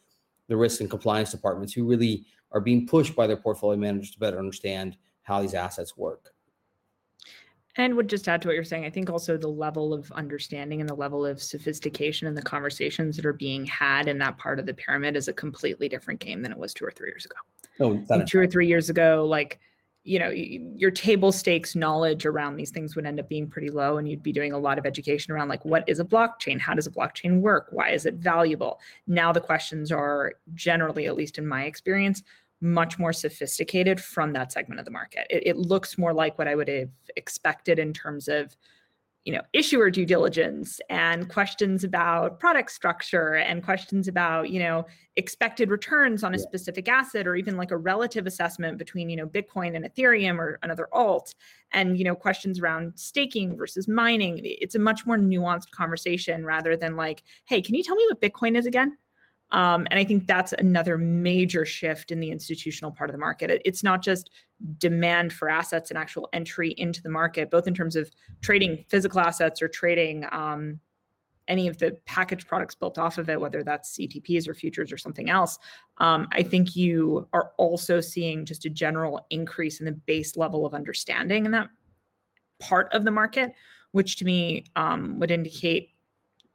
the 0.47 0.58
risk 0.58 0.82
and 0.82 0.89
compliance 0.89 1.32
departments 1.32 1.73
who 1.73 1.86
really 1.86 2.25
are 2.52 2.62
being 2.62 2.88
pushed 2.88 3.15
by 3.15 3.28
their 3.28 3.38
portfolio 3.38 3.78
managers 3.78 4.12
to 4.12 4.19
better 4.19 4.39
understand 4.39 4.97
how 5.21 5.41
these 5.41 5.54
assets 5.54 5.95
work. 5.95 6.34
And 7.80 7.96
would 7.96 8.10
just 8.10 8.28
add 8.28 8.42
to 8.42 8.50
what 8.50 8.56
you're 8.56 8.65
saying, 8.65 8.84
I 8.84 8.89
think 8.89 9.10
also 9.10 9.38
the 9.38 9.48
level 9.48 9.94
of 9.94 10.12
understanding 10.12 10.82
and 10.82 10.89
the 10.89 10.96
level 10.96 11.26
of 11.26 11.42
sophistication 11.42 12.28
and 12.28 12.36
the 12.36 12.42
conversations 12.42 13.15
that 13.15 13.26
are 13.26 13.32
being 13.32 13.65
had 13.65 14.10
in 14.10 14.18
that 14.18 14.38
part 14.38 14.60
of 14.60 14.65
the 14.65 14.74
pyramid 14.74 15.15
is 15.15 15.30
a 15.30 15.34
completely 15.34 15.88
different 15.88 16.20
game 16.20 16.42
than 16.42 16.52
it 16.52 16.58
was 16.58 16.74
two 16.74 16.84
or 16.84 16.92
three 16.92 17.08
years 17.08 17.26
ago. 17.26 17.38
Oh, 17.80 18.26
two 18.26 18.38
or 18.38 18.48
three 18.48 18.68
years 18.68 18.89
ago, 18.89 19.26
like 19.26 19.62
you 20.04 20.20
know 20.20 20.30
your 20.30 20.92
table 20.92 21.32
stakes 21.32 21.74
knowledge 21.74 22.26
around 22.26 22.58
these 22.58 22.72
things 22.72 22.98
would 22.98 23.06
end 23.06 23.20
up 23.20 23.30
being 23.30 23.48
pretty 23.48 23.70
low 23.70 23.98
and 23.98 24.10
you'd 24.10 24.24
be 24.24 24.34
doing 24.34 24.52
a 24.52 24.58
lot 24.58 24.78
of 24.78 24.86
education 24.86 25.32
around 25.32 25.48
like 25.48 25.63
what 25.63 25.88
is 25.88 26.02
a 26.02 26.06
blockchain? 26.06 26.60
How 26.60 26.74
does 26.74 26.88
a 26.88 26.92
blockchain 26.92 27.39
work? 27.39 27.68
Why 27.72 27.92
is 27.92 28.06
it 28.06 28.15
valuable? 28.15 28.80
Now 29.08 29.32
the 29.32 29.39
questions 29.39 29.89
are 29.89 30.34
generally 30.54 31.06
at 31.06 31.15
least 31.15 31.38
in 31.38 31.48
my 31.48 31.63
experience 31.63 32.24
much 32.62 33.00
more 33.00 33.13
sophisticated 33.13 34.02
from 34.02 34.34
that 34.34 34.52
segment 34.52 34.80
of 34.80 34.86
the 34.86 34.91
market. 34.91 35.26
It, 35.30 35.43
it 35.45 35.58
looks 35.58 35.98
more 35.98 36.13
like 36.13 36.38
what 36.38 36.48
i 36.48 36.56
would 36.56 36.67
have 36.67 36.89
expected 37.15 37.80
in 37.80 37.93
terms 37.93 38.28
of 38.28 38.56
you 39.26 39.34
know 39.34 39.41
issuer 39.54 39.89
due 39.91 40.06
diligence 40.06 40.80
and 40.89 41.30
questions 41.30 41.84
about 41.84 42.39
product 42.39 42.72
structure 42.72 43.36
and 43.36 43.63
questions 43.63 44.08
about 44.08 44.50
you 44.50 44.60
know 44.60 44.86
expected 45.17 45.69
returns 45.69 46.24
on 46.24 46.34
a 46.34 46.38
Yeah. 46.38 46.43
specific 46.43 46.88
asset 46.88 47.28
or 47.28 47.36
even 47.36 47.58
like 47.58 47.72
a 47.72 47.78
relative 47.78 48.26
assessment 48.26 48.78
between 48.78 49.10
you 49.10 49.17
know 49.17 49.28
bitcoin 49.28 49.76
and 49.76 49.86
ethereum 49.86 50.39
or 50.39 50.58
another 50.63 50.88
alt 50.93 51.36
and 51.74 51.98
you 51.98 52.06
know 52.06 52.15
questions 52.15 52.60
around 52.60 52.93
staking 52.95 53.58
versus 53.58 53.88
mining. 53.88 54.39
It's 54.43 54.76
a 54.76 54.80
much 54.80 55.06
more 55.06 55.17
nuanced 55.17 55.72
conversation 55.72 56.45
rather 56.45 56.78
than 56.78 56.95
like 56.95 57.22
hey 57.45 57.62
can 57.62 57.76
you 57.76 57.84
tell 57.84 57.95
me 57.95 58.08
what 58.10 58.22
bitcoin 58.22 58.58
is 58.58 58.65
again 58.65 58.98
um, 59.51 59.88
and 59.91 59.99
i 59.99 60.03
think 60.03 60.27
that's 60.27 60.53
another 60.53 60.97
major 60.97 61.65
shift 61.65 62.12
in 62.12 62.19
the 62.19 62.31
institutional 62.31 62.91
part 62.91 63.09
of 63.09 63.13
the 63.13 63.19
market. 63.19 63.49
It- 63.49 63.62
it's 63.65 63.83
not 63.83 64.01
just 64.01 64.29
demand 64.77 65.31
for 65.31 65.49
assets 65.49 65.89
and 65.89 65.97
actual 65.97 66.27
entry 66.33 66.71
into 66.77 67.01
the 67.01 67.09
market 67.09 67.49
both 67.49 67.67
in 67.67 67.73
terms 67.73 67.95
of 67.95 68.12
trading 68.41 68.83
physical 68.89 69.19
assets 69.19 69.62
or 69.62 69.67
trading 69.67 70.25
um, 70.31 70.79
any 71.49 71.67
of 71.67 71.77
the 71.79 71.97
packaged 72.05 72.47
products 72.47 72.75
built 72.75 72.97
off 72.97 73.17
of 73.17 73.27
it, 73.29 73.41
whether 73.41 73.63
that's 73.63 73.97
ETPs 73.97 74.47
or 74.47 74.53
futures 74.53 74.93
or 74.93 74.97
something 74.97 75.29
else, 75.29 75.57
um, 75.97 76.27
I 76.31 76.43
think 76.43 76.75
you 76.75 77.27
are 77.33 77.51
also 77.57 77.99
seeing 77.99 78.45
just 78.45 78.65
a 78.65 78.69
general 78.69 79.25
increase 79.31 79.79
in 79.79 79.85
the 79.85 79.91
base 79.91 80.38
level 80.38 80.65
of 80.65 80.73
understanding 80.73 81.45
in 81.45 81.51
that 81.51 81.69
part 82.59 82.93
of 82.93 83.03
the 83.03 83.12
market, 83.12 83.51
which 83.91 84.17
to 84.17 84.25
me 84.25 84.65
um, 84.75 85.19
would 85.19 85.31
indicate 85.31 85.89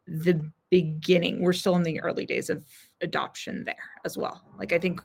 the 0.07 0.41
beginning. 0.71 1.41
We're 1.41 1.53
still 1.53 1.77
in 1.77 1.83
the 1.83 2.01
early 2.01 2.27
days 2.27 2.51
of 2.51 2.65
adoption 3.01 3.65
there 3.65 3.77
as 4.05 4.17
well. 4.17 4.43
Like 4.59 4.73
I 4.73 4.79
think, 4.79 5.01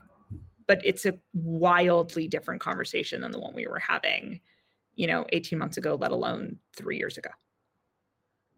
but 0.66 0.80
it's 0.84 1.06
a 1.06 1.14
wildly 1.34 2.28
different 2.28 2.60
conversation 2.60 3.20
than 3.20 3.32
the 3.32 3.40
one 3.40 3.54
we 3.54 3.66
were 3.66 3.78
having 3.78 4.40
you 5.00 5.06
know 5.06 5.24
18 5.32 5.58
months 5.58 5.78
ago 5.78 5.94
let 5.94 6.12
alone 6.12 6.56
three 6.76 6.98
years 6.98 7.16
ago 7.16 7.30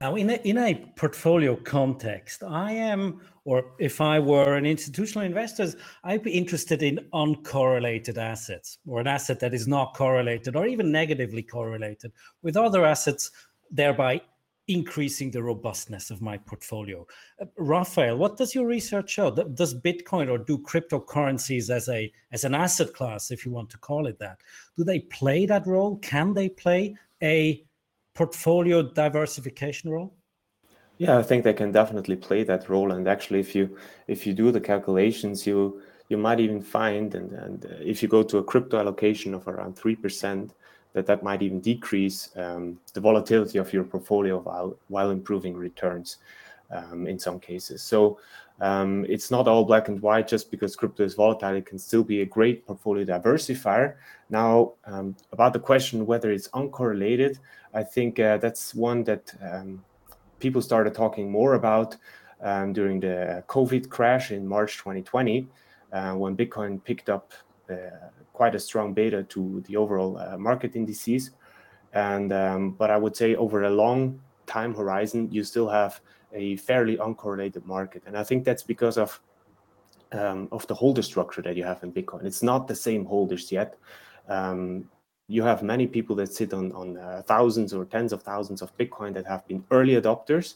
Now, 0.01 0.17
in 0.17 0.31
a, 0.31 0.39
in 0.51 0.59
a 0.59 0.71
portfolio 0.97 1.55
context, 1.55 2.43
I 2.43 2.73
am, 2.73 3.21
or 3.45 3.57
if 3.79 4.01
I 4.01 4.19
were 4.19 4.57
an 4.57 4.67
institutional 4.67 5.25
investor, 5.25 5.67
I'd 6.03 6.25
be 6.25 6.33
interested 6.33 6.83
in 6.83 6.97
uncorrelated 7.15 8.19
assets 8.19 8.79
or 8.85 8.99
an 9.01 9.07
asset 9.07 9.39
that 9.43 9.55
is 9.55 9.67
not 9.69 9.95
correlated 9.95 10.57
or 10.57 10.67
even 10.67 10.91
negatively 10.91 11.45
correlated 11.45 12.11
with 12.43 12.57
other 12.57 12.85
assets, 12.85 13.31
thereby 13.71 14.21
increasing 14.69 15.31
the 15.31 15.43
robustness 15.43 16.11
of 16.11 16.23
my 16.23 16.39
portfolio. 16.39 17.07
Uh, 17.41 17.47
Raffael, 17.57 18.17
what 18.17 18.37
does 18.37 18.55
your 18.55 18.67
research 18.67 19.11
show? 19.11 19.31
Does 19.31 19.75
Bitcoin 19.75 20.31
or 20.31 20.39
do 20.39 20.59
cryptocurrencies 20.59 21.69
as 21.69 21.89
a 21.89 22.13
as 22.31 22.45
an 22.45 22.55
asset 22.55 22.95
class, 22.95 23.31
if 23.31 23.45
you 23.45 23.53
want 23.53 23.71
to 23.71 23.79
call 23.79 24.07
it 24.07 24.19
that, 24.19 24.41
do 24.77 24.85
they 24.85 25.01
play 25.01 25.47
that 25.47 25.67
role? 25.67 25.97
Can 25.99 26.33
they 26.33 26.49
play 26.49 26.97
a 27.23 27.65
portfolio 28.15 28.83
diversification 28.83 29.91
role? 29.91 30.15
Yeah, 30.99 31.19
I 31.19 31.23
think 31.23 31.43
they 31.43 31.55
can 31.55 31.73
definitely 31.73 32.17
play 32.17 32.45
that 32.45 32.69
role. 32.69 32.93
And 32.93 33.09
actually, 33.09 33.41
if 33.41 33.55
you 33.55 33.77
if 34.07 34.27
you 34.27 34.33
do 34.33 34.53
the 34.53 34.61
calculations, 34.61 35.47
you 35.47 35.83
you 36.09 36.19
might 36.19 36.39
even 36.39 36.61
find, 36.63 37.15
and 37.15 37.33
and 37.33 37.67
uh, 37.67 37.69
if 37.81 38.03
you 38.03 38.09
go 38.09 38.23
to 38.23 38.39
a 38.39 38.45
crypto 38.45 38.79
allocation 38.79 39.35
of 39.35 39.49
around 39.49 39.77
three 39.77 39.97
percent, 39.97 40.55
that 40.93 41.07
that 41.07 41.23
might 41.23 41.43
even 41.43 41.61
decrease 41.61 42.31
um, 42.37 42.79
the 42.93 43.01
volatility 43.01 43.59
of 43.59 43.73
your 43.73 43.85
portfolio 43.85 44.41
while 44.41 44.77
while 44.89 45.11
improving 45.11 45.57
returns 45.57 46.19
um, 46.71 47.07
in 47.07 47.19
some 47.19 47.39
cases. 47.41 47.83
So. 47.83 48.19
Um, 48.61 49.05
it's 49.09 49.29
not 49.29 49.49
all 49.49 49.65
black 49.65 49.89
and 49.89 50.01
white 50.01 50.29
just 50.29 50.49
because 50.49 50.77
crypto 50.77 51.03
is 51.03 51.15
volatile. 51.15 51.57
It 51.57 51.67
can 51.67 51.81
still 51.81 52.05
be 52.05 52.21
a 52.21 52.27
great 52.27 52.65
portfolio 52.65 53.05
diversifier. 53.05 53.97
Now, 54.31 54.75
um, 54.85 55.17
about 55.33 55.53
the 55.53 55.59
question 55.59 56.07
whether 56.07 56.31
it's 56.31 56.47
uncorrelated, 56.49 57.41
I 57.75 57.83
think 57.83 58.21
uh, 58.21 58.37
that's 58.37 58.73
one 58.73 59.03
that 59.05 59.35
um, 59.43 59.83
people 60.39 60.63
started 60.63 60.95
talking 60.95 61.31
more 61.31 61.55
about 61.55 61.97
um, 62.43 62.73
during 62.73 63.01
the 63.01 63.43
COVID 63.49 63.89
crash 63.89 64.31
in 64.31 64.47
March 64.47 64.77
2020, 64.79 65.49
uh, 65.93 66.13
when 66.15 66.37
Bitcoin 66.37 66.83
picked 66.83 67.09
up 67.09 67.33
uh, 67.71 67.75
quite 68.33 68.55
a 68.55 68.59
strong 68.59 68.95
beta 68.95 69.23
to 69.25 69.63
the 69.67 69.77
overall 69.77 70.19
uh, 70.19 70.39
market 70.39 70.77
indices. 70.77 71.31
And 71.93 72.33
um, 72.33 72.71
but 72.71 72.91
I 72.91 72.97
would 72.97 73.17
say 73.17 73.35
over 73.37 73.65
a 73.65 73.71
long 73.71 74.21
time 74.47 74.75
horizon, 74.75 75.29
you 75.31 75.45
still 75.45 75.69
have 75.69 76.01
a 76.33 76.57
fairly 76.57 76.97
uncorrelated 76.97 77.65
market, 77.67 78.03
and 78.07 78.17
I 78.17 78.25
think 78.25 78.45
that's 78.45 78.63
because 78.63 78.97
of 78.97 79.21
um, 80.13 80.49
of 80.53 80.67
the 80.67 80.75
holder 80.75 81.03
structure 81.03 81.43
that 81.43 81.57
you 81.57 81.65
have 81.65 81.83
in 81.83 81.93
Bitcoin. 81.93 82.25
It's 82.25 82.43
not 82.43 82.69
the 82.69 82.75
same 82.75 83.05
holders 83.05 83.53
yet. 83.53 83.77
Um, 84.29 84.89
you 85.29 85.43
have 85.43 85.63
many 85.63 85.87
people 85.87 86.17
that 86.17 86.33
sit 86.33 86.55
on 86.55 86.73
on 86.73 86.97
uh, 86.97 87.23
thousands 87.27 87.75
or 87.75 87.85
tens 87.85 88.13
of 88.13 88.23
thousands 88.23 88.63
of 88.63 88.77
Bitcoin 88.79 89.13
that 89.15 89.27
have 89.27 89.47
been 89.47 89.65
early 89.71 90.01
adopters 90.01 90.55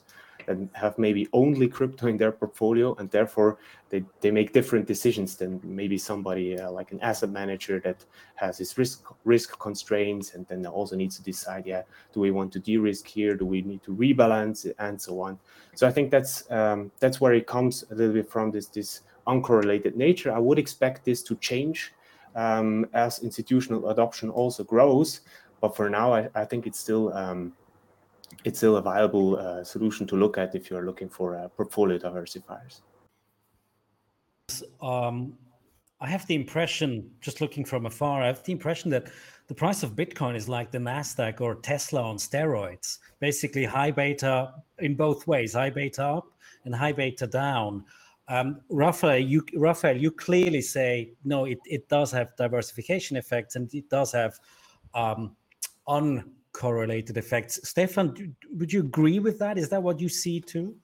and 0.48 0.68
have 0.72 0.98
maybe 0.98 1.28
only 1.32 1.68
crypto 1.68 2.06
in 2.06 2.16
their 2.16 2.32
portfolio, 2.32 2.94
and 2.96 3.10
therefore 3.10 3.58
they, 3.88 4.04
they 4.20 4.30
make 4.30 4.52
different 4.52 4.86
decisions 4.86 5.36
than 5.36 5.60
maybe 5.62 5.98
somebody 5.98 6.58
uh, 6.58 6.70
like 6.70 6.92
an 6.92 7.00
asset 7.00 7.30
manager 7.30 7.80
that 7.80 8.04
has 8.34 8.58
his 8.58 8.76
risk 8.78 9.04
risk 9.24 9.58
constraints 9.58 10.34
and 10.34 10.46
then 10.48 10.66
also 10.66 10.96
needs 10.96 11.16
to 11.16 11.22
decide, 11.22 11.66
yeah, 11.66 11.82
do 12.12 12.20
we 12.20 12.30
want 12.30 12.52
to 12.52 12.58
de-risk 12.58 13.06
here? 13.06 13.34
Do 13.36 13.46
we 13.46 13.62
need 13.62 13.82
to 13.84 13.94
rebalance 13.94 14.70
and 14.78 15.00
so 15.00 15.20
on? 15.20 15.38
So 15.74 15.86
I 15.86 15.92
think 15.92 16.10
that's 16.10 16.50
um, 16.50 16.90
that's 17.00 17.20
where 17.20 17.34
it 17.34 17.46
comes 17.46 17.84
a 17.90 17.94
little 17.94 18.14
bit 18.14 18.30
from 18.30 18.50
this 18.50 18.66
this 18.66 19.02
uncorrelated 19.26 19.96
nature. 19.96 20.32
I 20.32 20.38
would 20.38 20.58
expect 20.58 21.04
this 21.04 21.22
to 21.24 21.34
change 21.36 21.92
um, 22.34 22.86
as 22.92 23.22
institutional 23.22 23.88
adoption 23.88 24.30
also 24.30 24.64
grows. 24.64 25.20
But 25.60 25.74
for 25.74 25.88
now, 25.88 26.12
I, 26.12 26.28
I 26.34 26.44
think 26.44 26.66
it's 26.66 26.78
still 26.78 27.12
um, 27.14 27.52
it's 28.44 28.58
still 28.58 28.76
a 28.76 28.82
viable 28.82 29.36
uh, 29.38 29.64
solution 29.64 30.06
to 30.06 30.16
look 30.16 30.38
at 30.38 30.54
if 30.54 30.70
you're 30.70 30.84
looking 30.84 31.08
for 31.08 31.36
uh, 31.36 31.48
portfolio 31.48 31.98
diversifiers. 31.98 32.80
Um, 34.80 35.36
I 36.00 36.08
have 36.08 36.26
the 36.26 36.34
impression, 36.34 37.10
just 37.20 37.40
looking 37.40 37.64
from 37.64 37.86
afar, 37.86 38.22
I 38.22 38.26
have 38.26 38.42
the 38.44 38.52
impression 38.52 38.90
that 38.90 39.08
the 39.48 39.54
price 39.54 39.82
of 39.82 39.96
Bitcoin 39.96 40.36
is 40.36 40.48
like 40.48 40.70
the 40.70 40.78
Nasdaq 40.78 41.40
or 41.40 41.54
Tesla 41.56 42.02
on 42.02 42.16
steroids, 42.16 42.98
basically 43.20 43.64
high 43.64 43.90
beta 43.90 44.52
in 44.78 44.94
both 44.94 45.26
ways, 45.26 45.54
high 45.54 45.70
beta 45.70 46.04
up 46.04 46.26
and 46.64 46.74
high 46.74 46.92
beta 46.92 47.26
down. 47.26 47.84
Um, 48.28 48.60
Raffael, 48.68 49.18
you 49.18 49.44
Raffael, 49.54 49.96
you 49.96 50.10
clearly 50.10 50.60
say 50.60 51.12
no. 51.24 51.44
It, 51.44 51.58
it 51.64 51.88
does 51.88 52.10
have 52.10 52.36
diversification 52.36 53.16
effects 53.16 53.54
and 53.56 53.72
it 53.72 53.88
does 53.88 54.12
have 54.12 54.38
um, 54.94 55.36
uncorrelated 56.56 57.16
effects. 57.16 57.60
Stefan, 57.68 58.34
would 58.52 58.72
you 58.72 58.80
agree 58.80 59.18
with 59.18 59.38
that? 59.38 59.58
Is 59.58 59.68
that 59.70 59.82
what 59.82 60.00
you 60.00 60.08
see 60.08 60.40
too? 60.40 60.74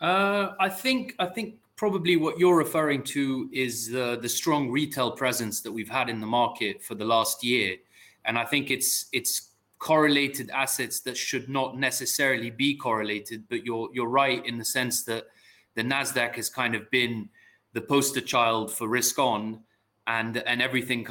Uh, 0.00 0.52
I 0.60 0.68
think 0.68 1.14
I 1.18 1.26
think 1.26 1.56
probably 1.76 2.16
what 2.16 2.38
you're 2.38 2.56
referring 2.56 3.02
to 3.02 3.48
is 3.52 3.90
the 3.90 4.18
the 4.20 4.28
strong 4.28 4.70
retail 4.70 5.10
presence 5.12 5.60
that 5.62 5.72
we've 5.72 5.88
had 5.88 6.08
in 6.08 6.20
the 6.20 6.26
market 6.26 6.82
for 6.82 6.94
the 6.94 7.04
last 7.04 7.42
year, 7.42 7.76
and 8.24 8.38
I 8.38 8.44
think 8.44 8.70
it's 8.70 9.06
it's 9.12 9.50
correlated 9.78 10.50
assets 10.50 11.00
that 11.00 11.16
should 11.16 11.48
not 11.48 11.78
necessarily 11.78 12.50
be 12.50 12.76
correlated. 12.76 13.44
But 13.48 13.64
you're 13.64 13.88
you're 13.92 14.08
right 14.08 14.44
in 14.44 14.58
the 14.58 14.64
sense 14.64 15.04
that 15.04 15.26
the 15.74 15.82
Nasdaq 15.82 16.36
has 16.36 16.50
kind 16.50 16.74
of 16.74 16.90
been 16.90 17.28
the 17.72 17.80
poster 17.80 18.20
child 18.20 18.72
for 18.72 18.88
risk 18.88 19.18
on, 19.18 19.60
and 20.06 20.36
and 20.38 20.60
everything. 20.60 21.06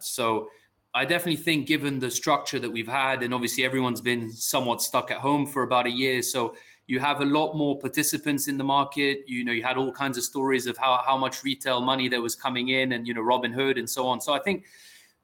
So. 0.00 0.48
I 0.92 1.04
definitely 1.04 1.42
think, 1.42 1.66
given 1.66 1.98
the 2.00 2.10
structure 2.10 2.58
that 2.58 2.70
we've 2.70 2.88
had, 2.88 3.22
and 3.22 3.32
obviously 3.32 3.64
everyone's 3.64 4.00
been 4.00 4.32
somewhat 4.32 4.82
stuck 4.82 5.10
at 5.10 5.18
home 5.18 5.46
for 5.46 5.62
about 5.62 5.86
a 5.86 5.90
year, 5.90 6.22
so 6.22 6.54
you 6.88 6.98
have 6.98 7.20
a 7.20 7.24
lot 7.24 7.54
more 7.54 7.78
participants 7.78 8.48
in 8.48 8.58
the 8.58 8.64
market. 8.64 9.20
You 9.28 9.44
know, 9.44 9.52
you 9.52 9.62
had 9.62 9.76
all 9.76 9.92
kinds 9.92 10.18
of 10.18 10.24
stories 10.24 10.66
of 10.66 10.76
how 10.76 11.00
how 11.06 11.16
much 11.16 11.44
retail 11.44 11.80
money 11.80 12.08
there 12.08 12.20
was 12.20 12.34
coming 12.34 12.70
in, 12.70 12.92
and 12.92 13.06
you 13.06 13.14
know, 13.14 13.20
Robinhood 13.20 13.78
and 13.78 13.88
so 13.88 14.08
on. 14.08 14.20
So 14.20 14.32
I 14.32 14.40
think 14.40 14.64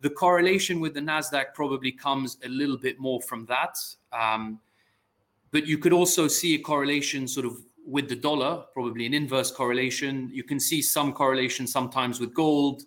the 0.00 0.10
correlation 0.10 0.78
with 0.78 0.94
the 0.94 1.00
Nasdaq 1.00 1.54
probably 1.54 1.90
comes 1.90 2.38
a 2.44 2.48
little 2.48 2.78
bit 2.78 3.00
more 3.00 3.20
from 3.22 3.46
that. 3.46 3.76
Um, 4.12 4.60
but 5.50 5.66
you 5.66 5.78
could 5.78 5.92
also 5.92 6.28
see 6.28 6.54
a 6.54 6.58
correlation 6.58 7.26
sort 7.26 7.46
of 7.46 7.56
with 7.84 8.08
the 8.08 8.16
dollar, 8.16 8.64
probably 8.72 9.06
an 9.06 9.14
inverse 9.14 9.50
correlation. 9.50 10.30
You 10.32 10.44
can 10.44 10.60
see 10.60 10.82
some 10.82 11.12
correlation 11.12 11.66
sometimes 11.66 12.20
with 12.20 12.34
gold, 12.34 12.82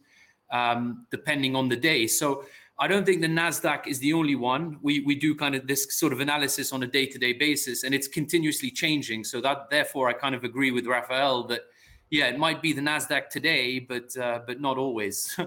um, 0.52 1.06
depending 1.10 1.56
on 1.56 1.68
the 1.68 1.76
day. 1.76 2.06
So 2.08 2.46
I 2.82 2.88
don't 2.88 3.06
think 3.06 3.22
the 3.22 3.28
Nasdaq 3.28 3.88
is 3.88 4.00
the 4.00 4.14
only 4.14 4.36
one. 4.36 4.80
We 4.82 5.02
we 5.02 5.16
do 5.16 5.36
kind 5.36 5.54
of 5.54 5.68
this 5.68 5.98
sort 6.00 6.14
of 6.14 6.22
analysis 6.22 6.72
on 6.72 6.84
a 6.84 6.88
day-to-day 6.88 7.34
basis, 7.34 7.84
and 7.84 7.94
it's 7.94 8.08
continuously 8.08 8.72
changing. 8.72 9.26
So 9.26 9.42
that 9.42 9.70
therefore, 9.70 10.08
I 10.08 10.14
kind 10.14 10.34
of 10.34 10.46
agree 10.46 10.72
with 10.72 10.88
Raffael 10.88 11.44
that 11.48 11.62
yeah, 12.10 12.28
it 12.28 12.40
might 12.40 12.62
be 12.62 12.72
the 12.74 12.82
Nasdaq 12.82 13.30
today, 13.30 13.80
but 13.80 14.16
uh, 14.18 14.40
but 14.48 14.62
not 14.62 14.78
always. 14.78 15.38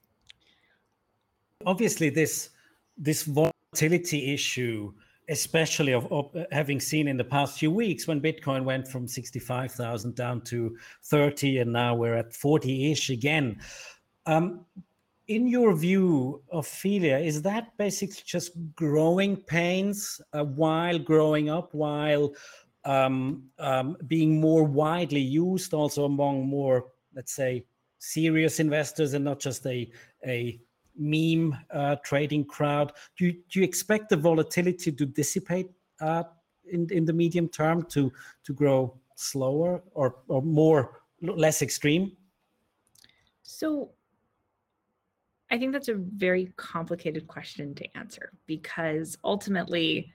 Obviously, 1.66 2.08
this 2.08 2.50
this 2.96 3.22
volatility 3.24 4.32
issue, 4.32 4.92
especially 5.28 5.92
of, 5.92 6.10
of 6.10 6.34
having 6.52 6.80
seen 6.80 7.06
in 7.06 7.18
the 7.18 7.24
past 7.24 7.58
few 7.58 7.70
weeks 7.70 8.06
when 8.06 8.20
Bitcoin 8.20 8.64
went 8.64 8.88
from 8.88 9.06
sixty-five 9.06 9.72
thousand 9.72 10.14
down 10.14 10.40
to 10.42 10.76
thirty, 11.04 11.58
and 11.58 11.72
now 11.72 11.94
we're 11.94 12.16
at 12.16 12.32
forty-ish 12.32 13.10
again. 13.10 13.60
Um, 14.24 14.64
in 15.28 15.48
your 15.48 15.74
view, 15.74 16.42
of 16.52 16.66
Ophelia, 16.66 17.18
is 17.18 17.42
that 17.42 17.76
basically 17.76 18.22
just 18.24 18.52
growing 18.74 19.36
pains 19.36 20.20
uh, 20.32 20.44
while 20.44 20.98
growing 20.98 21.50
up, 21.50 21.74
while 21.74 22.32
um, 22.84 23.44
um, 23.58 23.96
being 24.06 24.40
more 24.40 24.62
widely 24.62 25.20
used 25.20 25.74
also 25.74 26.04
among 26.04 26.46
more, 26.46 26.86
let's 27.14 27.34
say, 27.34 27.64
serious 27.98 28.60
investors 28.60 29.14
and 29.14 29.24
not 29.24 29.40
just 29.40 29.66
a, 29.66 29.90
a 30.24 30.60
meme 30.96 31.56
uh, 31.70 31.96
trading 32.04 32.44
crowd? 32.44 32.92
Do 33.18 33.26
you, 33.26 33.32
do 33.50 33.60
you 33.60 33.64
expect 33.64 34.10
the 34.10 34.16
volatility 34.16 34.92
to 34.92 35.06
dissipate 35.06 35.70
uh, 36.00 36.22
in, 36.70 36.86
in 36.92 37.04
the 37.04 37.12
medium 37.12 37.48
term 37.48 37.82
to, 37.90 38.12
to 38.44 38.52
grow 38.52 38.96
slower 39.16 39.82
or, 39.92 40.16
or 40.28 40.42
more, 40.42 41.00
less 41.20 41.62
extreme? 41.62 42.12
So 43.42 43.90
I 45.50 45.58
think 45.58 45.72
that's 45.72 45.88
a 45.88 45.94
very 45.94 46.52
complicated 46.56 47.26
question 47.26 47.74
to 47.76 47.96
answer 47.96 48.32
because 48.46 49.16
ultimately, 49.22 50.12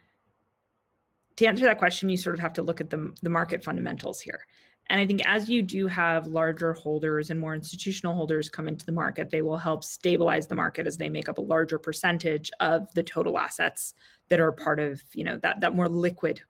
to 1.37 1.45
answer 1.45 1.63
that 1.65 1.79
question, 1.79 2.09
you 2.09 2.17
sort 2.17 2.35
of 2.35 2.41
have 2.41 2.53
to 2.53 2.61
look 2.61 2.81
at 2.81 2.89
the, 2.89 3.13
the 3.21 3.29
market 3.29 3.63
fundamentals 3.63 4.19
here. 4.19 4.45
And 4.89 4.99
I 4.99 5.07
think 5.07 5.21
as 5.25 5.49
you 5.49 5.61
do 5.61 5.87
have 5.87 6.27
larger 6.27 6.73
holders 6.73 7.29
and 7.29 7.39
more 7.39 7.55
institutional 7.55 8.13
holders 8.13 8.49
come 8.49 8.67
into 8.67 8.85
the 8.85 8.91
market, 8.91 9.29
they 9.29 9.41
will 9.41 9.57
help 9.57 9.85
stabilize 9.85 10.47
the 10.47 10.55
market 10.55 10.85
as 10.85 10.97
they 10.97 11.07
make 11.07 11.29
up 11.29 11.37
a 11.37 11.41
larger 11.41 11.79
percentage 11.79 12.51
of 12.59 12.93
the 12.93 13.03
total 13.03 13.37
assets 13.37 13.93
that 14.29 14.41
are 14.41 14.51
part 14.51 14.79
of, 14.81 15.01
you 15.13 15.23
know, 15.23 15.37
that 15.43 15.61
that 15.61 15.75
more 15.75 15.87
liquid 15.87 16.41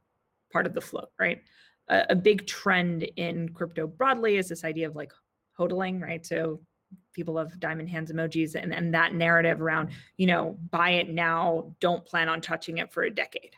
part 0.51 0.65
of 0.65 0.73
the 0.73 0.81
flow, 0.81 1.05
right? 1.19 1.43
A, 1.89 2.07
a 2.09 2.15
big 2.15 2.47
trend 2.47 3.03
in 3.15 3.49
crypto 3.49 3.85
broadly 3.85 4.37
is 4.37 4.49
this 4.49 4.63
idea 4.63 4.87
of 4.87 4.95
like 4.95 5.11
hodling, 5.57 6.01
right? 6.01 6.25
So 6.25 6.61
people 7.13 7.33
love 7.33 7.59
diamond 7.59 7.89
hands 7.89 8.11
emojis 8.11 8.55
and, 8.55 8.73
and 8.73 8.93
that 8.93 9.13
narrative 9.13 9.61
around 9.61 9.89
you 10.17 10.27
know 10.27 10.57
buy 10.69 10.91
it 10.91 11.09
now 11.09 11.73
don't 11.79 12.05
plan 12.05 12.29
on 12.29 12.41
touching 12.41 12.77
it 12.77 12.91
for 12.91 13.03
a 13.03 13.11
decade. 13.11 13.55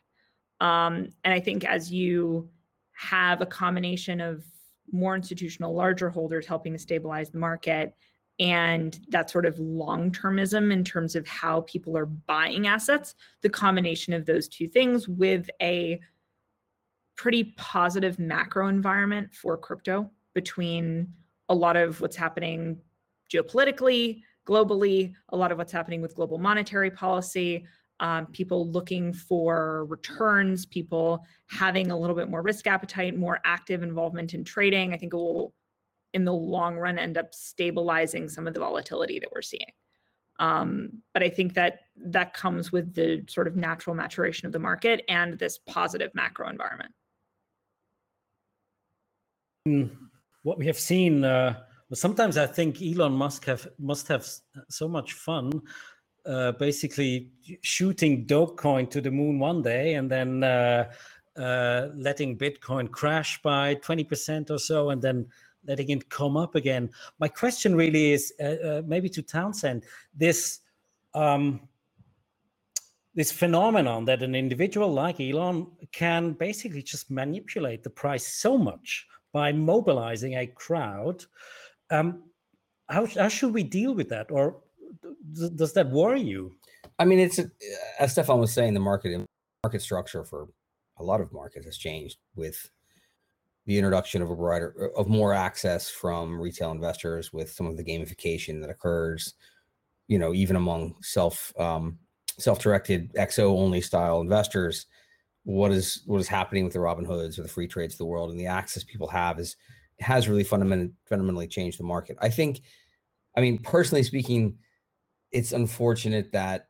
Um, 0.61 1.09
and 1.23 1.33
i 1.33 1.39
think 1.39 1.65
as 1.65 1.91
you 1.91 2.49
have 2.93 3.41
a 3.41 3.45
combination 3.45 4.21
of 4.21 4.43
more 4.91 5.15
institutional 5.15 5.73
larger 5.73 6.09
holders 6.09 6.45
helping 6.45 6.73
to 6.73 6.79
stabilize 6.79 7.29
the 7.29 7.39
market 7.39 7.95
and 8.39 8.99
that 9.09 9.29
sort 9.29 9.45
of 9.45 9.59
long 9.59 10.11
termism 10.11 10.71
in 10.71 10.83
terms 10.83 11.15
of 11.15 11.27
how 11.27 11.61
people 11.61 11.97
are 11.97 12.05
buying 12.05 12.67
assets 12.67 13.15
the 13.41 13.49
combination 13.49 14.13
of 14.13 14.25
those 14.25 14.47
two 14.47 14.67
things 14.67 15.07
with 15.07 15.49
a 15.61 15.99
pretty 17.15 17.53
positive 17.57 18.17
macro 18.19 18.67
environment 18.67 19.33
for 19.33 19.57
crypto 19.57 20.09
between 20.33 21.07
a 21.49 21.55
lot 21.55 21.75
of 21.75 22.01
what's 22.01 22.15
happening 22.15 22.77
geopolitically, 23.33 24.21
globally, 24.47 25.13
a 25.29 25.37
lot 25.37 25.51
of 25.51 25.57
what's 25.57 25.71
happening 25.71 26.01
with 26.01 26.15
global 26.15 26.37
monetary 26.37 26.91
policy, 26.91 27.65
um, 27.99 28.25
people 28.27 28.69
looking 28.69 29.13
for 29.13 29.85
returns, 29.85 30.65
people 30.65 31.25
having 31.47 31.91
a 31.91 31.97
little 31.97 32.15
bit 32.15 32.29
more 32.29 32.41
risk 32.41 32.67
appetite, 32.67 33.17
more 33.17 33.39
active 33.45 33.83
involvement 33.83 34.33
in 34.33 34.43
trading. 34.43 34.93
I 34.93 34.97
think 34.97 35.13
it 35.13 35.17
will, 35.17 35.53
in 36.13 36.25
the 36.25 36.33
long 36.33 36.75
run, 36.75 36.99
end 36.99 37.17
up 37.17 37.33
stabilizing 37.33 38.27
some 38.27 38.47
of 38.47 38.53
the 38.53 38.59
volatility 38.59 39.19
that 39.19 39.29
we're 39.31 39.41
seeing. 39.41 39.71
Um, 40.39 40.89
but 41.13 41.23
I 41.23 41.29
think 41.29 41.53
that 41.53 41.81
that 41.95 42.33
comes 42.33 42.71
with 42.71 42.93
the 42.93 43.23
sort 43.29 43.47
of 43.47 43.55
natural 43.55 43.95
maturation 43.95 44.47
of 44.47 44.51
the 44.51 44.59
market 44.59 45.05
and 45.07 45.37
this 45.37 45.59
positive 45.59 46.11
macro 46.15 46.49
environment. 46.49 46.91
Hmm. 49.65 49.85
What 50.41 50.57
we 50.57 50.65
have 50.65 50.79
seen 50.79 51.23
uh, 51.23 51.61
sometimes 51.93 52.37
I 52.37 52.45
think 52.45 52.81
Elon 52.81 53.13
Musk 53.13 53.45
have 53.45 53.67
must 53.79 54.07
have 54.07 54.27
so 54.69 54.87
much 54.87 55.13
fun, 55.13 55.51
uh, 56.25 56.51
basically 56.53 57.31
shooting 57.61 58.25
Dogecoin 58.25 58.89
to 58.91 59.01
the 59.01 59.11
moon 59.11 59.39
one 59.39 59.61
day 59.61 59.95
and 59.95 60.09
then 60.09 60.43
uh, 60.43 60.91
uh, 61.37 61.87
letting 61.95 62.37
Bitcoin 62.37 62.89
crash 62.89 63.41
by 63.41 63.75
twenty 63.75 64.03
percent 64.03 64.51
or 64.51 64.59
so, 64.59 64.89
and 64.91 65.01
then 65.01 65.27
letting 65.65 65.89
it 65.89 66.09
come 66.09 66.35
up 66.37 66.55
again. 66.55 66.89
My 67.19 67.27
question 67.27 67.75
really 67.75 68.11
is 68.11 68.33
uh, 68.39 68.43
uh, 68.43 68.81
maybe 68.85 69.09
to 69.09 69.21
Townsend 69.21 69.83
this. 70.13 70.59
Um, 71.13 71.61
this 73.15 73.31
phenomenon 73.31 74.05
that 74.05 74.23
an 74.23 74.33
individual 74.33 74.91
like 74.91 75.19
Elon 75.19 75.67
can 75.91 76.31
basically 76.31 76.81
just 76.81 77.11
manipulate 77.11 77.83
the 77.83 77.89
price 77.91 78.25
so 78.25 78.57
much 78.57 79.05
by 79.31 79.51
mobilizing 79.51 80.37
a 80.37 80.47
crowd 80.47 81.23
um, 81.89 82.23
how, 82.89 83.05
how 83.05 83.27
should 83.27 83.53
we 83.53 83.63
deal 83.63 83.93
with 83.93 84.09
that, 84.09 84.31
or 84.31 84.57
does 85.55 85.73
that 85.73 85.89
worry 85.89 86.21
you? 86.21 86.53
I 86.99 87.05
mean, 87.05 87.19
it's 87.19 87.39
as 87.99 88.11
Stefan 88.11 88.39
was 88.39 88.53
saying, 88.53 88.73
the 88.73 88.79
market 88.79 89.25
market 89.63 89.81
structure 89.81 90.23
for 90.23 90.47
a 90.97 91.03
lot 91.03 91.21
of 91.21 91.31
markets 91.33 91.65
has 91.65 91.77
changed 91.77 92.17
with 92.35 92.69
the 93.65 93.77
introduction 93.77 94.21
of 94.21 94.29
a 94.29 94.35
broader 94.35 94.91
of 94.95 95.07
more 95.07 95.33
access 95.33 95.89
from 95.89 96.39
retail 96.39 96.71
investors 96.71 97.31
with 97.31 97.51
some 97.51 97.65
of 97.65 97.77
the 97.77 97.83
gamification 97.83 98.61
that 98.61 98.69
occurs 98.69 99.33
you 100.07 100.19
know 100.19 100.33
even 100.33 100.55
among 100.55 100.95
self 101.01 101.53
um, 101.57 101.97
self-directed 102.37 103.13
xo 103.13 103.57
only 103.57 103.79
style 103.79 104.21
investors 104.21 104.87
what 105.43 105.71
is 105.71 106.03
what 106.05 106.19
is 106.19 106.27
happening 106.27 106.63
with 106.63 106.73
the 106.73 106.79
robin 106.79 107.05
hoods 107.05 107.39
or 107.39 107.43
the 107.43 107.49
free 107.49 107.67
trades 107.67 107.93
of 107.93 107.99
the 107.99 108.05
world 108.05 108.29
and 108.29 108.39
the 108.39 108.47
access 108.47 108.83
people 108.83 109.07
have 109.07 109.39
is 109.39 109.55
has 109.99 110.27
really 110.27 110.43
fundamentally 110.43 111.47
changed 111.47 111.79
the 111.79 111.83
market. 111.83 112.17
I 112.21 112.29
think, 112.29 112.61
I 113.37 113.41
mean, 113.41 113.57
personally 113.59 114.03
speaking, 114.03 114.57
it's 115.31 115.51
unfortunate 115.51 116.31
that 116.31 116.67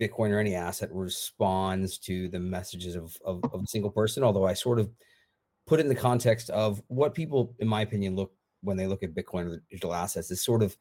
Bitcoin 0.00 0.30
or 0.30 0.38
any 0.38 0.54
asset 0.54 0.90
responds 0.92 1.98
to 1.98 2.28
the 2.28 2.40
messages 2.40 2.96
of, 2.96 3.16
of, 3.24 3.42
of 3.52 3.62
a 3.62 3.66
single 3.66 3.90
person. 3.90 4.22
Although 4.22 4.46
I 4.46 4.54
sort 4.54 4.78
of 4.78 4.90
put 5.66 5.80
it 5.80 5.84
in 5.84 5.88
the 5.88 5.94
context 5.94 6.50
of 6.50 6.82
what 6.88 7.14
people, 7.14 7.54
in 7.58 7.68
my 7.68 7.82
opinion, 7.82 8.14
look 8.14 8.32
when 8.62 8.76
they 8.76 8.86
look 8.86 9.02
at 9.02 9.14
Bitcoin 9.14 9.46
or 9.46 9.62
digital 9.70 9.94
assets 9.94 10.30
is 10.30 10.42
sort 10.42 10.62
of 10.62 10.76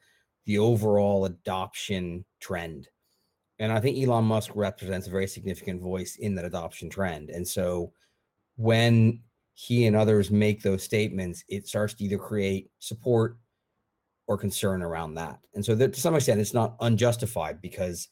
the 0.46 0.58
overall 0.58 1.26
adoption 1.26 2.26
trend. 2.40 2.88
And 3.60 3.72
I 3.72 3.80
think 3.80 3.98
Elon 3.98 4.26
Musk 4.26 4.52
represents 4.54 5.08
a 5.08 5.12
very 5.12 5.28
significant 5.28 5.82
voice 5.82 6.18
in 6.18 6.36
that 6.36 6.46
adoption 6.46 6.90
trend. 6.90 7.30
And 7.30 7.48
so 7.48 7.94
when 8.58 9.22
he 9.56 9.88
and 9.88 9.96
others 9.96 10.30
make 10.30 10.62
those 10.62 10.84
statements, 10.84 11.44
it 11.48 11.68
starts 11.68 11.94
to 11.96 12.04
either 12.04 12.18
create 12.18 12.70
support 12.80 13.38
or 14.28 14.38
concern 14.38 14.84
around 14.84 15.16
that. 15.16 15.40
And 15.54 15.64
so 15.64 15.76
that 15.76 15.94
to 15.94 16.02
some 16.02 16.14
extent, 16.14 16.42
it's 16.42 16.54
not 16.54 16.76
unjustified 16.82 17.62
because 17.62 18.10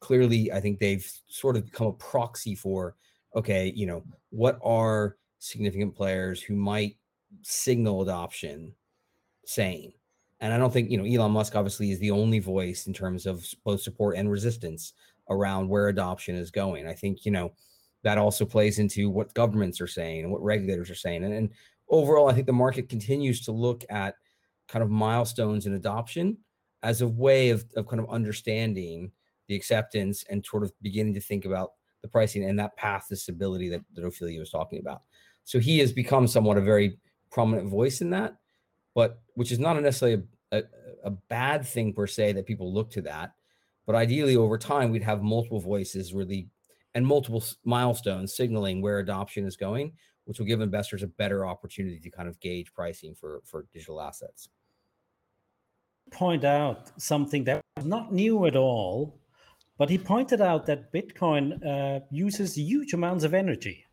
clearly 0.00 0.50
I 0.52 0.60
think 0.60 0.78
they've 0.78 1.06
sort 1.28 1.56
of 1.56 1.66
become 1.66 1.88
a 1.88 1.92
proxy 1.92 2.54
for, 2.54 2.96
okay, 3.34 3.72
you 3.76 3.86
know, 3.86 4.04
what 4.30 4.58
are 4.64 5.16
significant 5.38 5.94
players 5.94 6.40
who 6.40 6.56
might 6.56 6.96
signal 7.42 8.00
adoption 8.02 8.72
saying? 9.44 9.92
And 10.40 10.52
I 10.52 10.58
don't 10.58 10.72
think, 10.72 10.90
you 10.90 10.96
know, 10.96 11.04
Elon 11.04 11.32
Musk 11.32 11.56
obviously 11.56 11.90
is 11.90 11.98
the 11.98 12.10
only 12.10 12.38
voice 12.38 12.86
in 12.86 12.94
terms 12.94 13.26
of 13.26 13.46
both 13.64 13.82
support 13.82 14.16
and 14.16 14.30
resistance 14.30 14.94
around 15.28 15.68
where 15.68 15.88
adoption 15.88 16.36
is 16.36 16.50
going. 16.50 16.86
I 16.86 16.94
think, 16.94 17.26
you 17.26 17.32
know, 17.32 17.52
that 18.06 18.18
also 18.18 18.44
plays 18.44 18.78
into 18.78 19.10
what 19.10 19.34
governments 19.34 19.80
are 19.80 19.88
saying 19.88 20.22
and 20.22 20.30
what 20.30 20.40
regulators 20.40 20.88
are 20.88 20.94
saying. 20.94 21.24
And, 21.24 21.34
and 21.34 21.50
overall, 21.88 22.30
I 22.30 22.34
think 22.34 22.46
the 22.46 22.52
market 22.52 22.88
continues 22.88 23.40
to 23.46 23.50
look 23.50 23.84
at 23.90 24.14
kind 24.68 24.84
of 24.84 24.90
milestones 24.90 25.66
in 25.66 25.74
adoption 25.74 26.38
as 26.84 27.00
a 27.00 27.08
way 27.08 27.50
of, 27.50 27.64
of 27.74 27.88
kind 27.88 27.98
of 27.98 28.08
understanding 28.08 29.10
the 29.48 29.56
acceptance 29.56 30.24
and 30.30 30.46
sort 30.46 30.62
of 30.62 30.72
beginning 30.82 31.14
to 31.14 31.20
think 31.20 31.46
about 31.46 31.72
the 32.00 32.06
pricing 32.06 32.44
and 32.44 32.56
that 32.60 32.76
path 32.76 33.06
to 33.08 33.16
stability 33.16 33.68
that, 33.70 33.80
that 33.94 34.04
Ophelia 34.04 34.38
was 34.38 34.50
talking 34.50 34.78
about. 34.78 35.02
So 35.42 35.58
he 35.58 35.80
has 35.80 35.90
become 35.90 36.28
somewhat 36.28 36.58
a 36.58 36.60
very 36.60 37.00
prominent 37.32 37.68
voice 37.68 38.02
in 38.02 38.10
that, 38.10 38.36
but 38.94 39.18
which 39.34 39.50
is 39.50 39.58
not 39.58 39.82
necessarily 39.82 40.22
a, 40.52 40.58
a, 40.58 40.62
a 41.06 41.10
bad 41.10 41.66
thing 41.66 41.92
per 41.92 42.06
se 42.06 42.34
that 42.34 42.46
people 42.46 42.72
look 42.72 42.88
to 42.92 43.02
that. 43.02 43.32
But 43.84 43.96
ideally, 43.96 44.36
over 44.36 44.58
time, 44.58 44.92
we'd 44.92 45.02
have 45.02 45.24
multiple 45.24 45.60
voices 45.60 46.14
really 46.14 46.50
and 46.96 47.06
multiple 47.06 47.44
milestones 47.64 48.34
signaling 48.34 48.80
where 48.80 49.00
adoption 49.00 49.44
is 49.44 49.54
going, 49.54 49.92
which 50.24 50.38
will 50.38 50.46
give 50.46 50.62
investors 50.62 51.02
a 51.02 51.06
better 51.06 51.44
opportunity 51.44 52.00
to 52.00 52.10
kind 52.10 52.26
of 52.26 52.40
gauge 52.40 52.72
pricing 52.72 53.14
for, 53.14 53.42
for 53.44 53.66
digital 53.70 54.00
assets. 54.00 54.48
Point 56.10 56.42
out 56.42 56.90
something 56.96 57.44
that 57.44 57.60
was 57.76 57.84
not 57.84 58.14
new 58.14 58.46
at 58.46 58.56
all, 58.56 59.20
but 59.76 59.90
he 59.90 59.98
pointed 59.98 60.40
out 60.40 60.64
that 60.66 60.90
Bitcoin 60.90 61.44
uh, 61.66 62.00
uses 62.10 62.56
huge 62.56 62.94
amounts 62.94 63.24
of 63.24 63.34
energy. 63.34 63.84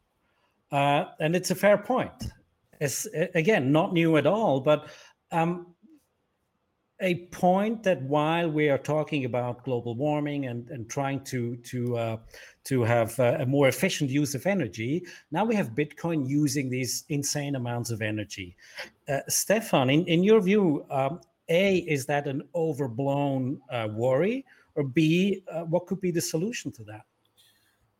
Uh, 0.72 1.04
and 1.20 1.36
it's 1.36 1.52
a 1.52 1.56
fair 1.56 1.78
point. 1.78 2.32
It's, 2.80 3.06
again, 3.36 3.74
not 3.74 3.92
new 3.92 4.16
at 4.16 4.26
all, 4.26 4.62
but 4.62 4.88
um, 5.34 5.73
a 7.04 7.16
point 7.28 7.84
that 7.84 8.02
while 8.04 8.50
we 8.50 8.70
are 8.70 8.78
talking 8.78 9.26
about 9.26 9.64
global 9.64 9.94
warming 9.94 10.46
and, 10.46 10.70
and 10.70 10.90
trying 10.90 11.22
to 11.26 11.58
to 11.58 11.98
uh, 11.98 12.18
to 12.64 12.84
have 12.84 13.20
uh, 13.20 13.38
a 13.40 13.46
more 13.46 13.68
efficient 13.68 14.10
use 14.10 14.34
of 14.34 14.46
energy, 14.48 15.06
now 15.32 15.44
we 15.44 15.54
have 15.54 15.70
Bitcoin 15.72 16.28
using 16.28 16.70
these 16.70 17.04
insane 17.10 17.56
amounts 17.56 17.92
of 17.92 18.02
energy. 18.02 18.56
Uh, 19.10 19.20
Stefan, 19.28 19.90
in, 19.90 20.06
in 20.06 20.24
your 20.24 20.42
view, 20.42 20.86
um, 20.90 21.20
A, 21.50 21.80
is 21.80 22.06
that 22.06 22.26
an 22.26 22.42
overblown 22.56 23.60
uh, 23.70 23.90
worry? 23.92 24.46
Or 24.76 24.84
B, 24.84 25.44
uh, 25.52 25.66
what 25.66 25.86
could 25.86 26.00
be 26.00 26.10
the 26.10 26.22
solution 26.22 26.72
to 26.72 26.84
that? 26.86 27.02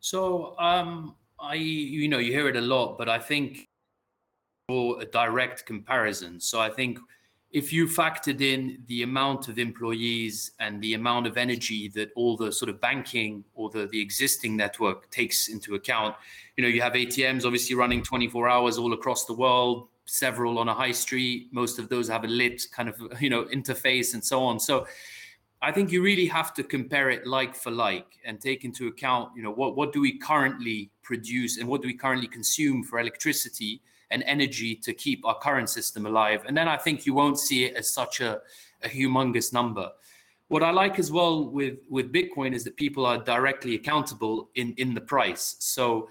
So, 0.00 0.58
um, 0.58 1.14
I, 1.38 1.54
you 1.54 2.08
know, 2.08 2.18
you 2.18 2.32
hear 2.32 2.48
it 2.48 2.56
a 2.56 2.60
lot, 2.60 2.98
but 2.98 3.08
I 3.08 3.18
think 3.18 3.68
for 4.66 5.00
a 5.00 5.04
direct 5.04 5.66
comparison. 5.66 6.40
So 6.40 6.58
I 6.58 6.70
think 6.70 6.98
if 7.54 7.72
you 7.72 7.86
factored 7.86 8.40
in 8.40 8.82
the 8.88 9.04
amount 9.04 9.46
of 9.46 9.60
employees 9.60 10.50
and 10.58 10.82
the 10.82 10.94
amount 10.94 11.24
of 11.24 11.36
energy 11.36 11.88
that 11.88 12.10
all 12.16 12.36
the 12.36 12.50
sort 12.50 12.68
of 12.68 12.80
banking 12.80 13.44
or 13.54 13.70
the, 13.70 13.86
the 13.86 14.00
existing 14.00 14.56
network 14.56 15.08
takes 15.12 15.46
into 15.46 15.76
account, 15.76 16.16
you 16.56 16.62
know, 16.62 16.68
you 16.68 16.82
have 16.82 16.94
ATMs 16.94 17.44
obviously 17.44 17.76
running 17.76 18.02
24 18.02 18.48
hours 18.48 18.76
all 18.76 18.92
across 18.92 19.24
the 19.26 19.32
world, 19.32 19.86
several 20.04 20.58
on 20.58 20.68
a 20.68 20.74
high 20.74 20.90
street. 20.90 21.46
Most 21.52 21.78
of 21.78 21.88
those 21.88 22.08
have 22.08 22.24
a 22.24 22.26
lit 22.26 22.60
kind 22.72 22.88
of, 22.88 23.00
you 23.20 23.30
know, 23.30 23.44
interface 23.44 24.14
and 24.14 24.24
so 24.24 24.42
on. 24.42 24.58
So 24.58 24.88
I 25.62 25.70
think 25.70 25.92
you 25.92 26.02
really 26.02 26.26
have 26.26 26.54
to 26.54 26.64
compare 26.64 27.08
it 27.10 27.24
like 27.24 27.54
for 27.54 27.70
like 27.70 28.18
and 28.24 28.40
take 28.40 28.64
into 28.64 28.88
account, 28.88 29.30
you 29.36 29.44
know, 29.44 29.52
what, 29.52 29.76
what 29.76 29.92
do 29.92 30.00
we 30.00 30.18
currently 30.18 30.90
produce 31.02 31.58
and 31.58 31.68
what 31.68 31.82
do 31.82 31.86
we 31.86 31.94
currently 31.94 32.26
consume 32.26 32.82
for 32.82 32.98
electricity 32.98 33.80
and 34.14 34.22
energy 34.26 34.76
to 34.76 34.94
keep 34.94 35.26
our 35.26 35.36
current 35.38 35.68
system 35.68 36.06
alive. 36.06 36.44
And 36.46 36.56
then 36.56 36.68
I 36.68 36.76
think 36.76 37.04
you 37.04 37.12
won't 37.12 37.38
see 37.38 37.64
it 37.64 37.74
as 37.74 37.92
such 37.92 38.20
a, 38.20 38.40
a 38.82 38.88
humongous 38.88 39.52
number. 39.52 39.90
What 40.48 40.62
I 40.62 40.70
like 40.70 41.00
as 41.00 41.10
well 41.10 41.50
with, 41.50 41.78
with 41.90 42.12
Bitcoin 42.12 42.54
is 42.54 42.62
that 42.64 42.76
people 42.76 43.04
are 43.04 43.18
directly 43.18 43.74
accountable 43.74 44.50
in, 44.54 44.72
in 44.76 44.94
the 44.94 45.00
price. 45.00 45.56
So 45.58 46.08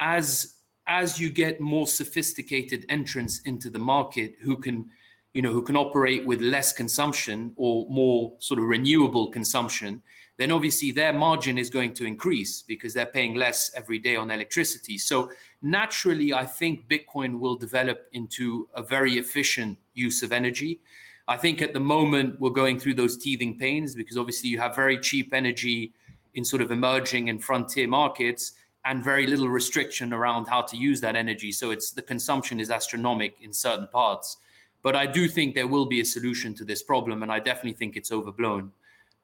as 0.00 0.52
as 0.88 1.18
you 1.18 1.28
get 1.30 1.60
more 1.60 1.86
sophisticated 1.86 2.86
entrants 2.88 3.40
into 3.40 3.68
the 3.70 3.78
market 3.78 4.34
who 4.40 4.56
can 4.56 4.88
you 5.34 5.42
know 5.42 5.52
who 5.52 5.62
can 5.62 5.76
operate 5.76 6.24
with 6.24 6.40
less 6.40 6.72
consumption 6.72 7.52
or 7.56 7.86
more 7.88 8.34
sort 8.38 8.60
of 8.60 8.66
renewable 8.66 9.28
consumption 9.32 10.00
then 10.38 10.50
obviously 10.50 10.90
their 10.92 11.12
margin 11.12 11.56
is 11.58 11.70
going 11.70 11.94
to 11.94 12.04
increase 12.04 12.62
because 12.62 12.92
they're 12.92 13.06
paying 13.06 13.34
less 13.34 13.70
every 13.74 13.98
day 13.98 14.16
on 14.16 14.30
electricity. 14.30 14.98
So 14.98 15.30
naturally, 15.62 16.32
I 16.32 16.44
think 16.44 16.88
Bitcoin 16.88 17.38
will 17.38 17.56
develop 17.56 18.06
into 18.12 18.68
a 18.74 18.82
very 18.82 19.18
efficient 19.18 19.78
use 19.94 20.22
of 20.22 20.32
energy. 20.32 20.80
I 21.28 21.36
think 21.36 21.60
at 21.60 21.72
the 21.72 21.80
moment 21.80 22.40
we're 22.40 22.50
going 22.50 22.78
through 22.78 22.94
those 22.94 23.16
teething 23.16 23.58
pains 23.58 23.94
because 23.94 24.16
obviously 24.16 24.48
you 24.48 24.58
have 24.58 24.76
very 24.76 24.98
cheap 24.98 25.34
energy 25.34 25.92
in 26.34 26.44
sort 26.44 26.62
of 26.62 26.70
emerging 26.70 27.30
and 27.30 27.42
frontier 27.42 27.88
markets 27.88 28.52
and 28.84 29.02
very 29.02 29.26
little 29.26 29.48
restriction 29.48 30.12
around 30.12 30.46
how 30.46 30.62
to 30.62 30.76
use 30.76 31.00
that 31.00 31.16
energy. 31.16 31.50
So 31.50 31.72
it's 31.72 31.90
the 31.90 32.02
consumption 32.02 32.60
is 32.60 32.70
astronomical 32.70 33.36
in 33.42 33.52
certain 33.52 33.88
parts. 33.88 34.36
But 34.82 34.94
I 34.94 35.06
do 35.06 35.26
think 35.26 35.56
there 35.56 35.66
will 35.66 35.86
be 35.86 36.00
a 36.00 36.04
solution 36.04 36.54
to 36.54 36.64
this 36.64 36.84
problem, 36.84 37.24
and 37.24 37.32
I 37.32 37.40
definitely 37.40 37.72
think 37.72 37.96
it's 37.96 38.12
overblown. 38.12 38.70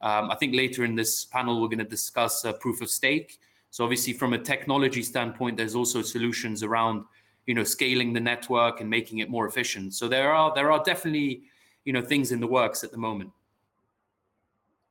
Um, 0.00 0.28
I 0.32 0.34
think 0.34 0.56
later 0.56 0.84
in 0.84 0.96
this 0.96 1.24
panel, 1.24 1.62
we're 1.62 1.68
going 1.68 1.78
to 1.78 1.84
discuss 1.84 2.44
uh, 2.44 2.52
proof 2.54 2.80
of 2.80 2.90
stake. 2.90 3.38
So 3.72 3.84
obviously, 3.84 4.12
from 4.12 4.34
a 4.34 4.38
technology 4.38 5.02
standpoint, 5.02 5.56
there's 5.56 5.74
also 5.74 6.02
solutions 6.02 6.62
around, 6.62 7.06
you 7.46 7.54
know, 7.54 7.64
scaling 7.64 8.12
the 8.12 8.20
network 8.20 8.82
and 8.82 8.90
making 8.90 9.20
it 9.20 9.30
more 9.30 9.46
efficient. 9.46 9.94
So 9.94 10.08
there 10.08 10.30
are 10.30 10.54
there 10.54 10.70
are 10.70 10.82
definitely, 10.84 11.44
you 11.86 11.94
know, 11.94 12.02
things 12.02 12.32
in 12.32 12.40
the 12.40 12.46
works 12.46 12.84
at 12.84 12.90
the 12.90 12.98
moment. 12.98 13.30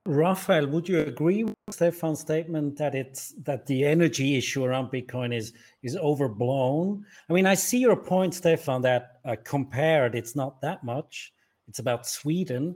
Raffael, 0.07 0.65
would 0.65 0.89
you 0.89 1.01
agree 1.01 1.43
with 1.43 1.55
Stefan's 1.69 2.21
statement 2.21 2.75
that 2.79 2.95
it's 2.95 3.35
that 3.43 3.67
the 3.67 3.85
energy 3.85 4.35
issue 4.35 4.63
around 4.63 4.89
Bitcoin 4.91 5.31
is 5.31 5.53
is 5.83 5.95
overblown? 5.95 7.05
I 7.29 7.33
mean, 7.33 7.45
I 7.45 7.53
see 7.53 7.77
your 7.77 7.95
point, 7.95 8.33
Stefan, 8.33 8.81
that 8.81 9.19
uh, 9.25 9.35
compared, 9.43 10.15
it's 10.15 10.35
not 10.35 10.59
that 10.61 10.83
much. 10.83 11.33
It's 11.67 11.77
about 11.77 12.07
Sweden, 12.07 12.75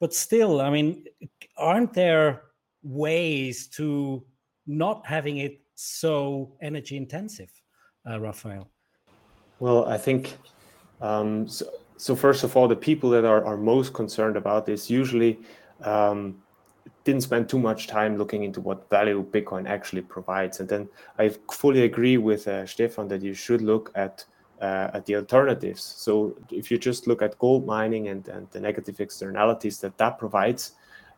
but 0.00 0.12
still, 0.12 0.60
I 0.60 0.68
mean, 0.68 1.06
aren't 1.56 1.94
there 1.94 2.42
ways 2.82 3.68
to 3.68 4.22
not 4.66 5.06
having 5.06 5.38
it 5.38 5.60
so 5.74 6.52
energy 6.60 6.96
intensive, 6.96 7.50
uh, 8.08 8.18
Raffael? 8.20 8.70
Well, 9.60 9.86
I 9.86 9.98
think 9.98 10.36
um, 11.00 11.48
so, 11.48 11.66
so. 11.96 12.16
First 12.16 12.44
of 12.44 12.56
all, 12.56 12.68
the 12.68 12.76
people 12.76 13.10
that 13.10 13.24
are, 13.24 13.44
are 13.44 13.56
most 13.56 13.94
concerned 13.94 14.36
about 14.36 14.66
this 14.66 14.90
usually 14.90 15.38
um, 15.82 16.42
didn't 17.04 17.22
spend 17.22 17.48
too 17.48 17.58
much 17.58 17.86
time 17.86 18.18
looking 18.18 18.44
into 18.44 18.60
what 18.60 18.88
value 18.90 19.24
Bitcoin 19.24 19.68
actually 19.68 20.02
provides. 20.02 20.60
And 20.60 20.68
then 20.68 20.88
I 21.18 21.30
fully 21.50 21.82
agree 21.82 22.18
with 22.18 22.48
uh, 22.48 22.66
Stefan 22.66 23.08
that 23.08 23.22
you 23.22 23.34
should 23.34 23.62
look 23.62 23.92
at 23.94 24.24
uh, 24.60 24.90
at 24.94 25.04
the 25.04 25.16
alternatives. 25.16 25.82
So 25.82 26.34
if 26.50 26.70
you 26.70 26.78
just 26.78 27.06
look 27.06 27.20
at 27.22 27.38
gold 27.38 27.66
mining 27.66 28.08
and, 28.08 28.26
and 28.28 28.50
the 28.50 28.60
negative 28.60 29.00
externalities 29.00 29.80
that 29.80 29.98
that 29.98 30.18
provides, 30.18 30.72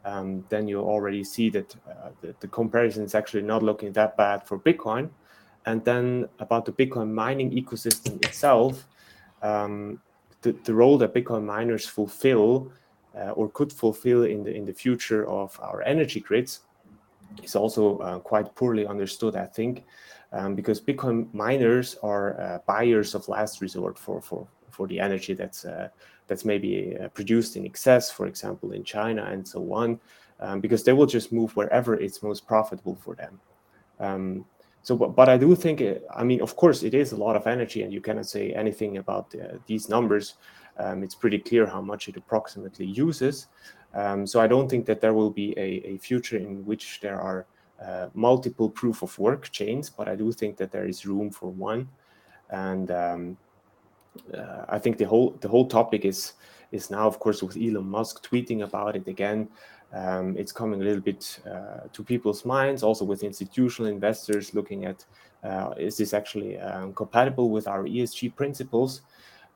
um, 0.09 0.45
then 0.49 0.67
you 0.67 0.81
already 0.81 1.23
see 1.23 1.51
that 1.51 1.75
uh, 1.87 2.11
the, 2.23 2.35
the, 2.41 2.49
comparison 2.49 3.05
is 3.05 3.15
actually 3.15 3.43
not 3.43 3.63
looking 3.63 3.93
that 3.93 4.17
bad 4.17 4.47
for 4.47 4.59
Bitcoin. 4.59 5.11
And 5.67 5.85
then 5.85 6.29
about 6.39 6.65
the 6.65 6.73
Bitcoin 6.73 7.11
mining 7.13 7.51
ecosystem 7.51 8.25
itself, 8.25 8.87
um, 9.43 10.01
the, 10.43 10.53
the 10.65 10.75
role 10.75 10.97
that 10.99 11.15
Bitcoin 11.15 11.45
miners 11.45 11.87
fulfill 11.87 12.73
uh, 13.15 13.33
or 13.39 13.51
could 13.51 13.73
fulfill 13.73 14.23
in 14.23 14.45
the 14.45 14.53
in 14.55 14.65
the 14.65 14.73
future 14.73 15.27
of 15.29 15.59
our 15.61 15.83
energy 15.83 16.21
grids 16.21 16.61
is 17.43 17.55
also 17.57 17.99
uh, 17.99 18.19
quite 18.19 18.55
poorly 18.55 18.87
understood, 18.87 19.37
I 19.37 19.47
think 19.47 19.85
um, 20.33 20.55
because 20.55 20.81
Bitcoin 20.81 21.33
miners 21.35 21.97
are 22.03 22.41
uh, 22.41 22.59
buyers 22.67 23.15
of 23.15 23.29
last 23.29 23.61
resort 23.61 23.99
for 23.99 24.21
for 24.21 24.47
for 24.71 24.87
the 24.87 25.01
energy 25.01 25.35
that's 25.35 25.65
uh, 25.65 25.89
that's 26.29 26.45
maybe 26.45 26.97
uh, 27.03 27.09
produced 27.09 27.57
in 27.57 27.65
excess, 27.65 28.11
for 28.11 28.27
example, 28.27 28.73
in 28.73 28.85
China 28.85 29.25
and 29.25 29.47
so 29.47 29.73
on, 29.73 29.99
um, 30.41 30.61
because 30.61 30.85
they 30.85 30.93
will 30.93 31.07
just 31.07 31.33
move 31.33 31.57
wherever 31.57 31.95
it's 31.95 32.23
most 32.23 32.47
profitable 32.47 32.95
for 32.95 33.15
them. 33.15 33.41
Um, 33.99 34.45
so, 34.83 34.97
but, 34.97 35.17
but, 35.17 35.29
I 35.29 35.37
do 35.37 35.55
think, 35.55 35.81
it, 35.81 36.07
I 36.15 36.23
mean, 36.23 36.41
of 36.41 36.55
course, 36.55 36.83
it 36.83 36.95
is 36.95 37.13
a 37.13 37.17
lot 37.17 37.35
of 37.35 37.47
energy, 37.47 37.83
and 37.83 37.93
you 37.93 38.01
cannot 38.01 38.27
say 38.27 38.53
anything 38.53 38.99
about 38.99 39.35
uh, 39.35 39.59
these 39.67 39.89
numbers. 39.89 40.35
Um, 40.79 41.03
it's 41.03 41.15
pretty 41.15 41.39
clear 41.39 41.67
how 41.67 41.83
much 41.83 42.09
it 42.09 42.17
approximately 42.17 42.87
uses. 42.87 43.49
Um, 43.95 44.27
so 44.27 44.41
I 44.41 44.47
don't 44.47 44.69
think 44.69 44.87
that 44.87 45.01
there 45.01 45.15
will 45.15 45.31
be 45.31 45.53
a, 45.59 45.83
a 45.95 45.99
future 45.99 46.37
in 46.37 46.65
which 46.65 47.01
there 47.01 47.21
are 47.21 47.47
uh, 47.85 48.09
multiple 48.15 48.71
proof 48.71 49.03
of 49.03 49.19
work 49.19 49.51
chains, 49.51 49.91
but 49.91 50.09
I 50.09 50.15
do 50.15 50.31
think 50.33 50.57
that 50.59 50.71
there 50.71 50.87
is 50.87 51.07
room 51.07 51.31
for 51.31 51.51
one. 51.51 51.89
And 52.51 52.91
um, 52.91 53.37
uh, 54.35 54.65
I 54.69 54.79
think 54.79 54.99
the 54.99 55.05
whole 55.05 55.37
the 55.41 55.49
whole 55.49 55.67
topic 55.67 56.05
is 56.05 56.35
is 56.73 56.91
now, 56.91 57.07
of 57.07 57.19
course, 57.19 57.43
with 57.43 57.57
Elon 57.57 57.89
Musk 57.89 58.29
tweeting 58.29 58.63
about 58.63 58.97
it 58.97 59.09
again. 59.09 59.49
Um, 59.93 60.37
it's 60.37 60.53
coming 60.53 60.83
a 60.83 60.85
little 60.85 61.01
bit 61.01 61.41
uh, 61.51 61.89
to 61.93 62.05
people's 62.05 62.45
minds, 62.45 62.83
also 62.83 63.05
with 63.07 63.23
institutional 63.23 63.91
investors 63.91 64.55
looking 64.55 64.85
at 64.85 65.05
uh, 65.43 65.71
is 65.79 65.97
this 65.97 66.13
actually 66.13 66.59
um, 66.59 66.93
compatible 66.93 67.51
with 67.51 67.67
our 67.67 67.85
ESG 67.85 68.35
principles. 68.37 69.03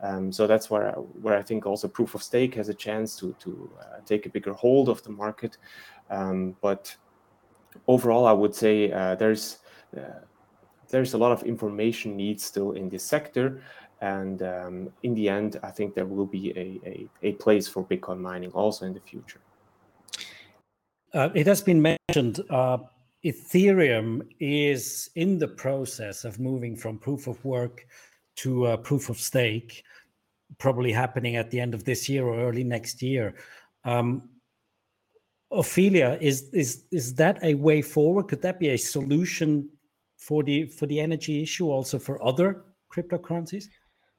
Um, 0.01 0.33
so 0.33 0.47
that's 0.47 0.71
where 0.71 0.93
where 0.93 1.39
I 1.39 1.43
think 1.43 1.67
also 1.67 1.87
proof 1.87 2.15
of 2.15 2.23
stake 2.23 2.55
has 2.55 2.69
a 2.69 2.75
chance 2.75 3.17
to 3.17 3.35
to 3.41 3.71
uh, 3.81 4.01
take 4.07 4.27
a 4.27 4.31
bigger 4.31 4.53
hold 4.53 4.89
of 4.89 5.03
the 5.03 5.11
market. 5.11 5.59
Um, 6.11 6.57
but 6.61 6.95
overall, 7.87 8.27
I 8.27 8.33
would 8.33 8.55
say 8.55 8.91
uh, 8.91 9.15
there's 9.15 9.59
uh, 9.97 10.25
there's 10.89 11.15
a 11.15 11.19
lot 11.19 11.33
of 11.33 11.43
information 11.45 12.17
needs 12.17 12.45
still 12.45 12.73
in 12.73 12.89
this 12.89 13.05
sector, 13.05 13.63
and 14.03 14.43
um, 14.43 14.93
in 15.05 15.15
the 15.15 15.29
end, 15.29 15.59
I 15.63 15.71
think 15.71 15.95
there 15.95 16.07
will 16.07 16.27
be 16.27 16.51
a, 16.51 16.89
a, 16.89 17.09
a 17.23 17.33
place 17.35 17.69
for 17.69 17.85
Bitcoin 17.85 18.19
mining 18.19 18.51
also 18.51 18.85
in 18.85 18.93
the 18.93 19.01
future. 19.01 19.41
Uh, 21.15 21.29
it 21.35 21.47
has 21.47 21.63
been 21.63 21.81
mentioned. 21.81 22.41
Uh, 22.51 22.79
Ethereum 23.25 24.27
is 24.41 25.11
in 25.15 25.39
the 25.39 25.47
process 25.47 26.25
of 26.25 26.41
moving 26.41 26.75
from 26.75 26.99
proof 26.99 27.29
of 27.29 27.43
work 27.45 27.87
to 28.37 28.67
uh, 28.67 28.77
proof 28.77 29.09
of 29.09 29.19
stake, 29.21 29.85
probably 30.59 30.91
happening 30.91 31.37
at 31.37 31.49
the 31.53 31.61
end 31.61 31.73
of 31.73 31.85
this 31.85 32.09
year 32.09 32.27
or 32.27 32.41
early 32.41 32.65
next 32.65 33.03
year. 33.03 33.37
Um, 33.85 34.29
Ophelia, 35.53 36.19
is 36.21 36.49
is 36.53 36.85
is 36.91 37.15
that 37.15 37.39
a 37.45 37.55
way 37.55 37.83
forward? 37.83 38.27
Could 38.27 38.43
that 38.43 38.59
be 38.59 38.71
a 38.71 38.77
solution 38.77 39.69
for 40.17 40.43
the 40.43 40.67
for 40.67 40.87
the 40.87 40.99
energy 40.99 41.43
issue, 41.43 41.71
also 41.71 41.99
for 41.99 42.21
other 42.25 42.65
cryptocurrencies? 42.91 43.67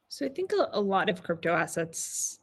So 0.10 0.26
I 0.26 0.30
think 0.30 0.52
a, 0.54 0.70
a 0.74 0.82
lot 0.82 1.10
of 1.10 1.24
crypto 1.24 1.54
assets 1.54 2.40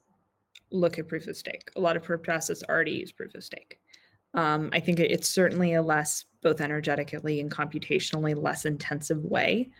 look 0.70 0.98
at 0.98 1.08
proof 1.08 1.26
of 1.26 1.36
stake. 1.36 1.70
A 1.76 1.80
lot 1.80 1.96
of 1.96 2.02
crypto 2.02 2.32
assets 2.32 2.62
already 2.68 2.92
use 2.92 3.12
proof 3.12 3.34
of 3.34 3.44
stake. 3.44 3.78
Um, 4.34 4.70
I 4.72 4.80
think 4.80 5.00
it's 5.00 5.28
certainly 5.28 5.74
a 5.74 5.82
less, 5.82 6.24
both 6.42 6.60
energetically 6.60 7.40
and 7.40 7.50
computationally, 7.50 8.40
less 8.40 8.64
intensive 8.64 9.24
way 9.24 9.70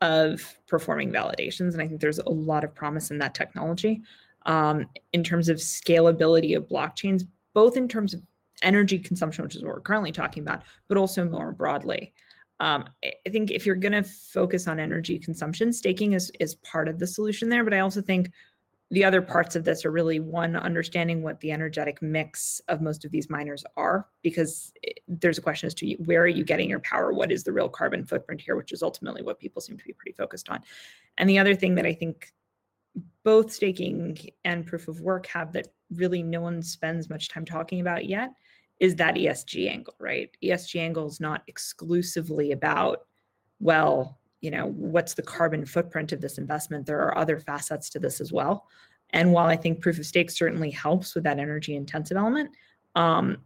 of 0.00 0.56
performing 0.66 1.12
validations. 1.12 1.72
And 1.72 1.82
I 1.82 1.88
think 1.88 2.00
there's 2.00 2.18
a 2.18 2.30
lot 2.30 2.64
of 2.64 2.74
promise 2.74 3.10
in 3.10 3.18
that 3.18 3.34
technology. 3.34 4.02
Um, 4.46 4.86
in 5.12 5.22
terms 5.22 5.50
of 5.50 5.58
scalability 5.58 6.56
of 6.56 6.66
blockchains, 6.66 7.26
both 7.52 7.76
in 7.76 7.88
terms 7.88 8.14
of 8.14 8.22
energy 8.62 8.98
consumption, 8.98 9.44
which 9.44 9.54
is 9.54 9.62
what 9.62 9.74
we're 9.74 9.80
currently 9.80 10.12
talking 10.12 10.42
about, 10.42 10.62
but 10.88 10.96
also 10.96 11.24
more 11.24 11.52
broadly. 11.52 12.14
Um, 12.60 12.84
I 13.02 13.30
think 13.30 13.50
if 13.50 13.66
you're 13.66 13.74
going 13.74 13.92
to 13.92 14.02
focus 14.02 14.68
on 14.68 14.78
energy 14.78 15.18
consumption, 15.18 15.72
staking 15.72 16.12
is 16.12 16.30
is 16.38 16.54
part 16.56 16.88
of 16.88 16.98
the 16.98 17.06
solution 17.06 17.48
there. 17.48 17.64
But 17.64 17.74
I 17.74 17.80
also 17.80 18.02
think 18.02 18.30
the 18.90 19.04
other 19.04 19.22
parts 19.22 19.54
of 19.54 19.64
this 19.64 19.84
are 19.84 19.90
really 19.90 20.18
one 20.18 20.56
understanding 20.56 21.22
what 21.22 21.38
the 21.40 21.52
energetic 21.52 22.02
mix 22.02 22.60
of 22.68 22.80
most 22.80 23.04
of 23.04 23.10
these 23.10 23.30
miners 23.30 23.64
are 23.76 24.08
because 24.22 24.72
there's 25.06 25.38
a 25.38 25.42
question 25.42 25.68
as 25.68 25.74
to 25.74 25.92
where 26.04 26.22
are 26.22 26.28
you 26.28 26.44
getting 26.44 26.68
your 26.68 26.80
power 26.80 27.12
what 27.12 27.30
is 27.30 27.44
the 27.44 27.52
real 27.52 27.68
carbon 27.68 28.04
footprint 28.04 28.40
here 28.40 28.56
which 28.56 28.72
is 28.72 28.82
ultimately 28.82 29.22
what 29.22 29.38
people 29.38 29.62
seem 29.62 29.78
to 29.78 29.84
be 29.84 29.92
pretty 29.92 30.12
focused 30.12 30.48
on 30.48 30.60
and 31.18 31.30
the 31.30 31.38
other 31.38 31.54
thing 31.54 31.74
that 31.74 31.86
i 31.86 31.92
think 31.92 32.32
both 33.22 33.52
staking 33.52 34.18
and 34.44 34.66
proof 34.66 34.88
of 34.88 35.00
work 35.00 35.26
have 35.26 35.52
that 35.52 35.68
really 35.94 36.22
no 36.22 36.40
one 36.40 36.60
spends 36.60 37.08
much 37.08 37.28
time 37.28 37.44
talking 37.44 37.80
about 37.80 38.06
yet 38.06 38.30
is 38.80 38.96
that 38.96 39.14
esg 39.14 39.70
angle 39.70 39.94
right? 39.98 40.30
Esg 40.42 40.80
angle 40.80 41.06
is 41.06 41.20
not 41.20 41.42
exclusively 41.46 42.52
about 42.52 43.00
well 43.60 44.18
you 44.40 44.50
know 44.50 44.66
what's 44.68 45.14
the 45.14 45.22
carbon 45.22 45.66
footprint 45.66 46.12
of 46.12 46.20
this 46.20 46.38
investment? 46.38 46.86
There 46.86 47.00
are 47.00 47.16
other 47.16 47.38
facets 47.38 47.90
to 47.90 47.98
this 47.98 48.20
as 48.20 48.32
well. 48.32 48.66
And 49.10 49.32
while 49.32 49.46
i 49.46 49.56
think 49.56 49.80
proof 49.80 49.98
of 49.98 50.06
stake 50.06 50.30
certainly 50.30 50.70
helps 50.70 51.14
with 51.14 51.24
that 51.24 51.38
energy 51.38 51.76
intensive 51.76 52.16
element 52.16 52.50
um, 52.96 53.36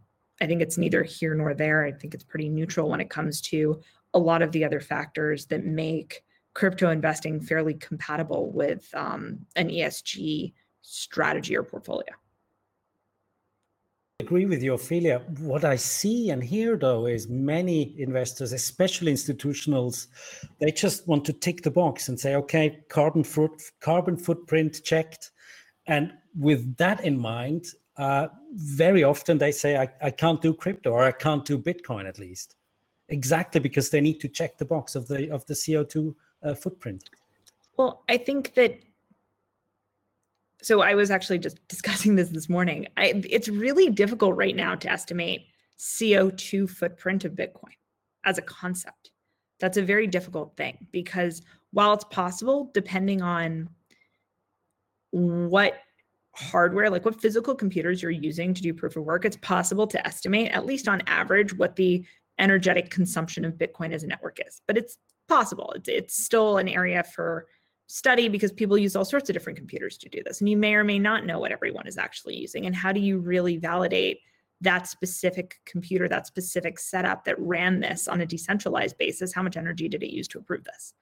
i 0.41 0.45
think 0.47 0.61
it's 0.61 0.77
neither 0.77 1.03
here 1.03 1.35
nor 1.35 1.53
there. 1.53 1.83
I 1.85 1.91
think 1.91 2.13
it's 2.13 2.23
pretty 2.23 2.49
neutral 2.49 2.89
when 2.89 3.01
it 3.01 3.09
comes 3.09 3.41
to 3.41 3.81
a 4.13 4.19
lot 4.19 4.41
of 4.41 4.51
the 4.53 4.63
other 4.63 4.79
factors 4.79 5.45
that 5.47 5.65
make 5.65 6.23
crypto 6.53 6.89
investing 6.89 7.41
fairly 7.41 7.73
compatible 7.73 8.49
with 8.51 8.87
um, 8.93 9.39
an 9.57 9.69
esg 9.69 10.53
strategy 10.81 11.57
or 11.57 11.63
portfolio 11.63 12.13
agree 14.25 14.45
with 14.45 14.63
you, 14.63 14.73
Ophelia. 14.73 15.21
What 15.39 15.63
I 15.63 15.75
see 15.75 16.31
and 16.31 16.43
hear, 16.43 16.77
though, 16.77 17.05
is 17.05 17.27
many 17.27 17.93
investors, 17.99 18.53
especially 18.53 19.13
institutionals, 19.13 20.07
they 20.59 20.71
just 20.71 21.07
want 21.07 21.25
to 21.25 21.33
tick 21.33 21.61
the 21.61 21.69
box 21.69 22.09
and 22.09 22.19
say, 22.19 22.35
okay, 22.35 22.79
carbon 22.89 23.23
foot, 23.23 23.61
carbon 23.81 24.17
footprint 24.17 24.81
checked. 24.83 25.31
And 25.85 26.13
with 26.35 26.75
that 26.77 27.03
in 27.05 27.19
mind, 27.19 27.65
uh, 27.97 28.27
very 28.53 29.03
often 29.03 29.37
they 29.37 29.51
say, 29.51 29.77
I, 29.77 29.87
I 30.01 30.09
can't 30.09 30.41
do 30.41 30.53
crypto 30.53 30.91
or 30.91 31.03
I 31.03 31.11
can't 31.11 31.45
do 31.45 31.59
Bitcoin 31.59 32.07
at 32.07 32.17
least. 32.17 32.55
Exactly 33.09 33.61
because 33.61 33.91
they 33.91 34.01
need 34.01 34.19
to 34.21 34.27
check 34.27 34.57
the 34.57 34.65
box 34.65 34.95
of 34.95 35.07
the 35.07 35.29
of 35.29 35.45
the 35.45 35.53
CO2 35.53 36.15
uh, 36.41 36.55
footprint. 36.55 37.11
Well, 37.77 38.03
I 38.09 38.17
think 38.17 38.55
that 38.55 38.79
so 40.65 40.81
I 40.81 40.95
was 40.95 41.11
actually 41.11 41.37
just 41.37 41.59
discussing 41.67 42.15
this 42.15 42.29
this 42.29 42.49
morning. 42.49 42.87
I, 42.97 43.21
it's 43.29 43.47
really 43.47 43.91
difficult 43.91 44.35
right 44.35 44.55
now 44.55 44.73
to 44.73 44.91
estimate 44.91 45.45
CO2 45.77 46.67
footprint 46.67 47.23
of 47.23 47.33
Bitcoin 47.33 47.75
as 48.23 48.39
a 48.39 48.41
concept. 48.41 49.11
That's 49.59 49.77
a 49.77 49.83
very 49.83 50.07
difficult 50.07 50.57
thing 50.57 50.87
because 50.91 51.43
while 51.71 51.93
it's 51.93 52.05
possible, 52.05 52.71
depending 52.73 53.21
on 53.21 53.69
what 55.11 55.75
hardware, 56.33 56.89
like 56.89 57.05
what 57.05 57.21
physical 57.21 57.53
computers 57.53 58.01
you're 58.01 58.09
using 58.09 58.51
to 58.55 58.61
do 58.63 58.73
proof 58.73 58.95
of 58.95 59.03
work, 59.03 59.23
it's 59.23 59.37
possible 59.37 59.85
to 59.85 60.07
estimate, 60.07 60.51
at 60.51 60.65
least 60.65 60.87
on 60.87 61.03
average, 61.05 61.53
what 61.53 61.75
the 61.75 62.03
energetic 62.39 62.89
consumption 62.89 63.45
of 63.45 63.53
Bitcoin 63.53 63.93
as 63.93 64.03
a 64.03 64.07
network 64.07 64.39
is. 64.45 64.61
But 64.65 64.77
it's 64.79 64.97
possible. 65.27 65.71
It's, 65.75 65.89
it's 65.89 66.23
still 66.25 66.57
an 66.57 66.67
area 66.67 67.03
for 67.03 67.45
study 67.87 68.27
because 68.27 68.51
people 68.51 68.77
use 68.77 68.95
all 68.95 69.05
sorts 69.05 69.29
of 69.29 69.33
different 69.33 69.57
computers 69.57 69.97
to 69.97 70.09
do 70.09 70.21
this 70.25 70.41
and 70.41 70.49
you 70.49 70.57
may 70.57 70.73
or 70.73 70.83
may 70.83 70.97
not 70.97 71.25
know 71.25 71.39
what 71.39 71.51
everyone 71.51 71.87
is 71.87 71.97
actually 71.97 72.35
using 72.35 72.65
and 72.65 72.75
how 72.75 72.91
do 72.91 72.99
you 72.99 73.19
really 73.19 73.57
validate 73.57 74.19
that 74.61 74.87
specific 74.87 75.59
computer 75.65 76.07
that 76.07 76.27
specific 76.27 76.79
setup 76.79 77.25
that 77.25 77.39
ran 77.39 77.79
this 77.79 78.07
on 78.07 78.21
a 78.21 78.25
decentralized 78.25 78.97
basis? 78.97 79.33
How 79.33 79.43
much 79.43 79.57
energy 79.57 79.87
did 79.87 80.03
it 80.03 80.13
use 80.13 80.27
to 80.29 80.39
approve 80.39 80.63
this? 80.63 80.93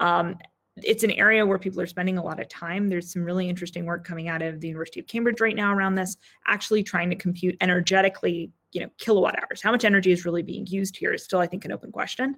Um, 0.00 0.36
it's 0.76 1.04
an 1.04 1.10
area 1.10 1.44
where 1.44 1.58
people 1.58 1.82
are 1.82 1.86
spending 1.86 2.16
a 2.16 2.24
lot 2.24 2.40
of 2.40 2.48
time. 2.48 2.88
There's 2.88 3.12
some 3.12 3.22
really 3.22 3.48
interesting 3.48 3.84
work 3.84 4.04
coming 4.04 4.28
out 4.28 4.40
of 4.40 4.60
the 4.60 4.68
university 4.68 5.00
of 5.00 5.06
cambridge 5.06 5.40
right 5.40 5.54
now 5.54 5.74
around 5.74 5.96
this 5.96 6.16
actually 6.46 6.82
trying 6.82 7.10
to 7.10 7.16
compute 7.16 7.56
energetically 7.60 8.50
you 8.72 8.80
know 8.80 8.88
kilowatt 8.98 9.38
hours. 9.38 9.60
How 9.60 9.70
much 9.70 9.84
energy 9.84 10.12
is 10.12 10.24
really 10.24 10.42
being 10.42 10.66
used 10.66 10.96
here 10.96 11.12
is 11.12 11.22
still 11.22 11.40
i 11.40 11.46
think 11.46 11.66
an 11.66 11.72
open 11.72 11.92
question 11.92 12.36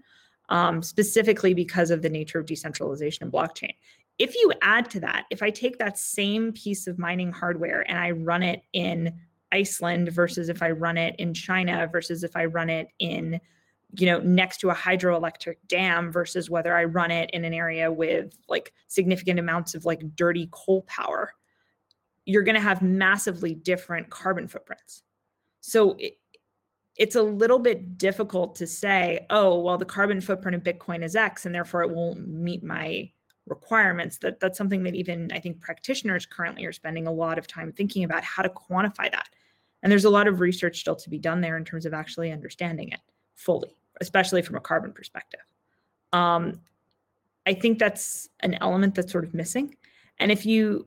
um, 0.48 0.82
specifically 0.82 1.54
because 1.54 1.90
of 1.90 2.02
the 2.02 2.08
nature 2.08 2.38
of 2.38 2.46
decentralization 2.46 3.24
and 3.24 3.32
blockchain. 3.32 3.74
If 4.18 4.34
you 4.34 4.52
add 4.62 4.90
to 4.90 5.00
that, 5.00 5.24
if 5.30 5.42
I 5.42 5.50
take 5.50 5.78
that 5.78 5.98
same 5.98 6.52
piece 6.52 6.86
of 6.86 6.98
mining 6.98 7.32
hardware 7.32 7.84
and 7.88 7.98
I 7.98 8.12
run 8.12 8.42
it 8.42 8.62
in 8.72 9.12
Iceland 9.50 10.10
versus 10.10 10.48
if 10.48 10.62
I 10.62 10.70
run 10.70 10.96
it 10.96 11.16
in 11.18 11.34
China 11.34 11.88
versus 11.90 12.22
if 12.24 12.36
I 12.36 12.44
run 12.44 12.70
it 12.70 12.88
in 12.98 13.40
you 13.96 14.06
know 14.06 14.18
next 14.20 14.58
to 14.58 14.70
a 14.70 14.74
hydroelectric 14.74 15.56
dam 15.68 16.10
versus 16.10 16.50
whether 16.50 16.74
I 16.74 16.84
run 16.84 17.10
it 17.10 17.30
in 17.30 17.44
an 17.44 17.54
area 17.54 17.90
with 17.92 18.36
like 18.48 18.72
significant 18.88 19.38
amounts 19.38 19.74
of 19.74 19.84
like 19.84 20.16
dirty 20.16 20.48
coal 20.50 20.82
power 20.82 21.32
you're 22.26 22.42
going 22.42 22.54
to 22.54 22.60
have 22.60 22.80
massively 22.82 23.54
different 23.54 24.10
carbon 24.10 24.48
footprints 24.48 25.02
so 25.60 25.94
it, 25.98 26.18
it's 26.96 27.16
a 27.16 27.22
little 27.22 27.58
bit 27.58 27.98
difficult 27.98 28.54
to 28.56 28.66
say, 28.66 29.26
oh, 29.30 29.58
well, 29.60 29.78
the 29.78 29.84
carbon 29.84 30.20
footprint 30.20 30.54
of 30.54 30.62
Bitcoin 30.62 31.02
is 31.02 31.16
X, 31.16 31.44
and 31.44 31.54
therefore 31.54 31.82
it 31.82 31.90
won't 31.90 32.28
meet 32.28 32.62
my 32.62 33.10
requirements. 33.46 34.18
That 34.18 34.40
that's 34.40 34.56
something 34.56 34.84
that 34.84 34.94
even 34.94 35.30
I 35.32 35.40
think 35.40 35.60
practitioners 35.60 36.26
currently 36.26 36.64
are 36.64 36.72
spending 36.72 37.06
a 37.06 37.12
lot 37.12 37.38
of 37.38 37.46
time 37.46 37.72
thinking 37.72 38.04
about 38.04 38.24
how 38.24 38.42
to 38.42 38.48
quantify 38.48 39.10
that. 39.10 39.28
And 39.82 39.90
there's 39.90 40.06
a 40.06 40.10
lot 40.10 40.28
of 40.28 40.40
research 40.40 40.80
still 40.80 40.96
to 40.96 41.10
be 41.10 41.18
done 41.18 41.40
there 41.40 41.56
in 41.56 41.64
terms 41.64 41.84
of 41.84 41.92
actually 41.92 42.32
understanding 42.32 42.90
it 42.90 43.00
fully, 43.34 43.76
especially 44.00 44.40
from 44.40 44.56
a 44.56 44.60
carbon 44.60 44.92
perspective. 44.92 45.40
Um, 46.12 46.60
I 47.44 47.52
think 47.54 47.78
that's 47.78 48.28
an 48.40 48.56
element 48.60 48.94
that's 48.94 49.12
sort 49.12 49.24
of 49.24 49.34
missing. 49.34 49.76
And 50.18 50.32
if 50.32 50.46
you 50.46 50.86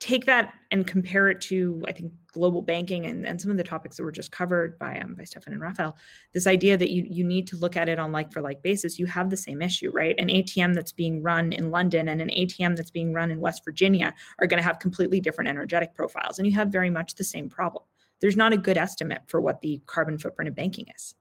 take 0.00 0.26
that 0.26 0.54
and 0.70 0.86
compare 0.86 1.28
it 1.28 1.40
to 1.40 1.82
i 1.88 1.92
think 1.92 2.12
global 2.32 2.62
banking 2.62 3.06
and, 3.06 3.26
and 3.26 3.40
some 3.40 3.50
of 3.50 3.56
the 3.56 3.64
topics 3.64 3.96
that 3.96 4.04
were 4.04 4.12
just 4.12 4.30
covered 4.30 4.78
by 4.78 4.98
um, 5.00 5.14
by 5.14 5.24
stefan 5.24 5.52
and 5.52 5.62
raffael 5.62 5.96
this 6.32 6.46
idea 6.46 6.76
that 6.76 6.90
you, 6.90 7.04
you 7.08 7.24
need 7.24 7.46
to 7.46 7.56
look 7.56 7.76
at 7.76 7.88
it 7.88 7.98
on 7.98 8.12
like 8.12 8.32
for 8.32 8.40
like 8.40 8.62
basis 8.62 8.98
you 8.98 9.06
have 9.06 9.28
the 9.30 9.36
same 9.36 9.60
issue 9.60 9.90
right? 9.92 10.14
An 10.18 10.28
atm 10.28 10.74
that's 10.74 10.92
being 10.92 11.22
run 11.22 11.52
in 11.52 11.70
london 11.70 12.08
and 12.08 12.20
an 12.20 12.28
atm 12.28 12.76
that's 12.76 12.90
being 12.90 13.12
run 13.12 13.30
in 13.30 13.40
west 13.40 13.64
virginia 13.64 14.14
are 14.38 14.46
going 14.46 14.62
to 14.62 14.66
have 14.66 14.78
completely 14.78 15.20
different 15.20 15.48
energetic 15.48 15.94
profiles 15.94 16.38
and 16.38 16.46
you 16.46 16.54
have 16.54 16.68
very 16.68 16.90
much 16.90 17.14
the 17.14 17.24
same 17.24 17.48
problem. 17.48 17.84
There's 18.20 18.36
not 18.36 18.52
a 18.52 18.56
good 18.56 18.76
estimate 18.76 19.22
for 19.26 19.40
what 19.40 19.60
the 19.60 19.80
carbon 19.86 20.18
footprint 20.18 20.48
of 20.48 20.54
banking 20.54 20.86
is 20.94 21.14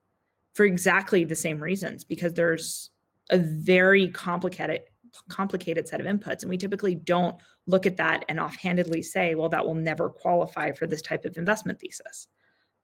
for 0.53 0.65
exactly 0.65 1.23
the 1.23 1.35
same 1.35 1.61
reasons 1.61 2.03
because 2.03 2.33
there's 2.33 2.89
a 3.29 3.37
very 3.37 4.07
complicated 4.09 4.81
complicated 5.29 5.87
set 5.87 5.99
of 5.99 6.05
inputs. 6.05 6.41
And 6.41 6.49
we 6.49 6.57
typically 6.57 6.95
don't 6.95 7.35
look 7.65 7.85
at 7.85 7.97
that 7.97 8.25
and 8.29 8.39
offhandedly 8.39 9.03
say 9.03 9.35
well 9.35 9.49
that 9.49 9.65
will 9.65 9.75
never 9.75 10.09
qualify 10.09 10.71
for 10.71 10.87
this 10.87 11.01
type 11.01 11.25
of 11.25 11.37
investment 11.37 11.79
thesis. 11.79 12.27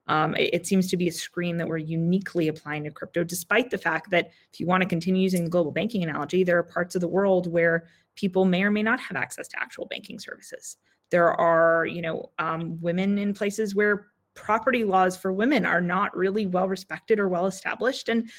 Um, 0.07 0.35
it, 0.35 0.53
it, 0.53 0.67
seems 0.67 0.89
to 0.89 0.97
be 0.97 1.07
a 1.07 1.13
screen 1.13 1.55
that 1.57 1.67
we're 1.67 1.77
uniquely 1.77 2.49
applying 2.49 2.83
to 2.83 2.91
crypto 2.91 3.23
despite 3.23 3.69
the 3.69 3.77
fact 3.77 4.09
that 4.09 4.31
if 4.51 4.59
you 4.59 4.65
want 4.65 4.83
to 4.83 4.89
continue 4.89 5.21
using 5.21 5.45
the 5.45 5.49
global 5.49 5.71
banking 5.71 6.03
analogy 6.03 6.43
there 6.43 6.57
are 6.57 6.63
parts 6.63 6.95
of 6.95 6.99
the 6.99 7.07
world 7.07 7.49
where 7.49 7.87
people 8.15 8.43
may 8.43 8.63
or 8.63 8.71
may 8.71 8.83
not 8.83 8.99
have 8.99 9.15
access 9.15 9.47
to 9.47 9.61
actual 9.61 9.85
banking 9.85 10.19
services. 10.19 10.77
There 11.09 11.31
are 11.31 11.85
you 11.85 12.01
know 12.01 12.31
um, 12.39 12.79
women 12.81 13.17
in 13.17 13.33
places 13.33 13.75
where 13.75 14.07
property 14.35 14.83
laws 14.83 15.15
for 15.15 15.31
women 15.31 15.65
are 15.65 15.81
not 15.81 16.15
really 16.15 16.45
well 16.45 16.67
respected 16.67 17.19
or 17.19 17.29
well 17.29 17.45
established. 17.45 18.09
And 18.09 18.29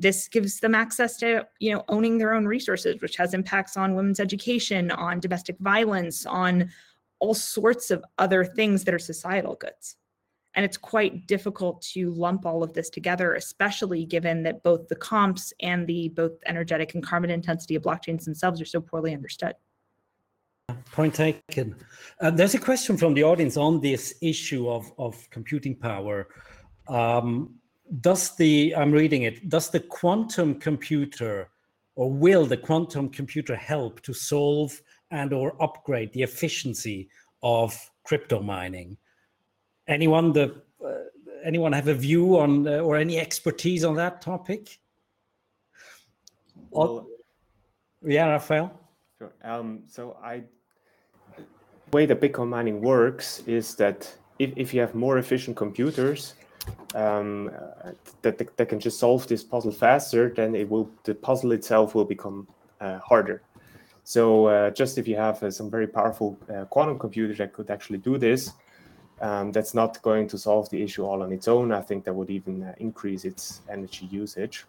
this 0.00 0.28
gives 0.28 0.60
them 0.60 0.74
access 0.74 1.16
to 1.16 1.46
you 1.60 1.72
know 1.72 1.84
owning 1.88 2.18
their 2.18 2.34
own 2.34 2.46
resources 2.46 3.00
which 3.00 3.16
has 3.16 3.34
impacts 3.34 3.76
on 3.76 3.94
women's 3.94 4.20
education 4.20 4.90
on 4.90 5.20
domestic 5.20 5.56
violence 5.60 6.26
on 6.26 6.70
all 7.20 7.34
sorts 7.34 7.90
of 7.90 8.04
other 8.18 8.44
things 8.44 8.84
that 8.84 8.92
are 8.92 8.98
societal 8.98 9.54
goods. 9.54 9.96
And 10.56 10.64
it's 10.64 10.76
quite 10.76 11.26
difficult 11.26 11.82
to 11.92 12.10
lump 12.10 12.44
all 12.44 12.62
of 12.62 12.72
this 12.74 12.90
together 12.90 13.34
especially 13.34 14.04
given 14.04 14.42
that 14.42 14.62
both 14.62 14.88
the 14.88 14.96
comps 14.96 15.52
and 15.60 15.86
the 15.86 16.08
both 16.10 16.32
energetic 16.46 16.94
and 16.94 17.02
carbon 17.02 17.30
intensity 17.30 17.74
of 17.76 17.82
blockchains 17.82 18.24
themselves 18.24 18.60
are 18.60 18.66
so 18.66 18.80
poorly 18.80 19.14
understood. 19.14 19.54
Point 20.92 21.14
taken. 21.14 21.74
Uh, 22.20 22.30
there's 22.30 22.54
a 22.54 22.58
question 22.58 22.96
from 22.96 23.14
the 23.14 23.24
audience 23.24 23.56
on 23.56 23.80
this 23.80 24.14
issue 24.22 24.68
of, 24.68 24.90
of 24.96 25.28
computing 25.30 25.76
power. 25.76 26.28
Um, 26.88 27.56
does 28.00 28.34
the 28.36 28.74
i'm 28.76 28.92
reading 28.92 29.22
it 29.22 29.48
does 29.48 29.70
the 29.70 29.80
quantum 29.80 30.54
computer 30.54 31.48
or 31.96 32.10
will 32.10 32.44
the 32.44 32.56
quantum 32.56 33.08
computer 33.08 33.54
help 33.54 34.00
to 34.02 34.12
solve 34.12 34.80
and 35.10 35.32
or 35.32 35.54
upgrade 35.62 36.12
the 36.12 36.22
efficiency 36.22 37.08
of 37.42 37.90
crypto 38.02 38.40
mining? 38.40 38.96
Anyone 39.86 40.32
the 40.32 40.62
uh, 40.84 40.90
anyone 41.44 41.72
have 41.72 41.88
a 41.88 41.94
view 41.94 42.38
on 42.38 42.66
uh, 42.66 42.78
or 42.78 42.96
any 42.96 43.18
expertise 43.18 43.84
on 43.84 43.94
that 43.96 44.20
topic? 44.20 44.78
Well, 46.70 47.06
yeah 48.02 48.26
raffael 48.26 48.70
sure. 49.18 49.32
Um, 49.42 49.84
so 49.86 50.16
i 50.22 50.42
the 51.36 51.44
way 51.92 52.06
the 52.06 52.16
bitcoin 52.16 52.48
mining 52.48 52.80
works 52.80 53.42
is 53.46 53.76
that 53.76 54.12
if, 54.38 54.52
if 54.56 54.74
you 54.74 54.80
have 54.80 54.94
more 54.94 55.18
efficient 55.18 55.56
computers 55.56 56.34
um, 56.94 57.50
that, 58.22 58.38
that 58.56 58.68
can 58.68 58.80
just 58.80 58.98
solve 58.98 59.26
this 59.26 59.42
puzzle 59.42 59.72
faster, 59.72 60.32
then 60.34 60.54
it 60.54 60.68
will 60.68 60.90
the 61.04 61.14
puzzle 61.14 61.52
itself 61.52 61.94
will 61.94 62.04
become 62.04 62.46
uh, 62.80 62.98
harder. 62.98 63.42
So 64.04 64.46
uh, 64.46 64.70
just 64.70 64.98
if 64.98 65.08
you 65.08 65.16
have 65.16 65.42
uh, 65.42 65.50
some 65.50 65.70
very 65.70 65.86
powerful 65.86 66.38
uh, 66.54 66.66
quantum 66.66 66.98
computers 66.98 67.38
that 67.38 67.52
could 67.52 67.70
actually 67.70 67.98
do 67.98 68.18
this, 68.18 68.52
um, 69.20 69.50
that's 69.52 69.74
not 69.74 70.00
going 70.02 70.28
to 70.28 70.38
solve 70.38 70.68
the 70.70 70.82
issue 70.82 71.04
all 71.04 71.22
on 71.22 71.32
its 71.32 71.48
own. 71.48 71.72
I 71.72 71.80
think 71.80 72.04
that 72.04 72.14
would 72.14 72.30
even 72.30 72.62
uh, 72.62 72.74
increase 72.78 73.24
its 73.24 73.62
energy 73.70 74.06
usage. 74.06 74.66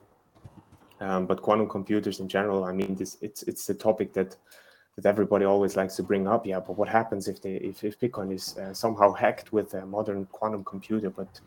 Um, 1.01 1.25
but 1.25 1.41
quantum 1.41 1.67
computers 1.67 2.21
in 2.21 2.29
general, 2.29 2.63
I 2.63 2.71
mean, 2.71 2.95
this 2.95 3.17
it's 3.21 3.43
it's 3.43 3.67
the 3.67 3.73
topic 3.73 4.13
that 4.13 4.37
that 4.95 5.05
everybody 5.05 5.43
always 5.43 5.75
likes 5.75 5.97
to 5.97 6.03
bring 6.03 6.25
up. 6.27 6.45
Yeah, 6.45 6.61
but 6.61 6.77
what 6.77 6.87
happens 6.87 7.27
if 7.27 7.41
they 7.41 7.55
if, 7.55 7.83
if 7.83 7.99
Bitcoin 7.99 8.33
is 8.33 8.57
uh, 8.57 8.73
somehow 8.73 9.11
hacked 9.11 9.51
with 9.51 9.73
a 9.73 9.85
modern 9.85 10.25
quantum 10.27 10.63
computer? 10.63 11.09
But 11.09 11.41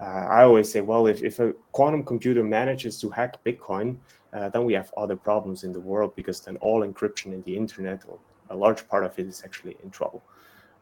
uh, 0.00 0.04
I 0.04 0.44
always 0.44 0.70
say, 0.70 0.80
well, 0.80 1.06
if, 1.06 1.22
if 1.22 1.38
a 1.40 1.52
quantum 1.72 2.02
computer 2.04 2.42
manages 2.42 3.00
to 3.00 3.10
hack 3.10 3.42
Bitcoin, 3.44 3.96
uh, 4.32 4.48
then 4.48 4.64
we 4.64 4.72
have 4.72 4.92
other 4.96 5.16
problems 5.16 5.64
in 5.64 5.72
the 5.72 5.80
world 5.80 6.14
because 6.16 6.40
then 6.40 6.56
all 6.58 6.86
encryption 6.86 7.32
in 7.32 7.42
the 7.42 7.56
internet, 7.56 8.02
or 8.08 8.18
a 8.50 8.56
large 8.56 8.88
part 8.88 9.04
of 9.04 9.18
it, 9.18 9.26
is 9.26 9.42
actually 9.44 9.76
in 9.82 9.90
trouble. 9.90 10.22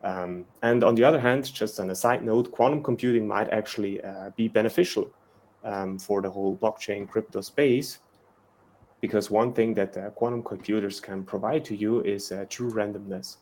Um, 0.05 0.45
and 0.63 0.85
on 0.85 0.95
the 0.95 1.03
other 1.03 1.19
hand, 1.19 1.53
just 1.53 1.81
on 1.81 1.91
a 1.91 1.95
side 1.95 2.25
note, 2.25 2.53
quantum 2.53 2.83
computing 2.83 3.27
might 3.27 3.51
actually 3.51 4.01
uh, 4.03 4.31
be 4.37 4.47
beneficial 4.47 5.11
um, 5.65 5.99
for 5.99 6.23
the 6.23 6.31
whole 6.31 6.57
blockchain 6.57 7.09
crypto 7.09 7.41
space 7.41 7.99
because 9.01 9.31
one 9.31 9.53
thing 9.53 9.75
that 9.75 9.97
uh, 9.97 10.11
quantum 10.11 10.43
computers 10.43 11.01
can 11.01 11.23
provide 11.25 11.65
to 11.65 11.77
you 11.77 12.03
is 12.03 12.33
uh, 12.33 12.45
true 12.49 12.71
randomness 12.71 13.39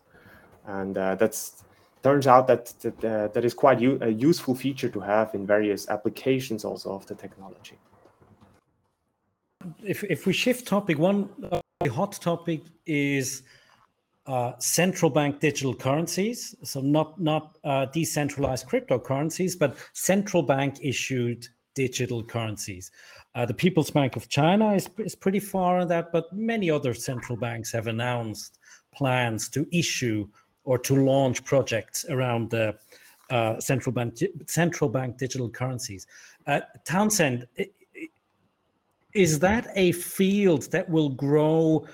and 0.66 0.98
uh, 0.98 1.14
that's 1.14 1.64
turns 2.06 2.26
out 2.26 2.44
that 2.46 2.64
that, 2.82 3.04
uh, 3.04 3.28
that 3.34 3.44
is 3.48 3.54
quite 3.64 3.78
u- 3.80 3.98
a 4.10 4.12
useful 4.28 4.54
feature 4.54 4.90
to 4.96 5.00
have 5.00 5.28
in 5.34 5.42
various 5.56 5.82
applications 5.88 6.64
also 6.68 6.88
of 6.98 7.02
the 7.10 7.16
technology. 7.24 7.78
If, 9.92 9.98
if 10.04 10.20
we 10.26 10.32
shift 10.32 10.62
topic 10.76 10.96
one 11.10 11.20
hot 12.00 12.12
topic 12.30 12.60
is 12.86 13.42
uh, 14.26 14.52
central 14.58 15.10
bank 15.18 15.32
digital 15.48 15.74
currencies. 15.86 16.38
So 16.62 16.80
not 16.80 17.08
not 17.30 17.44
uh, 17.64 17.86
decentralized 17.98 18.64
cryptocurrencies 18.70 19.52
but 19.62 19.70
central 19.92 20.42
bank 20.54 20.72
issued 20.92 21.40
digital 21.74 22.20
currencies. 22.34 22.84
Uh, 23.34 23.44
the 23.50 23.58
People's 23.64 23.90
Bank 23.98 24.16
of 24.16 24.24
China 24.38 24.66
is, 24.78 24.88
is 24.98 25.14
pretty 25.24 25.42
far 25.54 25.72
on 25.80 25.88
that, 25.88 26.06
but 26.10 26.24
many 26.32 26.70
other 26.70 26.94
central 26.94 27.36
banks 27.46 27.70
have 27.76 27.86
announced 27.86 28.58
plans 28.98 29.48
to 29.50 29.60
issue 29.82 30.26
or 30.66 30.76
to 30.76 30.94
launch 30.96 31.42
projects 31.44 32.04
around 32.10 32.50
the 32.50 32.76
uh, 33.30 33.58
central 33.58 33.92
bank 33.92 34.18
central 34.46 34.90
bank 34.90 35.16
digital 35.16 35.48
currencies. 35.48 36.06
Uh, 36.46 36.60
Townsend, 36.84 37.46
is 39.14 39.38
that 39.38 39.68
a 39.74 39.92
field 39.92 40.70
that 40.70 40.88
will 40.88 41.08
grow 41.08 41.86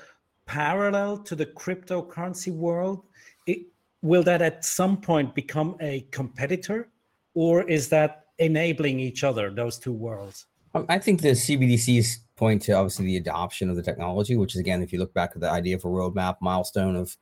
parallel 0.47 1.16
to 1.18 1.37
the 1.37 1.47
cryptocurrency 1.47 2.53
world? 2.53 3.05
It, 3.47 3.61
will 4.03 4.25
that 4.25 4.43
at 4.43 4.64
some 4.64 4.97
point 5.01 5.35
become 5.35 5.77
a 5.81 6.07
competitor, 6.11 6.89
or 7.35 7.62
is 7.62 7.89
that 7.91 8.27
enabling 8.39 8.99
each 8.99 9.23
other, 9.23 9.51
those 9.51 9.79
two 9.79 9.93
worlds? 9.93 10.47
I 10.89 10.99
think 10.99 11.20
the 11.20 11.31
CBDCs 11.31 12.16
point 12.37 12.62
to 12.62 12.73
obviously 12.73 13.07
the 13.07 13.18
adoption 13.18 13.68
of 13.68 13.77
the 13.77 13.83
technology, 13.83 14.37
which 14.37 14.55
is 14.55 14.61
again, 14.61 14.83
if 14.83 14.93
you 14.93 14.99
look 14.99 15.14
back 15.14 15.33
at 15.35 15.41
the 15.41 15.51
idea 15.51 15.77
of 15.77 15.85
a 15.85 15.89
roadmap 15.89 16.37
milestone 16.41 16.97
of 16.97 17.16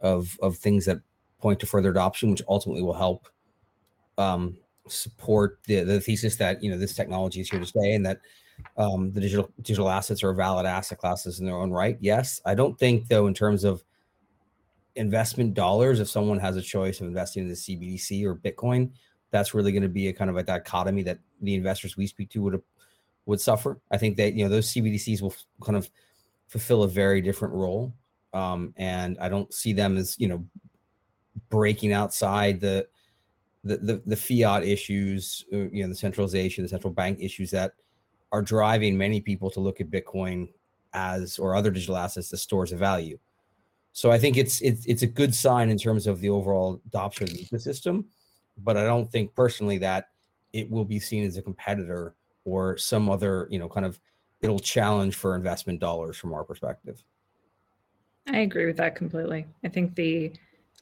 of 0.00 0.38
of 0.42 0.56
things 0.56 0.84
that 0.86 0.98
point 1.40 1.60
to 1.60 1.66
further 1.66 1.90
adoption, 1.90 2.30
which 2.30 2.42
ultimately 2.48 2.82
will 2.82 2.94
help 2.94 3.28
um, 4.16 4.56
support 4.88 5.58
the 5.66 5.82
the 5.82 6.00
thesis 6.00 6.36
that 6.36 6.62
you 6.62 6.70
know 6.70 6.78
this 6.78 6.94
technology 6.94 7.40
is 7.40 7.50
here 7.50 7.60
to 7.60 7.66
stay 7.66 7.94
and 7.94 8.04
that 8.04 8.20
um, 8.76 9.12
the 9.12 9.20
digital 9.20 9.50
digital 9.62 9.88
assets 9.88 10.22
are 10.22 10.32
valid 10.32 10.66
asset 10.66 10.98
classes 10.98 11.40
in 11.40 11.46
their 11.46 11.56
own 11.56 11.70
right. 11.70 11.96
Yes, 12.00 12.40
I 12.44 12.54
don't 12.54 12.78
think 12.78 13.08
though 13.08 13.26
in 13.26 13.34
terms 13.34 13.64
of 13.64 13.82
investment 14.96 15.54
dollars, 15.54 16.00
if 16.00 16.08
someone 16.08 16.40
has 16.40 16.56
a 16.56 16.62
choice 16.62 17.00
of 17.00 17.06
investing 17.06 17.44
in 17.44 17.48
the 17.48 17.54
CBDC 17.54 18.24
or 18.24 18.34
Bitcoin, 18.34 18.90
that's 19.30 19.54
really 19.54 19.72
going 19.72 19.82
to 19.82 19.88
be 19.88 20.08
a 20.08 20.12
kind 20.12 20.30
of 20.30 20.36
a 20.36 20.42
dichotomy 20.42 21.02
that 21.04 21.18
the 21.40 21.54
investors 21.54 21.96
we 21.96 22.06
speak 22.06 22.30
to 22.30 22.42
would 22.42 22.62
would 23.26 23.40
suffer. 23.40 23.80
I 23.90 23.98
think 23.98 24.16
that 24.16 24.34
you 24.34 24.44
know 24.44 24.50
those 24.50 24.72
CBDCs 24.72 25.22
will 25.22 25.34
kind 25.62 25.76
of 25.76 25.88
fulfill 26.48 26.82
a 26.82 26.88
very 26.88 27.20
different 27.20 27.54
role, 27.54 27.92
um, 28.32 28.74
and 28.76 29.16
I 29.20 29.28
don't 29.28 29.52
see 29.52 29.72
them 29.72 29.96
as 29.96 30.16
you 30.18 30.28
know 30.28 30.44
breaking 31.48 31.92
outside 31.92 32.60
the 32.60 32.86
the 33.64 33.76
the, 33.78 34.02
the 34.06 34.16
fiat 34.16 34.64
issues, 34.64 35.44
uh, 35.52 35.68
you 35.70 35.82
know, 35.82 35.88
the 35.88 35.94
centralization, 35.94 36.64
the 36.64 36.68
central 36.68 36.92
bank 36.92 37.18
issues 37.20 37.50
that 37.50 37.72
are 38.30 38.42
driving 38.42 38.96
many 38.96 39.20
people 39.20 39.50
to 39.50 39.60
look 39.60 39.80
at 39.80 39.90
Bitcoin 39.90 40.48
as 40.92 41.38
or 41.38 41.54
other 41.54 41.70
digital 41.70 41.96
assets 41.96 42.32
as 42.32 42.42
stores 42.42 42.72
of 42.72 42.78
value. 42.78 43.18
So 43.92 44.10
I 44.10 44.18
think 44.18 44.36
it's 44.36 44.60
it's 44.60 44.86
it's 44.86 45.02
a 45.02 45.06
good 45.06 45.34
sign 45.34 45.70
in 45.70 45.78
terms 45.78 46.06
of 46.06 46.20
the 46.20 46.30
overall 46.30 46.80
adoption 46.86 47.24
of 47.24 47.30
the 47.30 47.44
ecosystem 47.44 48.04
but 48.64 48.76
I 48.76 48.84
don't 48.84 49.10
think 49.10 49.34
personally 49.34 49.78
that 49.78 50.08
it 50.52 50.70
will 50.70 50.84
be 50.84 50.98
seen 50.98 51.24
as 51.24 51.36
a 51.36 51.42
competitor 51.42 52.14
or 52.44 52.76
some 52.76 53.10
other, 53.10 53.46
you 53.50 53.58
know, 53.58 53.68
kind 53.68 53.86
of 53.86 54.00
it'll 54.40 54.58
challenge 54.58 55.14
for 55.14 55.34
investment 55.34 55.80
dollars 55.80 56.16
from 56.16 56.32
our 56.32 56.44
perspective. 56.44 57.02
I 58.28 58.38
agree 58.38 58.66
with 58.66 58.76
that 58.76 58.94
completely. 58.94 59.46
I 59.64 59.68
think 59.68 59.94
the 59.94 60.32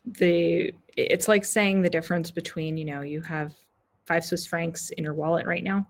the 0.05 0.73
it's 0.97 1.29
like 1.29 1.45
saying 1.45 1.83
the 1.83 1.91
difference 1.91 2.31
between, 2.31 2.77
you 2.77 2.85
know, 2.85 3.03
you 3.03 3.21
have 3.21 3.55
5 4.07 4.25
Swiss 4.25 4.47
francs 4.47 4.91
in 4.91 5.05
your 5.05 5.15
wallet 5.15 5.47
right 5.47 5.65
now, 5.65 5.87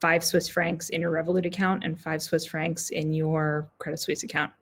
5 0.00 0.24
Swiss 0.24 0.48
francs 0.48 0.88
in 0.90 1.00
your 1.00 1.12
Revolut 1.12 1.46
account 1.46 1.84
and 1.84 2.00
5 2.00 2.22
Swiss 2.22 2.46
francs 2.46 2.90
in 2.90 3.12
your 3.12 3.70
Credit 3.78 3.98
Suisse 3.98 4.22
account. 4.22 4.52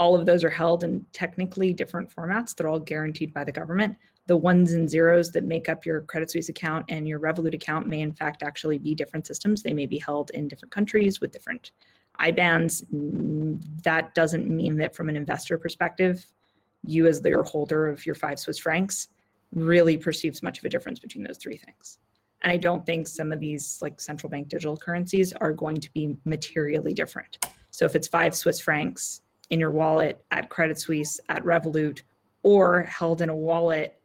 All 0.00 0.18
of 0.18 0.26
those 0.26 0.42
are 0.42 0.50
held 0.50 0.82
in 0.82 1.06
technically 1.12 1.72
different 1.72 2.14
formats. 2.14 2.54
They're 2.54 2.68
all 2.68 2.80
guaranteed 2.80 3.32
by 3.32 3.44
the 3.44 3.52
government, 3.52 3.96
the 4.26 4.36
ones 4.36 4.72
and 4.72 4.90
zeros 4.90 5.30
that 5.32 5.44
make 5.44 5.68
up 5.68 5.86
your 5.86 6.00
Credit 6.02 6.30
Suisse 6.30 6.48
account 6.48 6.86
and 6.88 7.06
your 7.06 7.20
Revolut 7.20 7.54
account 7.54 7.86
may, 7.86 8.00
in 8.00 8.12
fact, 8.12 8.42
actually 8.42 8.78
be 8.78 8.94
different 8.94 9.26
systems. 9.26 9.62
They 9.62 9.74
may 9.74 9.86
be 9.86 9.98
held 9.98 10.30
in 10.30 10.48
different 10.48 10.72
countries 10.72 11.20
with 11.20 11.32
different 11.32 11.70
IBANs. 12.20 12.84
Mm, 12.94 13.60
that 13.82 14.14
doesn't 14.14 14.48
mean 14.48 14.76
that, 14.76 14.94
from 14.94 15.08
an 15.08 15.16
investor 15.16 15.58
perspective, 15.58 16.24
you, 16.84 17.06
as 17.06 17.20
the 17.20 17.42
holder 17.42 17.88
of 17.88 18.04
your 18.04 18.14
five 18.14 18.38
Swiss 18.38 18.58
francs, 18.58 19.08
really 19.54 19.96
perceives 19.96 20.42
much 20.42 20.58
of 20.58 20.64
a 20.64 20.68
difference 20.68 20.98
between 20.98 21.24
those 21.24 21.38
three 21.38 21.56
things. 21.56 21.98
And 22.42 22.50
I 22.50 22.56
don't 22.56 22.84
think 22.84 23.06
some 23.06 23.32
of 23.32 23.40
these 23.40 23.78
like 23.80 24.00
central 24.00 24.30
bank 24.30 24.48
digital 24.48 24.76
currencies 24.76 25.32
are 25.34 25.52
going 25.52 25.76
to 25.76 25.92
be 25.92 26.16
materially 26.24 26.92
different. 26.92 27.46
So 27.70 27.84
if 27.84 27.94
it's 27.94 28.08
five 28.08 28.34
Swiss 28.34 28.60
francs 28.60 29.22
in 29.50 29.60
your 29.60 29.70
wallet 29.70 30.24
at 30.30 30.48
Credit 30.48 30.78
Suisse, 30.78 31.20
at 31.28 31.44
Revolut, 31.44 32.02
or 32.42 32.82
held 32.82 33.22
in 33.22 33.28
a 33.28 33.36
wallet 33.36 33.98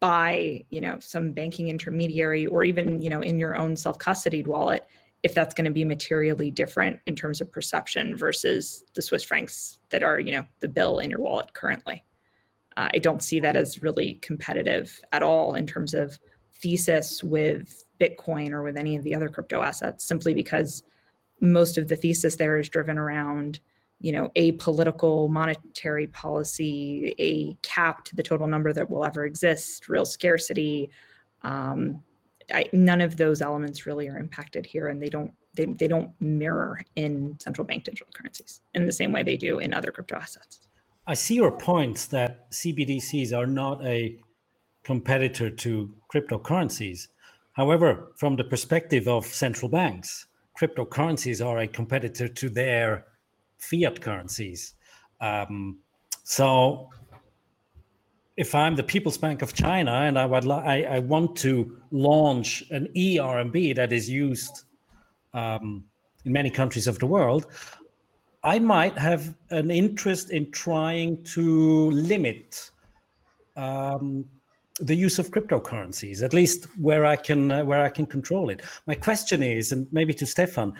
by 0.00 0.64
you 0.70 0.80
know 0.80 0.98
some 0.98 1.30
banking 1.30 1.68
intermediary 1.68 2.46
or 2.46 2.64
even 2.64 3.00
you 3.00 3.08
know 3.08 3.20
in 3.20 3.38
your 3.38 3.56
own 3.56 3.76
self-custodied 3.76 4.48
wallet 4.48 4.84
if 5.22 5.34
that's 5.34 5.54
going 5.54 5.64
to 5.64 5.70
be 5.70 5.84
materially 5.84 6.50
different 6.50 6.98
in 7.06 7.14
terms 7.14 7.40
of 7.40 7.50
perception 7.50 8.16
versus 8.16 8.84
the 8.94 9.02
swiss 9.02 9.22
francs 9.22 9.78
that 9.90 10.02
are 10.02 10.18
you 10.20 10.32
know 10.32 10.44
the 10.60 10.68
bill 10.68 10.98
in 10.98 11.10
your 11.10 11.20
wallet 11.20 11.52
currently 11.52 12.04
uh, 12.76 12.88
i 12.92 12.98
don't 12.98 13.22
see 13.22 13.40
that 13.40 13.56
as 13.56 13.82
really 13.82 14.14
competitive 14.22 15.00
at 15.12 15.22
all 15.22 15.54
in 15.54 15.66
terms 15.66 15.94
of 15.94 16.18
thesis 16.62 17.22
with 17.22 17.84
bitcoin 18.00 18.50
or 18.50 18.62
with 18.62 18.76
any 18.76 18.96
of 18.96 19.04
the 19.04 19.14
other 19.14 19.28
crypto 19.28 19.62
assets 19.62 20.04
simply 20.04 20.34
because 20.34 20.82
most 21.40 21.78
of 21.78 21.88
the 21.88 21.96
thesis 21.96 22.36
there 22.36 22.58
is 22.58 22.68
driven 22.68 22.98
around 22.98 23.60
you 24.02 24.10
know, 24.10 24.32
a 24.34 24.52
political 24.52 25.28
monetary 25.28 26.08
policy, 26.08 27.14
a 27.20 27.54
cap 27.62 28.04
to 28.04 28.16
the 28.16 28.22
total 28.22 28.48
number 28.48 28.72
that 28.72 28.90
will 28.90 29.04
ever 29.04 29.24
exist, 29.24 29.88
real 29.88 30.04
scarcity. 30.04 30.90
Um, 31.42 32.02
I, 32.52 32.68
none 32.72 33.00
of 33.00 33.16
those 33.16 33.42
elements 33.42 33.86
really 33.86 34.08
are 34.08 34.18
impacted 34.18 34.66
here, 34.66 34.88
and 34.88 35.00
they 35.00 35.08
don't 35.08 35.32
they, 35.54 35.66
they 35.66 35.88
don't 35.88 36.10
mirror 36.20 36.80
in 36.96 37.36
central 37.38 37.66
bank 37.66 37.84
digital 37.84 38.08
currencies 38.14 38.60
in 38.74 38.86
the 38.86 38.92
same 38.92 39.12
way 39.12 39.22
they 39.22 39.36
do 39.36 39.58
in 39.58 39.74
other 39.74 39.90
crypto 39.90 40.16
assets. 40.16 40.60
I 41.06 41.14
see 41.14 41.34
your 41.34 41.50
points 41.50 42.06
that 42.06 42.50
CBDCs 42.52 43.36
are 43.36 43.46
not 43.46 43.84
a 43.84 44.18
competitor 44.82 45.50
to 45.50 45.94
cryptocurrencies. 46.12 47.08
However, 47.52 48.12
from 48.16 48.36
the 48.36 48.44
perspective 48.44 49.08
of 49.08 49.26
central 49.26 49.68
banks, 49.68 50.26
cryptocurrencies 50.58 51.44
are 51.44 51.58
a 51.58 51.68
competitor 51.68 52.28
to 52.28 52.48
their 52.48 53.06
fiat 53.58 54.00
currencies. 54.00 54.74
Um, 55.20 55.78
so 56.24 56.88
if 58.36 58.54
I'm 58.54 58.76
the 58.76 58.82
People's 58.82 59.18
Bank 59.18 59.42
of 59.42 59.52
China 59.52 59.92
and 59.92 60.18
I 60.18 60.26
would 60.26 60.50
I, 60.50 60.82
I 60.82 60.98
want 61.00 61.36
to 61.38 61.78
launch 61.90 62.64
an 62.70 62.88
eRMB 62.96 63.76
that 63.76 63.92
is 63.92 64.08
used 64.08 64.64
um, 65.34 65.84
in 66.24 66.32
many 66.32 66.50
countries 66.50 66.86
of 66.86 66.98
the 66.98 67.06
world, 67.06 67.46
I 68.42 68.58
might 68.58 68.96
have 68.98 69.34
an 69.50 69.70
interest 69.70 70.30
in 70.30 70.50
trying 70.50 71.22
to 71.24 71.90
limit 71.90 72.70
um, 73.56 74.24
the 74.80 74.94
use 74.94 75.18
of 75.18 75.30
cryptocurrencies, 75.30 76.22
at 76.22 76.32
least 76.32 76.66
where 76.78 77.04
I 77.04 77.16
can 77.16 77.52
uh, 77.52 77.64
where 77.64 77.82
I 77.82 77.90
can 77.90 78.06
control 78.06 78.48
it. 78.48 78.62
My 78.86 78.94
question 78.94 79.42
is, 79.42 79.72
and 79.72 79.86
maybe 79.92 80.14
to 80.14 80.26
Stefan, 80.26 80.72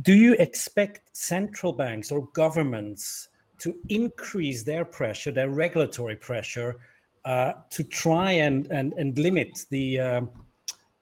do 0.00 0.14
you 0.14 0.34
expect 0.34 1.14
central 1.14 1.72
banks 1.72 2.10
or 2.10 2.26
governments 2.32 3.28
to 3.64 3.74
increase 3.88 4.62
their 4.62 4.84
pressure, 4.84 5.32
their 5.32 5.48
regulatory 5.48 6.16
pressure, 6.16 6.76
uh, 7.24 7.52
to 7.70 7.82
try 7.82 8.30
and 8.32 8.66
and 8.70 8.92
and 9.00 9.18
limit 9.18 9.64
the 9.70 9.98
uh, 9.98 10.20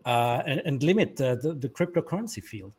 uh, 0.04 0.42
and, 0.46 0.60
and, 0.64 0.82
limit 0.82 1.16
the, 1.16 1.38
the, 1.42 1.54
the 1.54 1.68
cryptocurrency 1.68 2.42
field? 2.42 2.72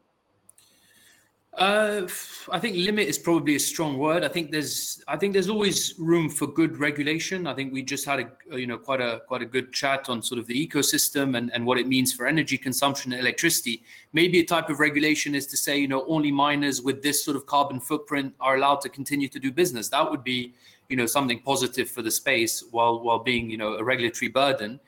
Uh, 1.58 2.08
I 2.52 2.58
think 2.58 2.78
limit 2.78 3.08
is 3.08 3.20
probably 3.20 3.56
a 3.56 3.60
strong 3.60 4.00
word. 4.00 4.24
I 4.24 4.28
think 4.28 4.50
there's 4.52 5.04
I 5.08 5.18
think 5.18 5.34
there's 5.34 5.50
always 5.50 5.94
room 6.00 6.28
for 6.28 6.48
good 6.48 6.78
regulation. 6.78 7.46
I 7.46 7.54
think 7.54 7.72
we 7.72 7.84
just 7.84 8.06
had 8.06 8.20
a 8.22 8.58
you 8.58 8.66
know 8.66 8.80
quite 8.80 9.02
a 9.02 9.22
quite 9.28 9.44
a 9.44 9.46
good 9.46 9.72
chat 9.72 10.10
on 10.10 10.24
sort 10.24 10.40
of 10.40 10.48
the 10.48 10.68
ecosystem 10.68 11.38
and, 11.38 11.54
and 11.54 11.64
what 11.64 11.78
it 11.78 11.88
means 11.88 12.12
for 12.12 12.26
energy 12.26 12.58
consumption 12.58 13.14
and 13.14 13.22
electricity. 13.22 13.84
Maybe 14.14 14.40
a 14.40 14.46
type 14.46 14.70
of 14.72 14.80
regulation 14.80 15.36
is 15.36 15.46
to 15.48 15.58
say 15.58 15.78
you 15.78 15.88
know 15.88 16.04
only 16.08 16.32
miners 16.32 16.82
with 16.82 17.04
this 17.04 17.24
sort 17.24 17.38
of 17.38 17.46
carbon 17.46 17.80
footprint 17.80 18.34
are 18.40 18.56
allowed 18.56 18.82
to 18.82 18.90
continue 18.90 19.28
to 19.28 19.38
do 19.38 19.52
business. 19.52 19.90
That 19.90 20.10
would 20.10 20.24
be 20.24 20.56
you 20.90 20.98
know 20.98 21.06
something 21.06 21.40
positive 21.40 21.88
for 21.88 22.02
the 22.02 22.12
space 22.12 22.64
while 22.72 23.00
while 23.04 23.20
being 23.20 23.48
you 23.52 23.58
know 23.58 23.76
a 23.76 23.84
regulatory 23.84 24.30
burden. 24.30 24.80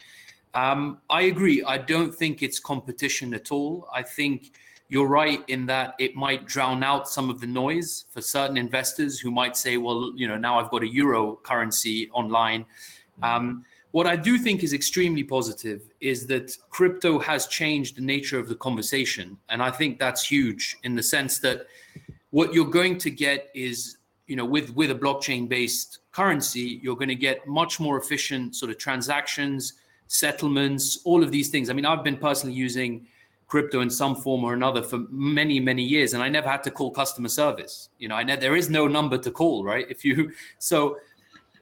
Um, 0.55 0.97
I 1.11 1.23
agree. 1.23 1.63
I 1.63 1.77
don't 1.77 2.15
think 2.15 2.41
it's 2.41 2.59
competition 2.59 3.35
at 3.35 3.51
all. 3.51 3.87
I 3.93 4.01
think 4.01 4.53
you're 4.87 5.07
right 5.07 5.43
in 5.47 5.65
that 5.65 5.95
it 5.99 6.15
might 6.15 6.45
drown 6.45 6.83
out 6.83 7.09
some 7.09 7.29
of 7.29 7.39
the 7.39 7.47
noise 7.47 8.05
for 8.11 8.21
certain 8.21 8.57
investors 8.57 9.19
who 9.19 9.31
might 9.31 9.57
say, 9.57 9.77
well, 9.77 10.13
you 10.15 10.27
know, 10.27 10.37
now 10.37 10.59
I've 10.59 10.69
got 10.69 10.83
a 10.83 10.87
euro 10.87 11.37
currency 11.37 12.09
online. 12.11 12.65
Um, 13.23 13.65
what 13.91 14.05
I 14.05 14.15
do 14.15 14.37
think 14.37 14.61
is 14.61 14.73
extremely 14.73 15.23
positive 15.23 15.89
is 16.01 16.27
that 16.27 16.55
crypto 16.69 17.17
has 17.17 17.47
changed 17.47 17.95
the 17.95 18.01
nature 18.01 18.37
of 18.37 18.49
the 18.49 18.55
conversation. 18.55 19.37
And 19.49 19.63
I 19.63 19.71
think 19.71 19.99
that's 19.99 20.29
huge 20.29 20.77
in 20.83 20.95
the 20.95 21.03
sense 21.03 21.39
that 21.39 21.67
what 22.31 22.53
you're 22.53 22.69
going 22.69 22.97
to 22.99 23.09
get 23.09 23.49
is, 23.55 23.97
you 24.27 24.35
know, 24.35 24.45
with, 24.45 24.75
with 24.75 24.91
a 24.91 24.95
blockchain 24.95 25.47
based 25.47 25.99
currency, 26.11 26.79
you're 26.83 26.97
going 26.97 27.09
to 27.09 27.15
get 27.15 27.47
much 27.47 27.79
more 27.79 27.97
efficient 27.97 28.55
sort 28.55 28.69
of 28.69 28.77
transactions, 28.77 29.73
settlements, 30.07 30.99
all 31.05 31.23
of 31.23 31.31
these 31.31 31.49
things. 31.49 31.69
I 31.69 31.73
mean, 31.73 31.85
I've 31.85 32.03
been 32.03 32.17
personally 32.17 32.55
using 32.55 33.07
crypto 33.47 33.81
in 33.81 33.89
some 33.89 34.15
form 34.15 34.43
or 34.43 34.53
another 34.53 34.81
for 34.81 34.99
many 35.09 35.59
many 35.59 35.83
years 35.83 36.13
and 36.13 36.23
i 36.23 36.29
never 36.29 36.49
had 36.49 36.63
to 36.63 36.71
call 36.71 36.91
customer 36.91 37.29
service. 37.29 37.89
You 37.99 38.07
know 38.07 38.15
i 38.15 38.23
know 38.23 38.35
there 38.35 38.55
is 38.55 38.69
no 38.69 38.87
number 38.87 39.17
to 39.17 39.31
call 39.31 39.63
right? 39.63 39.85
If 39.89 40.03
you 40.03 40.31
so 40.59 40.97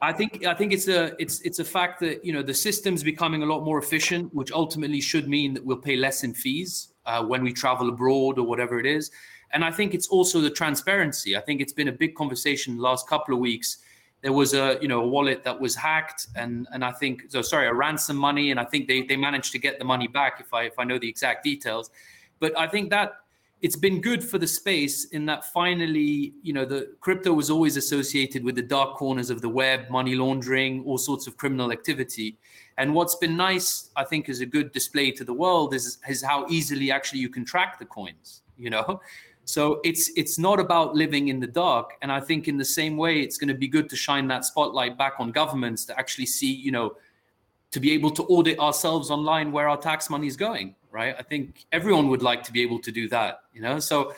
i 0.01 0.11
think 0.11 0.45
i 0.45 0.53
think 0.53 0.73
it's 0.73 0.87
a 0.87 1.13
it's 1.21 1.41
it's 1.41 1.59
a 1.59 1.65
fact 1.65 1.99
that 1.99 2.23
you 2.25 2.33
know 2.33 2.43
the 2.43 2.53
system's 2.53 3.03
becoming 3.03 3.43
a 3.43 3.45
lot 3.45 3.63
more 3.63 3.79
efficient 3.79 4.33
which 4.33 4.51
ultimately 4.51 5.01
should 5.01 5.27
mean 5.27 5.53
that 5.53 5.63
we'll 5.65 5.77
pay 5.77 5.95
less 5.95 6.23
in 6.23 6.33
fees 6.33 6.89
uh, 7.05 7.23
when 7.23 7.43
we 7.43 7.51
travel 7.53 7.89
abroad 7.89 8.37
or 8.39 8.45
whatever 8.45 8.79
it 8.79 8.85
is. 8.85 9.11
And 9.51 9.63
i 9.63 9.71
think 9.71 9.93
it's 9.93 10.07
also 10.07 10.41
the 10.41 10.49
transparency. 10.49 11.37
I 11.37 11.41
think 11.41 11.61
it's 11.61 11.73
been 11.73 11.89
a 11.89 11.97
big 12.03 12.15
conversation 12.15 12.77
the 12.77 12.83
last 12.83 13.07
couple 13.07 13.33
of 13.33 13.39
weeks 13.39 13.79
there 14.23 14.33
was 14.33 14.53
a 14.53 14.79
you 14.81 14.87
know 14.87 15.03
a 15.03 15.07
wallet 15.07 15.43
that 15.43 15.59
was 15.59 15.75
hacked 15.75 16.27
and 16.35 16.65
and 16.71 16.83
I 16.83 16.91
think 16.91 17.25
so 17.27 17.41
sorry 17.41 17.67
a 17.67 17.73
ransom 17.73 18.17
money 18.17 18.51
and 18.51 18.59
I 18.59 18.63
think 18.63 18.87
they 18.87 19.01
they 19.03 19.17
managed 19.17 19.51
to 19.51 19.59
get 19.59 19.77
the 19.77 19.85
money 19.85 20.07
back 20.07 20.39
if 20.39 20.51
I 20.53 20.63
if 20.63 20.79
I 20.79 20.85
know 20.85 20.97
the 20.97 21.09
exact 21.09 21.43
details. 21.43 21.91
But 22.39 22.57
I 22.57 22.67
think 22.67 22.89
that 22.89 23.17
it's 23.61 23.75
been 23.75 24.01
good 24.01 24.23
for 24.23 24.37
the 24.37 24.47
space 24.47 25.05
in 25.11 25.25
that 25.25 25.51
finally 25.51 26.33
you 26.41 26.53
know 26.53 26.63
the 26.63 26.93
crypto 27.01 27.33
was 27.33 27.49
always 27.49 27.75
associated 27.75 28.45
with 28.45 28.55
the 28.55 28.61
dark 28.61 28.95
corners 28.95 29.29
of 29.29 29.41
the 29.41 29.49
web 29.49 29.89
money 29.89 30.15
laundering 30.15 30.83
all 30.85 30.97
sorts 30.97 31.27
of 31.27 31.37
criminal 31.37 31.71
activity. 31.71 32.37
And 32.77 32.95
what's 32.95 33.15
been 33.15 33.35
nice 33.35 33.89
I 33.97 34.05
think 34.05 34.29
is 34.29 34.39
a 34.39 34.45
good 34.45 34.71
display 34.71 35.11
to 35.11 35.25
the 35.25 35.33
world 35.33 35.73
is 35.73 35.97
is 36.07 36.23
how 36.23 36.47
easily 36.47 36.91
actually 36.91 37.19
you 37.19 37.29
can 37.29 37.43
track 37.43 37.77
the 37.77 37.85
coins 37.85 38.41
you 38.57 38.69
know 38.69 39.01
so 39.45 39.81
it's 39.83 40.09
it's 40.15 40.39
not 40.39 40.59
about 40.59 40.95
living 40.95 41.27
in 41.27 41.39
the 41.39 41.47
dark. 41.47 41.91
And 42.01 42.11
I 42.11 42.19
think 42.19 42.47
in 42.47 42.57
the 42.57 42.65
same 42.65 42.95
way, 42.97 43.19
it's 43.19 43.37
going 43.37 43.49
to 43.49 43.53
be 43.53 43.67
good 43.67 43.89
to 43.89 43.95
shine 43.95 44.27
that 44.27 44.45
spotlight 44.45 44.97
back 44.97 45.15
on 45.19 45.31
governments 45.31 45.85
to 45.85 45.99
actually 45.99 46.27
see, 46.27 46.51
you 46.51 46.71
know, 46.71 46.95
to 47.71 47.79
be 47.79 47.91
able 47.91 48.11
to 48.11 48.23
audit 48.23 48.59
ourselves 48.59 49.09
online 49.11 49.51
where 49.51 49.67
our 49.67 49.77
tax 49.77 50.09
money 50.09 50.27
is 50.27 50.37
going. 50.37 50.75
Right. 50.91 51.15
I 51.17 51.23
think 51.23 51.65
everyone 51.71 52.07
would 52.09 52.21
like 52.21 52.43
to 52.43 52.51
be 52.51 52.61
able 52.61 52.79
to 52.79 52.91
do 52.91 53.09
that. 53.09 53.39
You 53.53 53.61
know, 53.61 53.79
so 53.79 54.13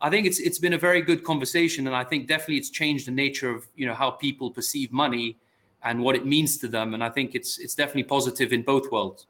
I 0.00 0.08
think 0.08 0.26
it's 0.26 0.38
it's 0.38 0.58
been 0.58 0.72
a 0.72 0.78
very 0.78 1.02
good 1.02 1.24
conversation, 1.24 1.86
and 1.86 1.94
I 1.94 2.04
think 2.04 2.26
definitely 2.26 2.56
it's 2.56 2.70
changed 2.70 3.06
the 3.06 3.12
nature 3.12 3.50
of 3.50 3.66
you 3.74 3.86
know 3.86 3.94
how 3.94 4.10
people 4.10 4.50
perceive 4.50 4.92
money 4.92 5.36
and 5.82 6.02
what 6.02 6.14
it 6.14 6.24
means 6.24 6.58
to 6.58 6.68
them. 6.68 6.94
And 6.94 7.04
I 7.04 7.10
think 7.10 7.34
it's 7.34 7.58
it's 7.58 7.74
definitely 7.74 8.04
positive 8.04 8.52
in 8.52 8.62
both 8.62 8.90
worlds. 8.90 9.26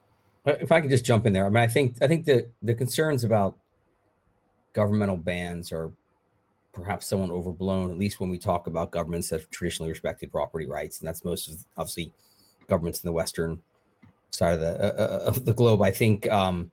Uh, 0.47 0.53
if 0.61 0.73
I 0.73 0.81
could 0.81 0.91
just 0.91 1.05
jump 1.05 1.27
in 1.27 1.33
there, 1.33 1.45
I 1.45 1.49
mean, 1.49 1.63
I 1.63 1.67
think 1.67 1.97
I 2.01 2.07
think 2.07 2.25
the 2.25 2.47
the 2.63 2.75
concerns 2.75 3.25
about 3.25 3.57
governmental 4.73 5.17
bans 5.17 5.73
are 5.73 5.91
perhaps 6.73 7.07
somewhat 7.07 7.31
overblown, 7.31 7.91
at 7.91 7.99
least 7.99 8.21
when 8.21 8.31
we 8.31 8.39
talk 8.39 8.67
about 8.67 8.91
governments 8.91 9.29
that 9.29 9.41
have 9.41 9.51
traditionally 9.51 9.91
respected 9.91 10.31
property 10.31 10.67
rights. 10.67 11.01
And 11.01 11.09
that's 11.09 11.25
most 11.25 11.49
of 11.49 11.65
obviously 11.77 12.13
governments 12.69 13.03
in 13.03 13.09
the 13.09 13.13
Western 13.13 13.61
side 14.31 14.55
of 14.55 14.61
the, 14.61 14.81
uh, 14.81 15.03
uh 15.03 15.25
of 15.25 15.45
the 15.45 15.53
globe. 15.53 15.83
I 15.83 15.91
think 15.91 16.31
um, 16.31 16.71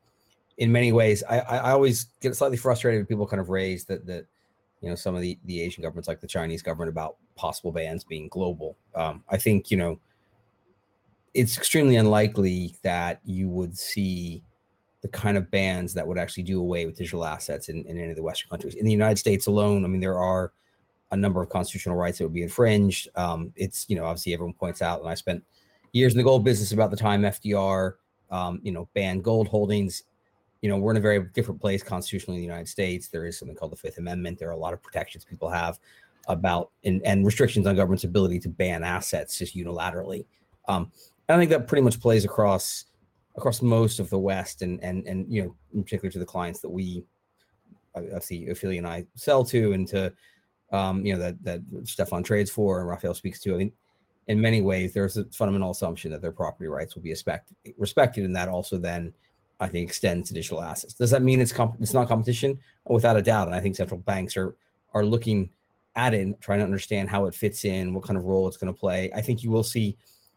in 0.58 0.72
many 0.72 0.92
ways, 0.92 1.24
I, 1.30 1.40
I 1.40 1.72
always 1.72 2.08
get 2.22 2.36
slightly 2.36 2.58
frustrated 2.58 3.00
when 3.00 3.06
people 3.06 3.28
kind 3.28 3.40
of 3.40 3.50
raise 3.50 3.86
that, 3.86 4.06
that, 4.06 4.26
you 4.82 4.90
know, 4.90 4.96
some 4.96 5.16
of 5.16 5.22
the, 5.22 5.38
the 5.46 5.62
Asian 5.62 5.82
governments 5.82 6.08
like 6.08 6.22
the 6.22 6.28
Chinese 6.28 6.62
government 6.62 6.90
about 6.90 7.18
possible 7.36 7.72
bans 7.72 8.04
being 8.04 8.28
global. 8.28 8.78
Um, 8.94 9.24
I 9.30 9.38
think, 9.38 9.72
you 9.72 9.78
know, 9.78 10.00
it's 11.34 11.58
extremely 11.58 11.96
unlikely 11.96 12.76
that 12.84 13.20
you 13.26 13.50
would 13.50 13.78
see 13.78 14.44
the 15.02 15.08
kind 15.08 15.38
of 15.38 15.50
bans 15.52 15.94
that 15.94 16.08
would 16.08 16.18
actually 16.18 16.44
do 16.44 16.60
away 16.60 16.86
with 16.86 16.98
digital 16.98 17.24
assets 17.24 17.70
in, 17.70 17.86
in 17.86 17.98
any 17.98 18.10
of 18.10 18.16
the 18.16 18.24
Western 18.24 18.50
countries. 18.50 18.76
In 18.76 18.86
the 18.86 18.92
United 18.92 19.18
States 19.18 19.48
alone, 19.48 19.86
I 19.86 19.88
mean, 19.88 20.02
there 20.02 20.18
are 20.18 20.52
a 21.12 21.18
number 21.18 21.42
of 21.42 21.50
constitutional 21.50 21.96
rights 21.96 22.18
that 22.18 22.26
would 22.26 22.34
be 22.34 22.44
infringed. 22.44 23.08
Um, 23.16 23.54
it's, 23.56 23.86
you 23.88 23.96
know, 23.96 24.06
obviously 24.06 24.34
everyone 24.34 24.54
points 24.54 24.82
out, 24.82 25.00
and 25.00 25.10
I 25.10 25.14
spent 25.14 25.44
years 25.94 26.14
in 26.14 26.18
the 26.18 26.24
gold 26.24 26.44
business 26.44 26.72
about 26.72 26.92
the 26.92 26.98
time 26.98 27.22
FDR, 27.22 27.94
um, 28.32 28.60
you 28.64 28.72
know, 28.72 28.90
banned 28.94 29.24
gold 29.24 29.48
holdings. 29.48 30.04
You 30.62 30.70
know, 30.70 30.78
we're 30.78 30.92
in 30.92 30.98
a 30.98 31.02
very 31.02 31.24
different 31.34 31.62
place 31.62 31.84
constitutionally 31.84 32.38
in 32.38 32.42
the 32.42 32.48
United 32.48 32.68
States. 32.68 33.08
There 33.08 33.26
is 33.26 33.38
something 33.38 33.56
called 33.56 33.72
the 33.72 33.78
Fifth 33.78 34.00
Amendment. 34.00 34.40
There 34.40 34.50
are 34.50 34.54
a 34.54 34.58
lot 34.58 34.74
of 34.74 34.82
protections 34.82 35.24
people 35.24 35.50
have 35.50 35.80
about 36.28 36.72
and, 36.84 37.02
and 37.04 37.26
restrictions 37.26 37.66
on 37.68 37.76
government's 37.76 38.04
ability 38.04 38.40
to 38.40 38.50
ban 38.50 38.84
assets 38.84 39.38
just 39.38 39.56
unilaterally. 39.56 40.26
Um, 40.68 40.92
I 41.30 41.38
think 41.38 41.52
that 41.52 41.68
pretty 41.68 41.84
much 41.84 42.00
plays 42.00 42.26
across 42.26 42.86
across 43.38 43.62
most 43.62 44.00
of 44.00 44.10
the 44.10 44.18
West, 44.20 44.62
and 44.62 44.84
and 44.84 45.06
and 45.08 45.32
you 45.32 45.44
know, 45.44 45.56
in 45.74 45.84
particular 45.84 46.12
to 46.12 46.20
the 46.20 46.26
clients 46.26 46.60
that 46.62 46.70
we, 46.70 47.06
obviously, 47.96 48.50
Ophelia 48.50 48.80
and 48.80 48.88
I 48.88 49.06
sell 49.16 49.46
to, 49.46 49.74
and 49.74 49.88
to, 49.90 50.12
um, 50.72 51.06
you 51.06 51.14
know, 51.14 51.20
that 51.20 51.44
that 51.44 51.62
Stefan 51.84 52.24
trades 52.24 52.52
for 52.52 52.80
and 52.80 52.90
Raffael 52.90 53.14
speaks 53.14 53.40
to. 53.42 53.54
I 53.54 53.58
mean, 53.58 53.72
in 54.28 54.42
many 54.42 54.62
ways, 54.62 54.94
there's 54.94 55.18
a 55.18 55.26
fundamental 55.26 55.72
assumption 55.72 56.12
that 56.12 56.22
their 56.22 56.32
property 56.32 56.68
rights 56.68 56.96
will 56.96 57.04
be 57.04 57.12
respect, 57.12 57.54
respected, 57.78 58.26
and 58.26 58.36
that 58.36 58.50
also 58.50 58.78
then, 58.78 59.14
I 59.60 59.68
think, 59.68 59.88
extends 59.88 60.28
to 60.28 60.34
digital 60.34 60.62
assets. 60.62 60.94
Does 60.96 61.12
that 61.12 61.22
mean 61.22 61.40
it's 61.40 61.54
comp- 61.54 61.78
it's 61.80 61.94
not 61.94 62.08
competition? 62.08 62.60
Without 62.86 63.18
a 63.18 63.22
doubt, 63.22 63.48
and 63.48 63.56
I 63.56 63.62
think 63.62 63.76
central 63.76 64.00
banks 64.00 64.36
are 64.36 64.56
are 64.94 65.06
looking 65.06 65.50
at 65.96 66.14
it, 66.14 66.22
and 66.22 66.40
trying 66.42 66.60
to 66.60 66.66
understand 66.66 67.10
how 67.10 67.26
it 67.26 67.36
fits 67.36 67.66
in, 67.66 67.94
what 67.94 68.04
kind 68.04 68.18
of 68.18 68.26
role 68.26 68.48
it's 68.48 68.58
going 68.58 68.74
to 68.74 68.80
play. 68.80 69.12
I 69.16 69.22
think 69.22 69.44
you 69.44 69.52
will 69.52 69.64
see 69.64 69.96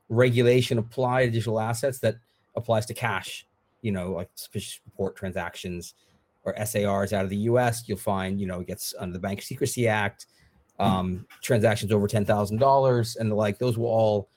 regulation 0.09 0.78
apply 0.78 1.24
to 1.24 1.30
digital 1.30 1.61
assets 1.61 1.98
that 2.01 2.16
applies 2.57 2.86
to 2.86 2.94
cash, 2.94 3.46
you 3.82 3.92
know, 3.92 4.12
like 4.12 4.30
suspicious 4.34 4.80
report 4.84 5.16
transactions 5.16 5.94
or 6.44 6.55
SARs 6.64 7.12
out 7.12 7.24
of 7.24 7.30
the 7.30 7.36
US, 7.36 7.88
you'll 7.88 7.98
find, 7.98 8.40
you 8.40 8.46
know, 8.46 8.61
it 8.61 8.66
gets 8.66 8.94
under 8.98 9.12
the 9.12 9.18
Bank 9.18 9.42
Secrecy 9.42 9.86
Act, 9.88 10.26
um, 10.78 11.26
transactions 11.42 11.92
over 11.92 12.09
$10,000 12.09 13.16
and 13.16 13.30
the 13.30 13.34
like, 13.34 13.59
those 13.59 13.76
will 13.76 13.86
all 13.86 14.30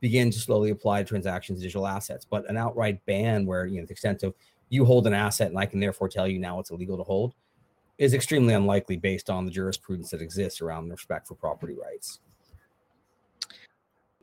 begin 0.00 0.30
to 0.30 0.38
slowly 0.38 0.70
apply 0.70 1.02
to 1.02 1.08
transactions, 1.08 1.60
digital 1.62 1.86
assets. 1.86 2.26
But 2.28 2.48
an 2.50 2.56
outright 2.56 3.04
ban 3.06 3.46
where, 3.46 3.66
you 3.66 3.80
know, 3.80 3.86
the 3.86 3.92
extent 3.92 4.22
of 4.22 4.34
you 4.68 4.84
hold 4.84 5.06
an 5.06 5.14
asset 5.14 5.48
and 5.48 5.58
I 5.58 5.66
can 5.66 5.80
therefore 5.80 6.08
tell 6.08 6.28
you 6.28 6.38
now 6.38 6.60
it's 6.60 6.70
illegal 6.70 6.98
to 6.98 7.02
hold 7.02 7.34
is 7.98 8.12
extremely 8.12 8.52
unlikely 8.52 8.96
based 8.96 9.30
on 9.30 9.46
the 9.46 9.50
jurisprudence 9.50 10.10
that 10.10 10.20
exists 10.20 10.60
around 10.60 10.90
respect 10.90 11.26
for 11.26 11.34
property 11.34 11.74
rights. 11.74 12.20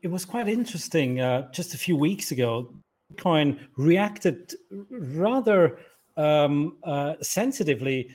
It 0.03 0.09
was 0.09 0.25
quite 0.25 0.47
interesting. 0.47 1.21
Uh, 1.21 1.49
just 1.51 1.73
a 1.73 1.77
few 1.77 1.95
weeks 1.95 2.31
ago, 2.31 2.73
Bitcoin 3.13 3.59
reacted 3.77 4.53
rather 4.89 5.79
um, 6.17 6.77
uh, 6.83 7.15
sensitively 7.21 8.09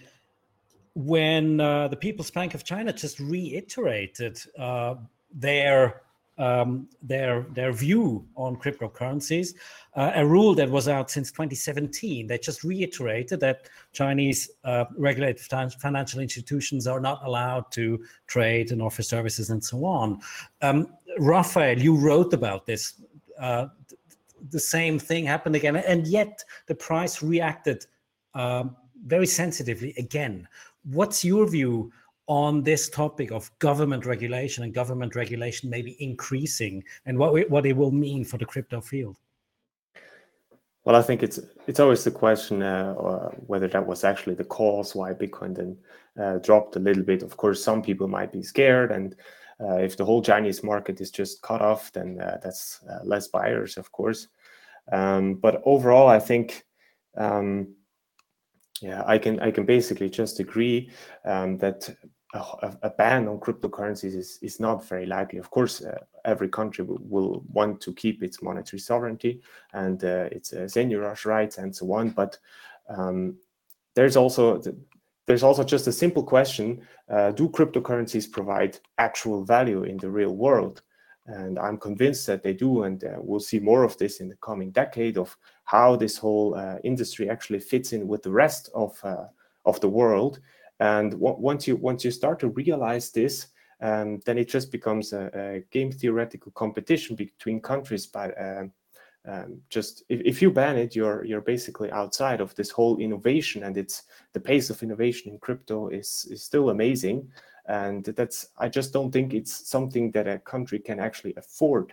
when 0.94 1.60
uh, 1.60 1.88
the 1.88 1.96
People's 1.96 2.30
Bank 2.30 2.54
of 2.54 2.64
China 2.64 2.92
just 2.92 3.20
reiterated 3.20 4.40
uh, 4.58 4.96
their 5.32 6.02
um, 6.38 6.88
their 7.02 7.46
their 7.52 7.72
view 7.72 8.24
on 8.36 8.56
cryptocurrencies, 8.56 9.54
uh, 9.94 10.12
a 10.14 10.24
rule 10.24 10.54
that 10.54 10.70
was 10.70 10.86
out 10.86 11.10
since 11.10 11.32
2017. 11.32 12.28
They 12.28 12.38
just 12.38 12.62
reiterated 12.62 13.40
that 13.40 13.68
Chinese 13.92 14.48
uh, 14.62 14.84
regulated 14.96 15.40
financial 15.80 16.20
institutions 16.20 16.86
are 16.86 17.00
not 17.00 17.24
allowed 17.24 17.72
to 17.72 18.04
trade 18.28 18.70
and 18.70 18.80
offer 18.80 19.02
services 19.02 19.50
and 19.50 19.64
so 19.64 19.84
on. 19.84 20.20
Um, 20.62 20.94
Raffael, 21.18 21.80
you 21.80 21.96
wrote 21.96 22.32
about 22.32 22.66
this. 22.66 22.94
The 24.50 24.60
same 24.60 24.98
thing 24.98 25.24
happened 25.24 25.56
again, 25.56 25.76
and 25.76 26.06
yet 26.06 26.42
the 26.66 26.74
price 26.74 27.22
reacted 27.22 27.86
um, 28.34 28.76
very 29.06 29.26
sensitively 29.26 29.94
again. 29.98 30.46
What's 30.84 31.24
your 31.24 31.48
view 31.48 31.92
on 32.26 32.62
this 32.62 32.88
topic 32.90 33.32
of 33.32 33.50
government 33.58 34.04
regulation 34.04 34.62
and 34.62 34.74
government 34.74 35.16
regulation 35.16 35.70
maybe 35.70 35.96
increasing 35.98 36.84
and 37.06 37.18
what, 37.18 37.50
what 37.50 37.64
it 37.64 37.76
will 37.76 37.90
mean 37.90 38.22
for 38.24 38.36
the 38.36 38.44
crypto 38.44 38.80
field? 38.80 39.16
Well, 40.84 40.96
I 40.96 41.02
think 41.02 41.22
it's 41.22 41.38
it's 41.66 41.80
always 41.80 42.04
the 42.04 42.10
question 42.10 42.62
uh, 42.62 42.94
whether 43.46 43.68
that 43.68 43.86
was 43.86 44.04
actually 44.04 44.36
the 44.36 44.44
cause 44.44 44.94
why 44.94 45.12
Bitcoin 45.12 45.54
then 45.54 45.76
uh, 46.18 46.38
dropped 46.38 46.76
a 46.76 46.78
little 46.78 47.02
bit. 47.02 47.22
Of 47.22 47.36
course, 47.36 47.62
some 47.62 47.82
people 47.82 48.08
might 48.08 48.32
be 48.32 48.42
scared, 48.42 48.90
and 48.90 49.14
if 49.60 49.96
the 49.96 50.04
whole 50.04 50.22
Chinese 50.22 50.62
market 50.62 51.00
is 51.00 51.10
just 51.10 51.42
cut 51.42 51.60
off, 51.60 51.92
then 51.92 52.20
uh, 52.20 52.38
that's 52.42 52.80
uh, 52.88 53.00
less 53.04 53.28
buyers, 53.28 53.76
of 53.76 53.90
course. 53.92 54.28
Um, 54.92 55.34
but 55.34 55.62
overall, 55.64 56.08
I 56.08 56.18
think, 56.18 56.64
um, 57.16 57.74
yeah, 58.80 59.02
I 59.06 59.18
can 59.18 59.40
I 59.40 59.50
can 59.50 59.66
basically 59.66 60.08
just 60.08 60.40
agree 60.40 60.90
um, 61.24 61.58
that 61.58 61.88
a, 62.34 62.76
a, 62.82 62.90
ban 62.90 63.26
on 63.26 63.38
cryptocurrencies 63.38 64.14
is, 64.14 64.38
is 64.42 64.60
not 64.60 64.86
very 64.86 65.06
likely. 65.06 65.38
Of 65.38 65.50
course, 65.50 65.82
uh, 65.82 66.04
every 66.24 66.48
country 66.48 66.84
will, 66.84 67.00
will, 67.00 67.42
want 67.52 67.80
to 67.82 67.94
keep 67.94 68.22
its 68.22 68.42
monetary 68.42 68.80
sovereignty 68.80 69.40
and 69.72 70.02
uh, 70.04 70.28
its 70.30 70.52
uh, 70.52 70.66
seigniorage 70.66 71.24
rights 71.24 71.58
and 71.58 71.74
so 71.74 71.90
on. 71.92 72.10
But 72.10 72.38
um, 72.88 73.36
there's 73.94 74.16
also 74.16 74.60
there's 75.28 75.44
also 75.44 75.62
just 75.62 75.86
a 75.86 75.92
simple 75.92 76.24
question: 76.24 76.80
uh, 77.08 77.30
Do 77.30 77.48
cryptocurrencies 77.48 78.30
provide 78.30 78.80
actual 78.98 79.44
value 79.44 79.84
in 79.84 79.96
the 79.98 80.10
real 80.10 80.34
world? 80.34 80.82
And 81.26 81.58
I'm 81.58 81.76
convinced 81.76 82.26
that 82.26 82.42
they 82.42 82.54
do, 82.54 82.84
and 82.84 83.04
uh, 83.04 83.18
we'll 83.18 83.38
see 83.38 83.60
more 83.60 83.84
of 83.84 83.96
this 83.98 84.18
in 84.20 84.28
the 84.28 84.36
coming 84.36 84.70
decade 84.72 85.18
of 85.18 85.36
how 85.64 85.94
this 85.94 86.16
whole 86.16 86.54
uh, 86.54 86.78
industry 86.82 87.28
actually 87.28 87.60
fits 87.60 87.92
in 87.92 88.08
with 88.08 88.22
the 88.22 88.32
rest 88.32 88.70
of 88.74 88.98
of 89.64 89.80
the 89.80 89.88
world 89.88 90.40
and 90.80 91.14
once 91.14 91.66
you 91.66 91.76
once 91.76 92.04
you 92.04 92.10
start 92.10 92.38
to 92.40 92.48
realize 92.48 93.10
this, 93.10 93.48
um, 93.80 94.20
then 94.24 94.38
it 94.38 94.48
just 94.48 94.70
becomes 94.70 95.12
a, 95.12 95.30
a, 95.34 95.60
game 95.70 95.90
theoretical 95.90 96.52
competition 96.52 97.16
between 97.16 97.60
countries. 97.60 98.06
But 98.06 98.40
um, 99.28 99.60
just 99.68 100.04
if, 100.08 100.20
if 100.24 100.42
you 100.42 100.50
ban 100.50 100.76
it, 100.76 100.96
you're 100.96 101.24
you're 101.24 101.40
basically 101.42 101.90
outside 101.92 102.40
of 102.40 102.54
this 102.54 102.70
whole 102.70 102.98
innovation, 102.98 103.64
and 103.64 103.76
it's 103.76 104.04
the 104.32 104.40
pace 104.40 104.70
of 104.70 104.82
innovation 104.82 105.32
in 105.32 105.38
crypto 105.38 105.88
is 105.88 106.26
is 106.30 106.42
still 106.42 106.70
amazing. 106.70 107.28
And 107.66 108.04
that's 108.04 108.48
I 108.56 108.68
just 108.68 108.92
don't 108.92 109.12
think 109.12 109.34
it's 109.34 109.68
something 109.68 110.10
that 110.12 110.26
a 110.26 110.38
country 110.38 110.78
can 110.78 110.98
actually 110.98 111.34
afford 111.36 111.92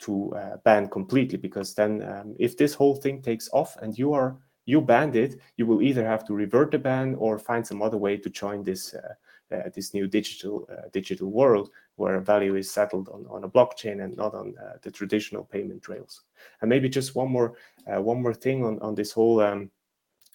to 0.00 0.32
uh, 0.34 0.56
ban 0.64 0.88
completely, 0.88 1.38
because 1.38 1.74
then 1.74 2.02
um, 2.02 2.36
if 2.38 2.56
this 2.56 2.74
whole 2.74 2.94
thing 2.94 3.20
takes 3.22 3.48
off 3.52 3.76
and 3.82 3.98
you 3.98 4.12
are 4.12 4.36
you 4.64 4.80
banned 4.80 5.16
it, 5.16 5.40
you 5.56 5.66
will 5.66 5.82
either 5.82 6.04
have 6.04 6.24
to 6.26 6.34
revert 6.34 6.70
the 6.70 6.78
ban 6.78 7.16
or 7.18 7.38
find 7.38 7.66
some 7.66 7.82
other 7.82 7.96
way 7.96 8.16
to 8.16 8.30
join 8.30 8.62
this 8.62 8.94
uh, 8.94 9.14
uh, 9.54 9.70
this 9.74 9.94
new 9.94 10.06
digital 10.06 10.68
uh, 10.70 10.88
digital 10.92 11.30
world 11.30 11.70
where 11.98 12.20
value 12.20 12.56
is 12.56 12.70
settled 12.70 13.08
on, 13.08 13.26
on 13.28 13.44
a 13.44 13.48
blockchain 13.48 14.02
and 14.04 14.16
not 14.16 14.34
on 14.34 14.54
uh, 14.58 14.78
the 14.82 14.90
traditional 14.90 15.44
payment 15.44 15.88
rails. 15.88 16.22
And 16.60 16.68
maybe 16.68 16.88
just 16.88 17.14
one 17.14 17.30
more 17.30 17.54
uh, 17.86 18.00
one 18.00 18.22
more 18.22 18.34
thing 18.34 18.64
on 18.64 18.78
on 18.80 18.94
this 18.94 19.12
whole. 19.12 19.40
Um, 19.40 19.70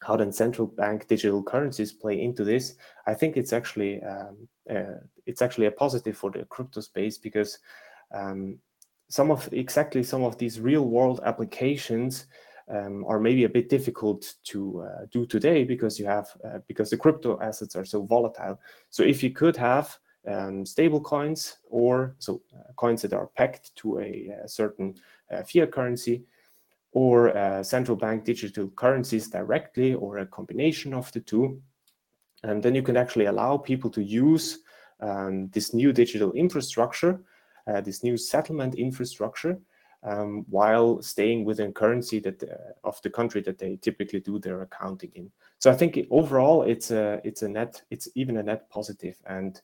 how 0.01 0.17
then 0.17 0.33
central 0.33 0.67
bank 0.67 1.07
digital 1.07 1.41
currencies 1.41 1.93
play 1.93 2.21
into 2.21 2.43
this? 2.43 2.75
I 3.07 3.13
think 3.13 3.37
it's 3.37 3.53
actually 3.53 4.03
um, 4.03 4.49
uh, 4.69 4.99
it's 5.25 5.41
actually 5.41 5.67
a 5.67 5.71
positive 5.71 6.17
for 6.17 6.29
the 6.29 6.45
crypto 6.45 6.81
space 6.81 7.17
because 7.17 7.59
um, 8.11 8.59
some 9.07 9.31
of 9.31 9.47
exactly 9.51 10.03
some 10.03 10.23
of 10.23 10.37
these 10.37 10.59
real 10.59 10.85
world 10.85 11.21
applications 11.25 12.25
um, 12.69 13.05
are 13.07 13.19
maybe 13.19 13.43
a 13.43 13.49
bit 13.49 13.69
difficult 13.69 14.35
to 14.43 14.81
uh, 14.81 15.05
do 15.11 15.25
today 15.25 15.63
because 15.63 15.99
you 15.99 16.05
have 16.05 16.27
uh, 16.45 16.59
because 16.67 16.89
the 16.89 16.97
crypto 16.97 17.39
assets 17.41 17.75
are 17.75 17.85
so 17.85 18.03
volatile. 18.03 18.59
So 18.89 19.03
if 19.03 19.23
you 19.23 19.31
could 19.31 19.57
have 19.57 19.97
um, 20.27 20.65
stable 20.65 21.01
coins 21.01 21.57
or 21.69 22.15
so 22.19 22.41
uh, 22.55 22.71
coins 22.75 23.01
that 23.01 23.13
are 23.13 23.27
pegged 23.27 23.75
to 23.75 23.99
a, 23.99 24.29
a 24.43 24.47
certain 24.47 24.95
uh, 25.31 25.43
fiat 25.43 25.71
currency 25.71 26.23
or 26.91 27.35
uh, 27.35 27.63
central 27.63 27.97
bank 27.97 28.23
digital 28.23 28.69
currencies 28.69 29.27
directly 29.27 29.95
or 29.95 30.19
a 30.19 30.25
combination 30.27 30.93
of 30.93 31.11
the 31.11 31.19
two, 31.19 31.61
and 32.43 32.61
then 32.61 32.75
you 32.75 32.83
can 32.83 32.97
actually 32.97 33.25
allow 33.25 33.57
people 33.57 33.89
to 33.89 34.03
use 34.03 34.59
um, 34.99 35.49
this 35.49 35.73
new 35.73 35.91
digital 35.91 36.31
infrastructure, 36.33 37.19
uh, 37.67 37.81
this 37.81 38.03
new 38.03 38.15
settlement 38.15 38.75
infrastructure 38.75 39.59
um, 40.03 40.45
while 40.49 41.01
staying 41.01 41.45
within 41.45 41.73
currency 41.73 42.19
that 42.19 42.43
uh, 42.43 42.87
of 42.87 43.01
the 43.01 43.09
country 43.09 43.41
that 43.41 43.57
they 43.57 43.77
typically 43.77 44.19
do 44.19 44.37
their 44.39 44.61
accounting 44.61 45.11
in. 45.15 45.31
So 45.59 45.71
I 45.71 45.75
think 45.75 45.97
overall 46.11 46.63
it's 46.63 46.91
a 46.91 47.21
it's 47.23 47.41
a 47.41 47.47
net 47.47 47.81
it's 47.89 48.07
even 48.15 48.37
a 48.37 48.43
net 48.43 48.69
positive, 48.69 49.17
and 49.25 49.59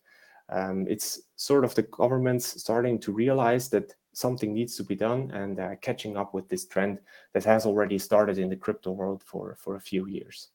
um, 0.51 0.85
it's 0.89 1.21
sort 1.35 1.63
of 1.63 1.75
the 1.75 1.83
governments 1.83 2.61
starting 2.61 2.99
to 2.99 3.11
realize 3.11 3.69
that 3.69 3.93
something 4.13 4.53
needs 4.53 4.75
to 4.75 4.83
be 4.83 4.95
done 4.95 5.31
and 5.31 5.59
uh, 5.59 5.75
catching 5.81 6.17
up 6.17 6.33
with 6.33 6.49
this 6.49 6.65
trend 6.65 6.99
that 7.33 7.43
has 7.43 7.65
already 7.65 7.97
started 7.97 8.37
in 8.37 8.49
the 8.49 8.55
crypto 8.55 8.91
world 8.91 9.23
for 9.23 9.55
for 9.59 9.75
a 9.75 9.81
few 9.81 10.07
years. 10.07 10.49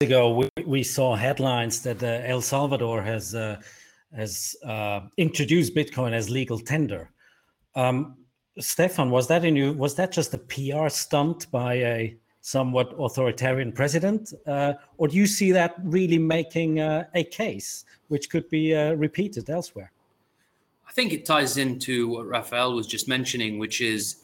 Ago, 0.00 0.34
we, 0.34 0.48
we 0.66 0.82
saw 0.82 1.14
headlines 1.14 1.82
that 1.82 2.02
uh, 2.02 2.20
El 2.24 2.40
Salvador 2.40 3.02
has 3.02 3.34
uh, 3.34 3.60
has 4.14 4.56
uh, 4.64 5.00
introduced 5.16 5.74
Bitcoin 5.74 6.12
as 6.12 6.30
legal 6.30 6.58
tender. 6.58 7.10
Um, 7.74 8.16
Stefan, 8.58 9.10
was 9.10 9.26
that 9.28 9.44
in 9.44 9.56
you? 9.56 9.72
Was 9.72 9.94
that 9.96 10.12
just 10.12 10.34
a 10.34 10.38
PR 10.38 10.88
stunt 10.88 11.50
by 11.50 11.74
a 11.74 12.16
somewhat 12.44 12.94
authoritarian 12.98 13.72
president, 13.72 14.34
uh, 14.46 14.74
or 14.98 15.08
do 15.08 15.16
you 15.16 15.26
see 15.26 15.50
that 15.50 15.76
really 15.82 16.18
making 16.18 16.78
uh, 16.78 17.04
a 17.14 17.24
case 17.24 17.86
which 18.08 18.28
could 18.28 18.46
be 18.50 18.74
uh, 18.74 18.92
repeated 18.96 19.48
elsewhere? 19.48 19.90
I 20.86 20.92
think 20.92 21.14
it 21.14 21.24
ties 21.24 21.56
into 21.56 22.06
what 22.06 22.26
Raffael 22.26 22.74
was 22.74 22.86
just 22.86 23.08
mentioning, 23.08 23.58
which 23.58 23.80
is 23.80 24.16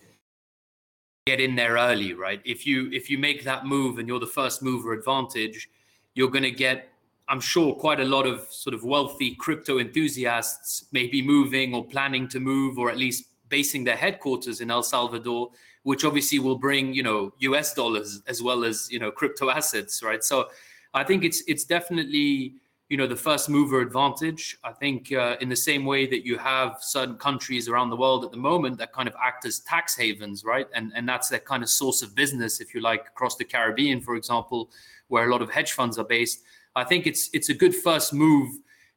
get 1.26 1.40
in 1.40 1.56
there 1.56 1.76
early, 1.76 2.12
right? 2.12 2.42
If 2.44 2.66
you 2.66 2.90
if 2.92 3.08
you 3.08 3.16
make 3.16 3.42
that 3.44 3.64
move 3.64 3.98
and 3.98 4.06
you're 4.06 4.20
the 4.20 4.26
first 4.26 4.62
mover 4.62 4.92
advantage, 4.92 5.70
you're 6.14 6.30
going 6.30 6.44
to 6.44 6.50
get 6.50 6.90
I'm 7.26 7.40
sure 7.40 7.74
quite 7.74 8.00
a 8.00 8.04
lot 8.04 8.26
of 8.26 8.46
sort 8.50 8.74
of 8.74 8.84
wealthy 8.84 9.34
crypto 9.34 9.78
enthusiasts 9.78 10.84
may 10.92 11.06
be 11.06 11.22
moving 11.22 11.74
or 11.74 11.86
planning 11.86 12.28
to 12.28 12.38
move 12.38 12.78
or 12.78 12.90
at 12.90 12.98
least 12.98 13.24
basing 13.48 13.82
their 13.82 13.96
headquarters 13.96 14.60
in 14.60 14.70
El 14.70 14.82
Salvador, 14.82 15.50
which 15.82 16.04
obviously 16.04 16.38
will 16.38 16.58
bring 16.58 16.92
you 16.92 17.02
know 17.02 17.32
U.S. 17.38 17.74
dollars 17.74 18.22
as 18.26 18.42
well 18.42 18.64
as 18.64 18.90
you 18.90 18.98
know 18.98 19.10
crypto 19.10 19.50
assets, 19.50 20.02
right? 20.02 20.22
So 20.22 20.48
I 20.94 21.04
think 21.04 21.24
it's 21.24 21.42
it's 21.46 21.64
definitely 21.64 22.54
you 22.88 22.96
know 22.96 23.06
the 23.06 23.16
first 23.16 23.48
mover 23.48 23.80
advantage. 23.80 24.58
I 24.64 24.72
think 24.72 25.12
uh, 25.12 25.36
in 25.40 25.48
the 25.48 25.56
same 25.56 25.84
way 25.84 26.06
that 26.06 26.26
you 26.26 26.36
have 26.38 26.78
certain 26.80 27.16
countries 27.16 27.68
around 27.68 27.90
the 27.90 27.96
world 27.96 28.24
at 28.24 28.32
the 28.32 28.36
moment 28.36 28.78
that 28.78 28.92
kind 28.92 29.08
of 29.08 29.14
act 29.22 29.46
as 29.46 29.60
tax 29.60 29.96
havens, 29.96 30.44
right? 30.44 30.66
And 30.74 30.92
and 30.94 31.08
that's 31.08 31.28
their 31.28 31.38
kind 31.38 31.62
of 31.62 31.70
source 31.70 32.02
of 32.02 32.14
business, 32.14 32.60
if 32.60 32.74
you 32.74 32.80
like, 32.80 33.06
across 33.06 33.36
the 33.36 33.44
Caribbean, 33.44 34.00
for 34.00 34.16
example, 34.16 34.70
where 35.08 35.28
a 35.28 35.32
lot 35.32 35.40
of 35.40 35.50
hedge 35.50 35.72
funds 35.72 35.98
are 35.98 36.04
based. 36.04 36.40
I 36.74 36.84
think 36.84 37.06
it's 37.06 37.30
it's 37.32 37.48
a 37.48 37.54
good 37.54 37.74
first 37.74 38.12
move 38.12 38.50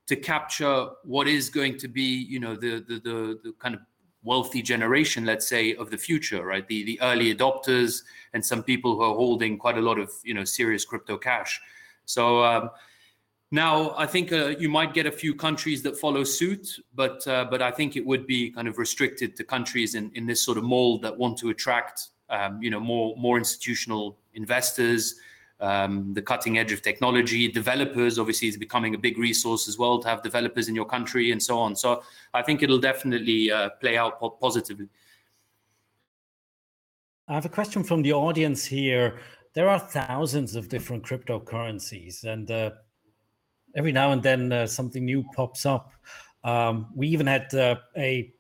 to 0.08 0.16
capture 0.16 0.90
what 1.04 1.28
is 1.28 1.50
going 1.50 1.78
to 1.78 1.88
be, 1.88 2.26
you 2.30 2.40
know, 2.40 2.56
the 2.56 2.84
the 2.88 3.00
the, 3.00 3.40
the 3.44 3.54
kind 3.60 3.76
of 3.76 3.82
wealthy 4.24 4.62
generation, 4.62 5.26
let's 5.26 5.48
say, 5.48 5.76
of 5.76 5.90
the 5.90 5.98
future, 5.98 6.46
right? 6.46 6.68
The 6.68 6.84
the 6.84 7.02
early 7.02 7.34
adopters 7.36 8.04
and 8.34 8.44
some 8.46 8.64
people 8.64 8.96
who 8.96 9.02
are 9.02 9.16
holding 9.16 9.58
quite 9.58 9.78
a 9.78 9.82
lot 9.82 10.00
of 10.00 10.12
you 10.24 10.34
know 10.34 10.44
serious 10.44 10.86
crypto 10.86 11.18
cash. 11.18 11.60
So 12.06 12.44
um, 12.44 12.70
now 13.52 13.94
I 13.98 14.06
think 14.06 14.32
uh, 14.32 14.56
you 14.60 14.70
might 14.70 14.94
get 14.94 15.06
a 15.06 15.12
few 15.12 15.36
countries 15.36 15.84
that 15.84 15.98
follow 15.98 16.24
suit, 16.24 16.68
but 16.96 17.26
uh, 17.28 17.46
but 17.50 17.62
I 17.62 17.72
think 17.72 17.96
it 17.96 18.06
would 18.06 18.26
be 18.26 18.50
kind 18.52 18.68
of 18.68 18.78
restricted 18.78 19.36
to 19.38 19.44
countries 19.44 19.96
in 19.96 20.12
in 20.16 20.26
this 20.26 20.42
sort 20.42 20.58
of 20.58 20.64
mold 20.64 21.02
that 21.04 21.16
want 21.16 21.38
to 21.40 21.50
attract 21.50 22.10
um, 22.30 22.62
you 22.62 22.70
know 22.70 22.80
more 22.80 23.16
more 23.18 23.38
institutional 23.38 24.18
investors 24.34 25.16
um, 25.64 26.14
the 26.14 26.22
cutting 26.22 26.58
edge 26.58 26.74
of 26.74 26.82
technology. 26.82 27.48
Developers 27.48 28.20
obviously 28.20 28.50
is 28.50 28.58
becoming 28.58 28.96
a 28.96 28.98
big 28.98 29.18
resource 29.18 29.68
as 29.70 29.78
well 29.78 29.98
to 30.00 30.08
have 30.10 30.22
developers 30.22 30.68
in 30.68 30.76
your 30.76 30.86
country 30.86 31.32
and 31.32 31.42
so 31.42 31.58
on. 31.58 31.76
So 31.76 32.04
I 32.34 32.42
think 32.42 32.62
it'll 32.62 32.80
definitely 32.80 33.50
uh, 33.50 33.70
play 33.82 33.98
out 33.98 34.20
po- 34.20 34.32
positively. 34.32 34.90
I 37.30 37.36
have 37.36 37.46
a 37.46 37.50
question 37.50 37.84
from 37.84 38.02
the 38.02 38.12
audience 38.12 38.66
here. 38.66 39.20
There 39.54 39.70
are 39.70 39.80
thousands 39.80 40.56
of 40.58 40.68
different 40.68 41.06
cryptocurrencies, 41.06 42.26
and 42.26 42.52
uh, 42.52 42.72
every 43.78 43.94
now 43.94 44.12
and 44.12 44.22
then 44.22 44.52
uh, 44.52 44.68
something 44.68 45.06
new 45.06 45.24
pops 45.34 45.66
up. 45.66 45.94
Um, 46.44 46.88
we 46.94 47.08
even 47.08 47.28
had 47.28 47.54
uh, 47.54 47.76
a 47.96 48.34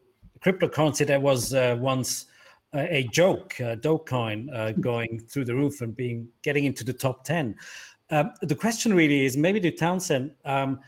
cryptocurrency 0.43 1.07
that 1.07 1.21
was 1.21 1.53
uh, 1.53 1.77
once 1.79 2.25
a 2.73 3.03
joke, 3.11 3.59
uh, 3.59 3.75
Dogecoin, 3.75 4.53
uh, 4.53 4.71
going 4.73 5.19
through 5.19 5.45
the 5.45 5.55
roof 5.55 5.81
and 5.81 5.95
being 5.95 6.27
getting 6.41 6.65
into 6.65 6.83
the 6.83 6.93
top 6.93 7.23
ten. 7.23 7.55
Um, 8.09 8.31
the 8.41 8.55
question 8.55 8.93
really 8.93 9.25
is 9.25 9.37
maybe 9.37 9.59
to 9.61 9.71
Townsend, 9.71 10.31
um, 10.45 10.79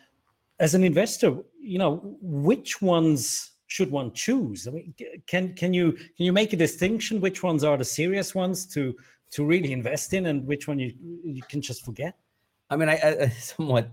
as 0.59 0.73
an 0.73 0.83
investor, 0.83 1.37
you 1.59 1.79
know, 1.79 2.17
which 2.21 2.81
ones 2.81 3.51
should 3.67 3.91
one 3.91 4.13
choose? 4.13 4.67
I 4.67 4.71
mean, 4.71 4.93
can 5.27 5.53
can 5.53 5.73
you 5.73 5.93
can 5.93 6.25
you 6.25 6.33
make 6.33 6.53
a 6.53 6.57
distinction? 6.57 7.19
Which 7.21 7.43
ones 7.43 7.63
are 7.63 7.77
the 7.77 7.85
serious 7.85 8.35
ones 8.35 8.65
to 8.67 8.95
to 9.31 9.45
really 9.45 9.71
invest 9.71 10.13
in, 10.13 10.27
and 10.27 10.45
which 10.45 10.67
one 10.67 10.79
you 10.79 10.93
you 11.23 11.41
can 11.49 11.61
just 11.61 11.83
forget? 11.83 12.15
I 12.69 12.77
mean, 12.77 12.89
I, 12.89 12.95
I 12.95 13.27
somewhat 13.29 13.89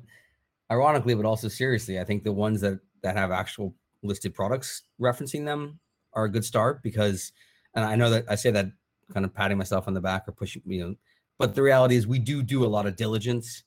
ironically, 0.70 1.14
but 1.14 1.24
also 1.24 1.48
seriously, 1.48 1.98
I 2.00 2.04
think 2.04 2.24
the 2.24 2.32
ones 2.32 2.60
that 2.60 2.80
that 3.02 3.16
have 3.16 3.30
actual 3.30 3.74
listed 4.02 4.34
products 4.34 4.82
referencing 5.00 5.44
them 5.44 5.78
are 6.12 6.24
a 6.24 6.30
good 6.30 6.44
start 6.44 6.82
because, 6.82 7.32
and 7.74 7.84
I 7.84 7.96
know 7.96 8.10
that 8.10 8.24
I 8.28 8.34
say 8.34 8.50
that 8.50 8.66
kind 9.12 9.26
of 9.26 9.34
patting 9.34 9.58
myself 9.58 9.88
on 9.88 9.94
the 9.94 10.00
back 10.00 10.28
or 10.28 10.32
pushing, 10.32 10.62
you 10.66 10.80
know, 10.80 10.94
but 11.38 11.54
the 11.54 11.62
reality 11.62 11.96
is 11.96 12.06
we 12.06 12.18
do 12.18 12.42
do 12.42 12.64
a 12.64 12.66
lot 12.66 12.86
of 12.86 12.96
diligence 12.96 13.64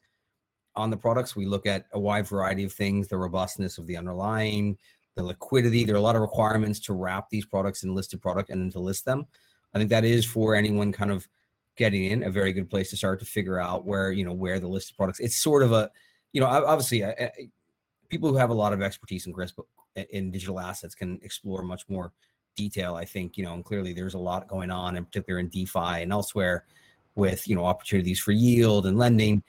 on 0.76 0.90
the 0.90 0.98
products. 0.98 1.36
We 1.36 1.46
look 1.46 1.66
at 1.66 1.86
a 1.94 2.00
wide 2.00 2.28
variety 2.28 2.64
of 2.64 2.74
things, 2.74 3.08
the 3.08 3.18
robustness 3.18 3.78
of 3.78 3.88
the 3.88 3.98
underlying, 3.98 4.78
the 5.16 5.24
liquidity. 5.24 5.84
There 5.84 5.96
are 5.96 6.00
a 6.00 6.02
lot 6.02 6.16
of 6.16 6.22
requirements 6.22 6.80
to 6.82 6.94
wrap 6.94 7.30
these 7.30 7.46
products 7.46 7.84
in 7.84 7.96
listed 7.96 8.22
product 8.22 8.50
and 8.50 8.62
then 8.62 8.72
to 8.72 8.80
list 8.80 9.06
them. 9.06 9.26
I 9.74 9.78
think 9.78 9.90
that 9.90 10.06
is 10.06 10.26
for 10.26 10.56
anyone 10.56 10.92
kind 10.92 11.12
of 11.12 11.28
getting 11.76 12.06
in 12.06 12.24
a 12.24 12.30
very 12.30 12.54
good 12.54 12.70
place 12.70 12.90
to 12.90 12.98
start 12.98 13.20
to 13.20 13.26
figure 13.26 13.60
out 13.60 13.86
where 13.86 14.12
you 14.12 14.24
know 14.24 14.34
where 14.34 14.60
the 14.60 14.68
listed 14.68 14.96
products. 14.96 15.20
It's 15.20 15.36
sort 15.36 15.64
of 15.64 15.72
a, 15.72 15.90
you 16.32 16.42
know, 16.42 16.48
obviously 16.48 17.04
I, 17.04 17.10
I, 17.10 17.32
people 18.10 18.30
who 18.30 18.38
have 18.38 18.50
a 18.50 18.54
lot 18.54 18.74
of 18.74 18.82
expertise 18.82 19.28
in 19.28 19.34
risk 19.34 19.56
uh, 19.60 20.02
in 20.12 20.32
digital 20.32 20.60
assets 20.60 20.96
can 20.96 21.20
explore 21.24 21.64
much 21.64 21.84
more 21.90 22.14
detail. 22.56 22.96
I 22.96 23.06
think 23.06 23.38
you 23.38 23.46
know, 23.46 23.54
and 23.54 23.64
clearly 23.64 23.94
there's 23.94 24.14
a 24.14 24.20
lot 24.20 24.48
going 24.48 24.72
on, 24.72 24.98
in 24.98 25.06
particular 25.06 25.40
in 25.40 25.50
DeFi 25.50 26.02
and 26.02 26.12
elsewhere, 26.12 26.66
with 27.16 27.48
you 27.48 27.56
know 27.56 27.66
opportunities 27.66 28.20
for 28.20 28.32
yield 28.32 28.86
and 28.86 28.98
lending. 28.98 29.44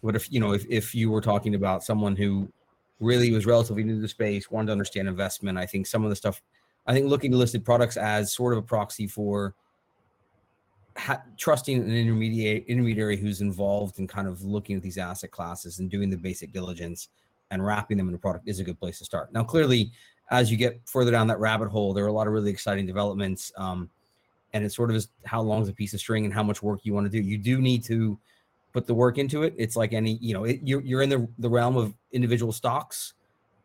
What 0.00 0.16
if 0.16 0.30
you 0.32 0.40
know, 0.40 0.52
if 0.52 0.66
if 0.68 0.94
you 0.94 1.10
were 1.10 1.20
talking 1.20 1.54
about 1.54 1.84
someone 1.84 2.16
who 2.16 2.50
really 3.00 3.32
was 3.32 3.46
relatively 3.46 3.82
new 3.82 3.96
to 3.96 4.00
the 4.00 4.08
space, 4.08 4.50
wanted 4.50 4.66
to 4.66 4.72
understand 4.72 5.08
investment, 5.08 5.58
I 5.58 5.66
think 5.66 5.86
some 5.86 6.04
of 6.04 6.10
the 6.10 6.16
stuff, 6.16 6.42
I 6.86 6.92
think 6.92 7.06
looking 7.06 7.30
to 7.30 7.36
listed 7.36 7.64
products 7.64 7.96
as 7.96 8.32
sort 8.32 8.52
of 8.52 8.58
a 8.58 8.62
proxy 8.62 9.06
for 9.06 9.54
ha- 10.96 11.22
trusting 11.38 11.78
an 11.78 11.94
intermediate 11.94 12.66
intermediary 12.66 13.16
who's 13.16 13.40
involved 13.40 13.98
in 13.98 14.06
kind 14.06 14.28
of 14.28 14.42
looking 14.42 14.76
at 14.76 14.82
these 14.82 14.98
asset 14.98 15.30
classes 15.30 15.78
and 15.78 15.90
doing 15.90 16.10
the 16.10 16.16
basic 16.16 16.52
diligence 16.52 17.08
and 17.50 17.64
wrapping 17.64 17.96
them 17.96 18.08
in 18.08 18.14
a 18.14 18.18
product 18.18 18.46
is 18.48 18.60
a 18.60 18.64
good 18.64 18.78
place 18.78 18.98
to 18.98 19.04
start. 19.04 19.32
Now, 19.32 19.42
clearly, 19.42 19.90
as 20.30 20.50
you 20.50 20.56
get 20.56 20.80
further 20.86 21.10
down 21.10 21.26
that 21.26 21.40
rabbit 21.40 21.68
hole, 21.68 21.92
there 21.92 22.04
are 22.04 22.08
a 22.08 22.12
lot 22.12 22.26
of 22.26 22.32
really 22.32 22.50
exciting 22.50 22.86
developments. 22.86 23.52
Um, 23.56 23.90
and 24.52 24.64
it 24.64 24.72
sort 24.72 24.90
of 24.90 24.96
is 24.96 25.08
how 25.24 25.40
long 25.40 25.62
is 25.62 25.68
a 25.68 25.72
piece 25.72 25.94
of 25.94 26.00
string 26.00 26.24
and 26.24 26.34
how 26.34 26.42
much 26.42 26.62
work 26.62 26.80
you 26.84 26.92
want 26.92 27.06
to 27.06 27.10
do. 27.10 27.20
You 27.20 27.38
do 27.38 27.60
need 27.60 27.84
to 27.84 28.18
put 28.72 28.86
the 28.86 28.94
work 28.94 29.18
into 29.18 29.42
it. 29.42 29.54
It's 29.58 29.76
like 29.76 29.92
any, 29.92 30.18
you 30.20 30.34
know, 30.34 30.44
it, 30.44 30.60
you're, 30.62 30.80
you're 30.82 31.02
in 31.02 31.08
the, 31.08 31.28
the 31.38 31.48
realm 31.48 31.76
of 31.76 31.94
individual 32.12 32.52
stocks. 32.52 33.14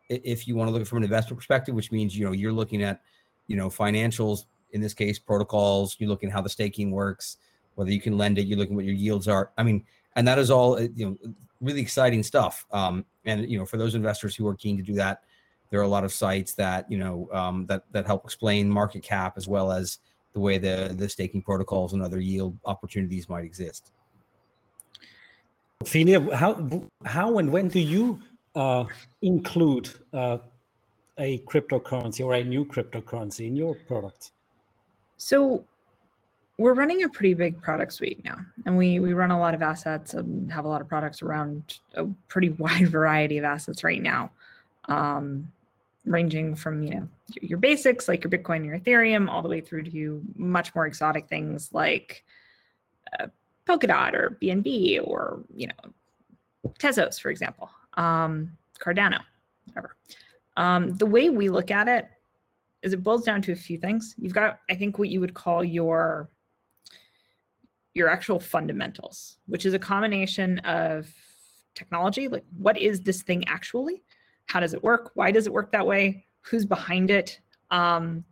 If 0.08 0.46
you 0.46 0.54
want 0.54 0.68
to 0.68 0.72
look 0.72 0.80
at 0.80 0.86
it 0.86 0.88
from 0.88 0.98
an 0.98 1.04
investment 1.04 1.38
perspective, 1.38 1.74
which 1.74 1.90
means, 1.90 2.16
you 2.16 2.24
know, 2.24 2.32
you're 2.32 2.52
looking 2.52 2.82
at, 2.82 3.00
you 3.48 3.56
know, 3.56 3.68
financials, 3.68 4.44
in 4.72 4.80
this 4.80 4.94
case, 4.94 5.18
protocols, 5.18 5.96
you're 5.98 6.08
looking 6.08 6.30
how 6.30 6.40
the 6.40 6.48
staking 6.48 6.90
works, 6.90 7.38
whether 7.76 7.90
you 7.90 8.00
can 8.00 8.16
lend 8.16 8.38
it, 8.38 8.46
you're 8.46 8.58
looking 8.58 8.74
at 8.74 8.76
what 8.76 8.84
your 8.84 8.94
yields 8.94 9.26
are. 9.28 9.50
I 9.56 9.62
mean, 9.62 9.84
and 10.16 10.26
that 10.26 10.38
is 10.38 10.50
all, 10.50 10.80
you 10.80 11.06
know, 11.06 11.34
really 11.60 11.80
exciting 11.80 12.22
stuff. 12.22 12.66
Um, 12.72 13.04
and, 13.24 13.48
you 13.48 13.58
know, 13.58 13.66
for 13.66 13.76
those 13.76 13.94
investors 13.94 14.36
who 14.36 14.46
are 14.46 14.54
keen 14.54 14.76
to 14.76 14.82
do 14.82 14.94
that, 14.94 15.22
there 15.70 15.80
are 15.80 15.84
a 15.84 15.88
lot 15.88 16.04
of 16.04 16.12
sites 16.12 16.54
that, 16.54 16.90
you 16.90 16.98
know, 16.98 17.28
um, 17.32 17.66
that, 17.66 17.84
that 17.92 18.06
help 18.06 18.24
explain 18.24 18.70
market 18.70 19.02
cap 19.02 19.34
as 19.36 19.48
well 19.48 19.72
as 19.72 19.98
the 20.32 20.40
way 20.40 20.58
the, 20.58 20.94
the 20.96 21.08
staking 21.08 21.42
protocols 21.42 21.92
and 21.92 22.02
other 22.02 22.20
yield 22.20 22.58
opportunities 22.64 23.28
might 23.28 23.44
exist. 23.44 23.92
Ophelia, 25.80 26.34
how 26.34 26.82
how 27.04 27.38
and 27.38 27.52
when 27.52 27.68
do 27.68 27.80
you 27.80 28.20
uh, 28.54 28.84
include 29.22 29.90
uh, 30.12 30.38
a 31.18 31.38
cryptocurrency 31.40 32.24
or 32.24 32.34
a 32.34 32.42
new 32.42 32.64
cryptocurrency 32.64 33.46
in 33.46 33.56
your 33.56 33.74
product? 33.74 34.32
So 35.16 35.64
we're 36.58 36.74
running 36.74 37.02
a 37.04 37.08
pretty 37.08 37.34
big 37.34 37.60
product 37.60 37.92
suite 37.92 38.24
now, 38.24 38.38
and 38.64 38.76
we 38.76 39.00
we 39.00 39.12
run 39.12 39.30
a 39.30 39.38
lot 39.38 39.54
of 39.54 39.62
assets 39.62 40.14
and 40.14 40.50
have 40.50 40.64
a 40.64 40.68
lot 40.68 40.80
of 40.80 40.88
products 40.88 41.22
around 41.22 41.78
a 41.94 42.06
pretty 42.28 42.48
wide 42.64 42.88
variety 42.88 43.38
of 43.38 43.44
assets 43.44 43.84
right 43.84 44.02
now, 44.02 44.30
um, 44.86 45.50
ranging 46.06 46.54
from 46.54 46.82
you 46.82 46.90
know 46.90 47.08
your 47.40 47.58
basics 47.58 48.08
like 48.08 48.24
your 48.24 48.30
Bitcoin, 48.30 48.64
your 48.64 48.78
Ethereum, 48.78 49.28
all 49.28 49.42
the 49.42 49.48
way 49.48 49.60
through 49.60 49.82
to 49.82 50.22
much 50.36 50.74
more 50.74 50.86
exotic 50.86 51.28
things 51.28 51.70
like 51.72 52.24
uh, 53.18 53.26
Polkadot 53.68 54.14
or 54.14 54.38
BNB 54.40 55.00
or 55.04 55.44
you 55.54 55.68
know 55.68 55.92
Tezos, 56.78 57.20
for 57.20 57.30
example, 57.30 57.70
um, 57.94 58.56
Cardano, 58.80 59.20
whatever. 59.66 59.96
Um, 60.56 60.96
the 60.96 61.06
way 61.06 61.28
we 61.28 61.48
look 61.48 61.70
at 61.70 61.88
it 61.88 62.08
is 62.82 62.92
it 62.92 63.02
boils 63.02 63.24
down 63.24 63.42
to 63.42 63.52
a 63.52 63.56
few 63.56 63.78
things. 63.78 64.14
You've 64.16 64.32
got, 64.32 64.60
I 64.70 64.74
think, 64.74 64.98
what 64.98 65.08
you 65.08 65.20
would 65.20 65.34
call 65.34 65.64
your 65.64 66.30
your 67.94 68.08
actual 68.10 68.38
fundamentals, 68.38 69.38
which 69.46 69.64
is 69.64 69.72
a 69.72 69.78
combination 69.78 70.58
of 70.60 71.08
technology, 71.74 72.28
like 72.28 72.44
what 72.58 72.76
is 72.76 73.00
this 73.00 73.22
thing 73.22 73.46
actually? 73.48 74.02
How 74.46 74.60
does 74.60 74.74
it 74.74 74.82
work? 74.82 75.10
Why 75.14 75.30
does 75.30 75.46
it 75.46 75.52
work 75.52 75.72
that 75.72 75.86
way? 75.86 76.26
Who's 76.42 76.64
behind 76.64 77.10
it? 77.10 77.40
Um, 77.70 78.24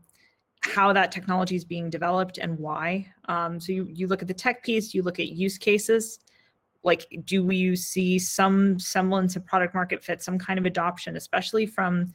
how 0.61 0.93
that 0.93 1.13
technology 1.13 1.57
is 1.57 1.65
being 1.65 1.91
developed 1.91 2.39
and 2.39 2.59
why. 2.59 3.07
Um, 3.27 3.61
so 3.61 3.73
you, 3.73 3.87
you 3.91 4.07
look 4.07 4.23
at 4.23 4.29
the 4.29 4.35
tech 4.35 4.63
piece, 4.63 4.95
you 4.95 5.03
look 5.03 5.21
at 5.21 5.29
use 5.29 5.59
cases, 5.59 6.21
like 6.83 7.07
do 7.25 7.45
we 7.45 7.77
see 7.77 8.19
some 8.19 8.79
semblance 8.79 9.37
of 9.37 9.45
product 9.45 9.75
market 9.75 10.03
fit, 10.03 10.23
some 10.23 10.39
kind 10.39 10.59
of 10.59 10.65
adoption, 10.65 11.17
especially 11.17 11.67
from 11.67 12.13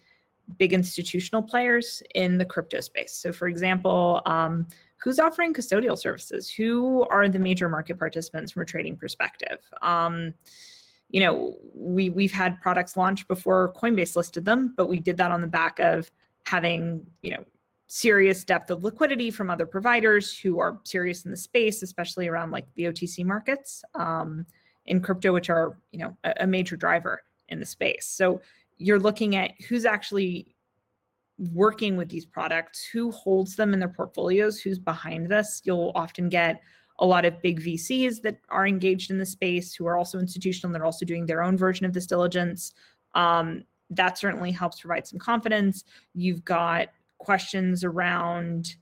big 0.57 0.73
institutional 0.73 1.43
players 1.43 2.01
in 2.15 2.37
the 2.37 2.45
crypto 2.45 2.79
space. 2.79 3.13
So 3.13 3.31
for 3.31 3.47
example, 3.47 4.21
um, 4.25 4.67
who's 4.97 5.19
offering 5.19 5.53
custodial 5.53 5.97
services? 5.97 6.49
Who 6.49 7.05
are 7.09 7.29
the 7.29 7.39
major 7.39 7.69
market 7.69 7.97
participants 7.97 8.51
from 8.51 8.63
a 8.63 8.65
trading 8.65 8.97
perspective? 8.97 9.59
Um, 9.81 10.33
you 11.09 11.19
know, 11.19 11.55
we 11.73 12.09
we've 12.09 12.31
had 12.31 12.61
products 12.61 12.95
launched 12.95 13.27
before 13.27 13.73
Coinbase 13.73 14.15
listed 14.15 14.45
them, 14.45 14.73
but 14.77 14.87
we 14.87 14.99
did 14.99 15.17
that 15.17 15.31
on 15.31 15.41
the 15.41 15.47
back 15.47 15.79
of 15.79 16.09
having, 16.45 17.05
you 17.21 17.31
know, 17.31 17.43
serious 17.87 18.43
depth 18.43 18.69
of 18.69 18.83
liquidity 18.83 19.31
from 19.31 19.49
other 19.49 19.65
providers 19.65 20.37
who 20.37 20.59
are 20.59 20.79
serious 20.83 21.25
in 21.25 21.31
the 21.31 21.37
space, 21.37 21.81
especially 21.81 22.27
around 22.27 22.51
like 22.51 22.67
the 22.75 22.83
OTC 22.83 23.25
markets 23.25 23.83
um, 23.95 24.45
in 24.85 25.01
crypto, 25.01 25.33
which 25.33 25.49
are 25.49 25.77
you 25.91 25.99
know 25.99 26.15
a, 26.23 26.33
a 26.41 26.47
major 26.47 26.77
driver 26.77 27.23
in 27.49 27.59
the 27.59 27.65
space. 27.65 28.05
So 28.05 28.41
you're 28.77 28.99
looking 28.99 29.35
at 29.35 29.51
who's 29.67 29.85
actually 29.85 30.55
working 31.53 31.97
with 31.97 32.09
these 32.09 32.25
products, 32.25 32.85
who 32.85 33.11
holds 33.11 33.55
them 33.55 33.73
in 33.73 33.79
their 33.79 33.89
portfolios, 33.89 34.59
who's 34.59 34.77
behind 34.77 35.27
this. 35.27 35.61
You'll 35.63 35.91
often 35.95 36.29
get 36.29 36.61
a 36.99 37.05
lot 37.05 37.25
of 37.25 37.41
big 37.41 37.61
VCs 37.61 38.21
that 38.21 38.37
are 38.49 38.67
engaged 38.67 39.09
in 39.09 39.17
the 39.17 39.25
space 39.25 39.73
who 39.73 39.85
are 39.87 39.97
also 39.97 40.19
institutional, 40.19 40.71
they're 40.73 40.85
also 40.85 41.05
doing 41.05 41.25
their 41.25 41.41
own 41.41 41.57
version 41.57 41.85
of 41.85 41.93
this 41.93 42.05
diligence. 42.05 42.73
Um, 43.15 43.63
that 43.89 44.17
certainly 44.17 44.51
helps 44.51 44.81
provide 44.81 45.07
some 45.07 45.19
confidence. 45.19 45.83
You've 46.13 46.45
got 46.45 46.89
questions 47.17 47.83
around 47.83 48.75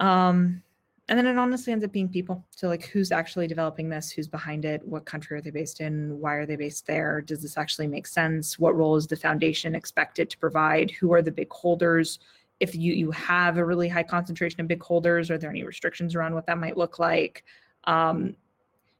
um, 0.00 0.62
and 1.08 1.18
then 1.18 1.26
it 1.26 1.36
honestly 1.36 1.72
ends 1.72 1.84
up 1.84 1.92
being 1.92 2.08
people. 2.08 2.44
So 2.50 2.68
like 2.68 2.86
who's 2.86 3.12
actually 3.12 3.46
developing 3.46 3.90
this? 3.90 4.10
Who's 4.10 4.28
behind 4.28 4.64
it? 4.64 4.86
What 4.86 5.04
country 5.04 5.36
are 5.36 5.42
they 5.42 5.50
based 5.50 5.80
in? 5.80 6.18
Why 6.18 6.34
are 6.34 6.46
they 6.46 6.56
based 6.56 6.86
there? 6.86 7.20
Does 7.20 7.42
this 7.42 7.58
actually 7.58 7.88
make 7.88 8.06
sense? 8.06 8.58
What 8.58 8.74
role 8.74 8.96
is 8.96 9.06
the 9.06 9.16
foundation 9.16 9.74
expected 9.74 10.30
to 10.30 10.38
provide? 10.38 10.90
Who 10.92 11.12
are 11.12 11.20
the 11.20 11.30
big 11.30 11.52
holders 11.52 12.20
if 12.60 12.74
you 12.74 12.92
you 12.92 13.10
have 13.10 13.58
a 13.58 13.64
really 13.64 13.88
high 13.88 14.02
concentration 14.02 14.60
of 14.60 14.68
big 14.68 14.82
holders 14.82 15.30
are 15.30 15.38
there 15.38 15.50
any 15.50 15.64
restrictions 15.64 16.14
around 16.14 16.34
what 16.34 16.46
that 16.46 16.58
might 16.58 16.76
look 16.76 16.98
like? 16.98 17.44
Um, 17.84 18.36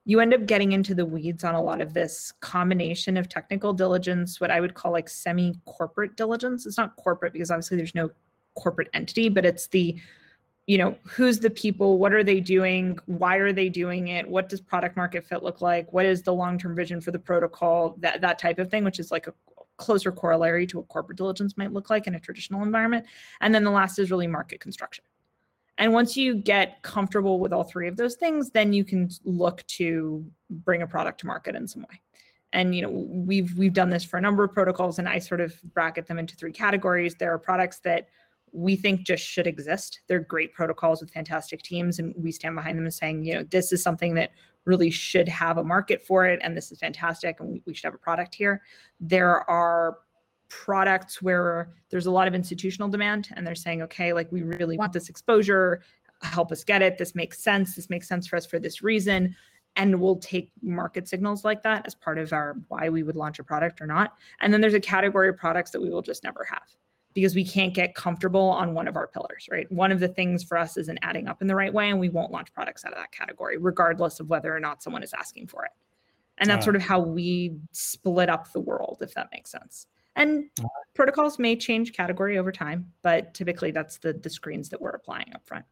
you 0.06 0.20
end 0.20 0.34
up 0.34 0.44
getting 0.44 0.72
into 0.72 0.94
the 0.94 1.06
weeds 1.06 1.44
on 1.44 1.54
a 1.54 1.62
lot 1.62 1.80
of 1.80 1.94
this 1.94 2.32
combination 2.40 3.16
of 3.16 3.26
technical 3.26 3.72
diligence 3.72 4.38
what 4.38 4.50
i 4.50 4.60
would 4.60 4.74
call 4.74 4.92
like 4.92 5.08
semi 5.08 5.54
corporate 5.64 6.16
diligence. 6.16 6.66
It's 6.66 6.76
not 6.76 6.96
corporate 6.96 7.32
because 7.32 7.50
obviously 7.50 7.76
there's 7.76 7.94
no 7.94 8.10
corporate 8.54 8.88
entity 8.92 9.28
but 9.28 9.44
it's 9.44 9.66
the 9.68 9.96
you 10.66 10.78
know 10.78 10.96
who's 11.04 11.38
the 11.40 11.50
people 11.50 11.98
what 11.98 12.12
are 12.12 12.24
they 12.24 12.40
doing 12.40 12.98
why 13.06 13.36
are 13.36 13.52
they 13.52 13.68
doing 13.68 14.08
it 14.08 14.28
what 14.28 14.48
does 14.48 14.60
product 14.60 14.96
market 14.96 15.24
fit 15.24 15.42
look 15.42 15.60
like 15.60 15.92
what 15.92 16.06
is 16.06 16.22
the 16.22 16.32
long-term 16.32 16.74
vision 16.74 17.00
for 17.00 17.10
the 17.10 17.18
protocol 17.18 17.96
that 17.98 18.20
that 18.20 18.38
type 18.38 18.58
of 18.58 18.70
thing 18.70 18.84
which 18.84 18.98
is 18.98 19.10
like 19.10 19.26
a 19.26 19.34
closer 19.76 20.12
corollary 20.12 20.66
to 20.68 20.78
what 20.78 20.88
corporate 20.88 21.18
diligence 21.18 21.56
might 21.56 21.72
look 21.72 21.90
like 21.90 22.06
in 22.06 22.14
a 22.14 22.20
traditional 22.20 22.62
environment. 22.62 23.06
And 23.40 23.54
then 23.54 23.64
the 23.64 23.70
last 23.70 23.98
is 23.98 24.10
really 24.10 24.26
market 24.26 24.60
construction. 24.60 25.04
And 25.78 25.92
once 25.92 26.16
you 26.16 26.36
get 26.36 26.82
comfortable 26.82 27.40
with 27.40 27.52
all 27.52 27.64
three 27.64 27.88
of 27.88 27.96
those 27.96 28.14
things 28.14 28.50
then 28.50 28.72
you 28.72 28.84
can 28.84 29.10
look 29.24 29.66
to 29.66 30.24
bring 30.50 30.82
a 30.82 30.86
product 30.86 31.20
to 31.20 31.26
market 31.26 31.54
in 31.56 31.66
some 31.66 31.82
way. 31.82 32.00
And 32.52 32.74
you 32.74 32.82
know 32.82 32.90
we've 32.90 33.56
we've 33.58 33.72
done 33.72 33.90
this 33.90 34.04
for 34.04 34.16
a 34.16 34.20
number 34.20 34.44
of 34.44 34.52
protocols 34.52 35.00
and 35.00 35.08
i 35.08 35.18
sort 35.18 35.40
of 35.40 35.60
bracket 35.74 36.06
them 36.06 36.18
into 36.18 36.36
three 36.36 36.52
categories. 36.52 37.16
There 37.16 37.32
are 37.32 37.38
products 37.38 37.80
that 37.80 38.08
we 38.54 38.76
think 38.76 39.02
just 39.02 39.24
should 39.24 39.48
exist. 39.48 40.00
They're 40.06 40.20
great 40.20 40.54
protocols 40.54 41.00
with 41.00 41.10
fantastic 41.10 41.62
teams, 41.62 41.98
and 41.98 42.14
we 42.16 42.30
stand 42.30 42.54
behind 42.54 42.78
them 42.78 42.86
as 42.86 42.96
saying, 42.96 43.24
you 43.24 43.34
know, 43.34 43.42
this 43.42 43.72
is 43.72 43.82
something 43.82 44.14
that 44.14 44.30
really 44.64 44.90
should 44.90 45.28
have 45.28 45.58
a 45.58 45.64
market 45.64 46.04
for 46.06 46.26
it, 46.26 46.40
and 46.42 46.56
this 46.56 46.72
is 46.72 46.78
fantastic, 46.78 47.40
and 47.40 47.60
we, 47.66 47.74
should 47.74 47.84
have 47.84 47.94
a 47.94 47.98
product 47.98 48.34
here. 48.34 48.62
There 49.00 49.48
are 49.50 49.98
products 50.48 51.20
where 51.20 51.74
there's 51.90 52.06
a 52.06 52.10
lot 52.10 52.28
of 52.28 52.34
institutional 52.34 52.88
demand, 52.88 53.28
and 53.34 53.46
they're 53.46 53.54
saying, 53.54 53.82
okay, 53.82 54.12
like 54.12 54.30
we 54.32 54.42
really 54.42 54.76
want 54.76 54.92
this 54.92 55.08
exposure, 55.08 55.82
help 56.22 56.52
us 56.52 56.64
get 56.64 56.82
it. 56.82 56.96
This 56.96 57.14
makes 57.14 57.38
sense. 57.40 57.74
This 57.74 57.90
makes 57.90 58.08
sense 58.08 58.26
for 58.26 58.36
us 58.36 58.46
for 58.46 58.58
this 58.58 58.82
reason. 58.82 59.34
and 59.76 60.00
we'll 60.00 60.16
take 60.16 60.52
market 60.62 61.08
signals 61.08 61.44
like 61.44 61.62
that 61.62 61.86
as 61.86 61.94
part 61.94 62.18
of 62.18 62.32
our 62.32 62.56
why 62.68 62.88
we 62.88 63.02
would 63.02 63.16
launch 63.16 63.38
a 63.38 63.44
product 63.44 63.80
or 63.80 63.86
not. 63.86 64.14
And 64.40 64.52
then 64.52 64.60
there's 64.60 64.74
a 64.74 64.80
category 64.80 65.28
of 65.28 65.36
products 65.36 65.70
that 65.72 65.80
we 65.80 65.90
will 65.90 66.02
just 66.02 66.22
never 66.22 66.44
have 66.44 66.62
because 67.14 67.34
we 67.34 67.44
can't 67.44 67.72
get 67.72 67.94
comfortable 67.94 68.48
on 68.50 68.74
one 68.74 68.88
of 68.88 68.96
our 68.96 69.06
pillars, 69.06 69.48
right? 69.50 69.70
One 69.70 69.92
of 69.92 70.00
the 70.00 70.08
things 70.08 70.42
for 70.42 70.58
us 70.58 70.76
isn't 70.76 70.98
adding 71.02 71.28
up 71.28 71.40
in 71.40 71.48
the 71.48 71.54
right 71.54 71.72
way, 71.72 71.90
and 71.90 71.98
we 71.98 72.08
won't 72.08 72.32
launch 72.32 72.52
products 72.52 72.84
out 72.84 72.92
of 72.92 72.98
that 72.98 73.12
category, 73.12 73.56
regardless 73.56 74.20
of 74.20 74.28
whether 74.28 74.54
or 74.54 74.60
not 74.60 74.82
someone 74.82 75.02
is 75.02 75.14
asking 75.14 75.46
for 75.46 75.64
it. 75.64 75.70
And 76.38 76.50
that's 76.50 76.62
uh, 76.62 76.64
sort 76.64 76.76
of 76.76 76.82
how 76.82 76.98
we 76.98 77.56
split 77.70 78.28
up 78.28 78.52
the 78.52 78.60
world, 78.60 78.98
if 79.00 79.14
that 79.14 79.28
makes 79.32 79.50
sense. 79.50 79.86
And 80.16 80.46
uh, 80.60 80.66
protocols 80.94 81.38
may 81.38 81.56
change 81.56 81.92
category 81.92 82.38
over 82.38 82.50
time, 82.50 82.92
but 83.02 83.34
typically 83.34 83.70
that's 83.70 83.98
the 83.98 84.12
the 84.12 84.30
screens 84.30 84.68
that 84.68 84.80
we're 84.80 84.90
applying 84.90 85.32
up 85.34 85.46
front. 85.46 85.64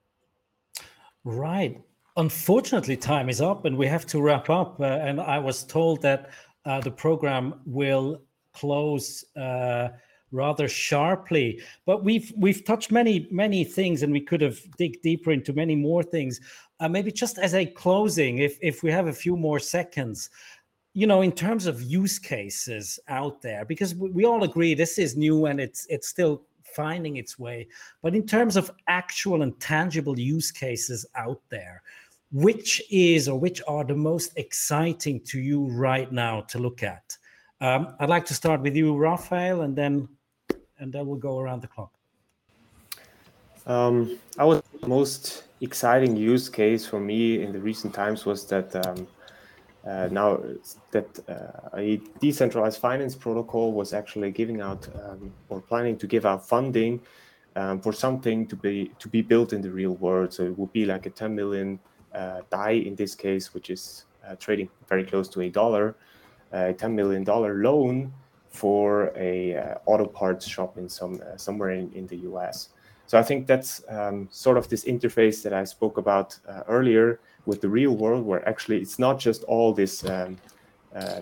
Right. 1.24 1.80
Unfortunately, 2.16 2.96
time 2.96 3.28
is 3.28 3.40
up, 3.40 3.64
and 3.64 3.76
we 3.76 3.86
have 3.86 4.06
to 4.06 4.20
wrap 4.20 4.50
up. 4.50 4.80
Uh, 4.80 4.84
and 4.84 5.20
I 5.20 5.38
was 5.38 5.64
told 5.64 6.02
that 6.02 6.30
uh, 6.64 6.80
the 6.80 6.90
program 6.90 7.60
will 7.64 8.22
close 8.52 9.24
uh, 9.36 9.88
rather 10.32 10.68
sharply. 10.68 11.60
But 11.86 12.02
we've 12.02 12.32
we've 12.36 12.64
touched 12.64 12.90
many 12.90 13.28
many 13.30 13.64
things, 13.64 14.02
and 14.02 14.12
we 14.12 14.20
could 14.20 14.40
have 14.40 14.58
dig 14.76 15.00
deeper 15.02 15.30
into 15.30 15.52
many 15.52 15.76
more 15.76 16.02
things. 16.02 16.40
Uh, 16.80 16.88
maybe 16.88 17.12
just 17.12 17.38
as 17.38 17.54
a 17.54 17.66
closing, 17.66 18.38
if 18.38 18.58
if 18.60 18.82
we 18.82 18.90
have 18.90 19.06
a 19.06 19.12
few 19.12 19.36
more 19.36 19.60
seconds, 19.60 20.30
you 20.94 21.06
know, 21.06 21.22
in 21.22 21.32
terms 21.32 21.66
of 21.66 21.82
use 21.82 22.18
cases 22.18 22.98
out 23.08 23.40
there, 23.40 23.64
because 23.64 23.94
we, 23.94 24.10
we 24.10 24.24
all 24.24 24.42
agree 24.42 24.74
this 24.74 24.98
is 24.98 25.16
new 25.16 25.46
and 25.46 25.60
it's 25.60 25.86
it's 25.88 26.08
still 26.08 26.42
finding 26.64 27.16
its 27.16 27.38
way. 27.38 27.68
But 28.02 28.14
in 28.14 28.26
terms 28.26 28.56
of 28.56 28.70
actual 28.88 29.42
and 29.42 29.58
tangible 29.60 30.18
use 30.18 30.50
cases 30.50 31.06
out 31.14 31.40
there, 31.50 31.82
which 32.32 32.82
is 32.90 33.28
or 33.28 33.38
which 33.38 33.60
are 33.68 33.84
the 33.84 33.94
most 33.94 34.32
exciting 34.36 35.20
to 35.26 35.40
you 35.40 35.66
right 35.66 36.10
now 36.10 36.40
to 36.42 36.58
look 36.58 36.82
at? 36.82 37.16
Um, 37.60 37.94
I'd 38.00 38.08
like 38.08 38.24
to 38.26 38.34
start 38.34 38.60
with 38.60 38.74
you, 38.74 38.96
Raffael, 38.96 39.62
and 39.62 39.76
then 39.76 40.08
and 40.82 40.92
then 40.92 41.06
we'll 41.06 41.16
go 41.16 41.38
around 41.38 41.62
the 41.62 41.68
clock. 41.68 41.92
Um, 43.66 44.18
I 44.36 44.44
was 44.44 44.62
most 44.84 45.44
exciting 45.60 46.16
use 46.16 46.48
case 46.48 46.84
for 46.84 46.98
me 46.98 47.40
in 47.40 47.52
the 47.52 47.60
recent 47.60 47.94
times 47.94 48.26
was 48.26 48.44
that 48.46 48.74
um, 48.84 49.06
uh, 49.86 50.08
now 50.10 50.40
that 50.90 51.08
uh, 51.28 51.78
a 51.78 52.00
decentralized 52.18 52.80
finance 52.80 53.14
protocol 53.14 53.72
was 53.72 53.92
actually 53.92 54.32
giving 54.32 54.60
out 54.60 54.88
um, 55.04 55.32
or 55.48 55.60
planning 55.60 55.96
to 55.98 56.08
give 56.08 56.26
out 56.26 56.48
funding 56.48 57.00
um, 57.54 57.80
for 57.80 57.92
something 57.92 58.44
to 58.48 58.56
be 58.56 58.90
to 58.98 59.08
be 59.08 59.22
built 59.22 59.52
in 59.52 59.62
the 59.62 59.70
real 59.70 59.94
world. 60.06 60.32
So 60.34 60.42
it 60.42 60.58
would 60.58 60.72
be 60.72 60.84
like 60.84 61.06
a 61.06 61.10
10 61.10 61.32
million 61.32 61.78
uh, 62.12 62.40
in 62.68 62.96
this 62.96 63.14
case, 63.14 63.54
which 63.54 63.70
is 63.70 64.06
uh, 64.26 64.34
trading 64.34 64.68
very 64.88 65.04
close 65.04 65.28
to 65.28 65.42
a 65.42 65.48
dollar, 65.48 65.94
a 66.50 66.72
10 66.72 66.96
million 66.96 67.22
dollar 67.22 67.54
loan 67.62 68.12
for 68.52 69.12
a 69.16 69.56
uh, 69.56 69.74
auto 69.86 70.06
parts 70.06 70.46
shop 70.46 70.76
in 70.76 70.88
some 70.88 71.20
uh, 71.26 71.36
somewhere 71.36 71.70
in, 71.70 71.90
in 71.92 72.06
the 72.06 72.18
US. 72.30 72.68
So 73.06 73.18
I 73.18 73.22
think 73.22 73.46
that's 73.46 73.82
um, 73.88 74.28
sort 74.30 74.56
of 74.56 74.68
this 74.68 74.84
interface 74.84 75.42
that 75.42 75.52
I 75.52 75.64
spoke 75.64 75.98
about 75.98 76.38
uh, 76.48 76.62
earlier 76.68 77.20
with 77.46 77.60
the 77.60 77.68
real 77.68 77.96
world, 77.96 78.24
where 78.24 78.46
actually 78.48 78.78
it's 78.78 78.98
not 78.98 79.18
just 79.18 79.42
all 79.44 79.72
this 79.72 80.04
um, 80.04 80.38
uh, 80.94 81.20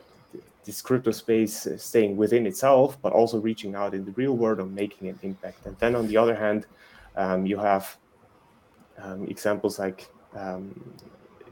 this 0.64 0.82
crypto 0.82 1.10
space 1.10 1.66
uh, 1.66 1.78
staying 1.78 2.16
within 2.16 2.46
itself, 2.46 2.98
but 3.00 3.12
also 3.12 3.38
reaching 3.40 3.74
out 3.74 3.94
in 3.94 4.04
the 4.04 4.12
real 4.12 4.36
world 4.36 4.58
and 4.58 4.74
making 4.74 5.08
an 5.08 5.18
impact. 5.22 5.64
And 5.66 5.76
then 5.78 5.94
on 5.94 6.06
the 6.06 6.16
other 6.16 6.34
hand, 6.34 6.66
um, 7.16 7.46
you 7.46 7.58
have 7.58 7.96
um, 8.98 9.26
examples 9.28 9.78
like 9.78 10.08
um, 10.34 10.94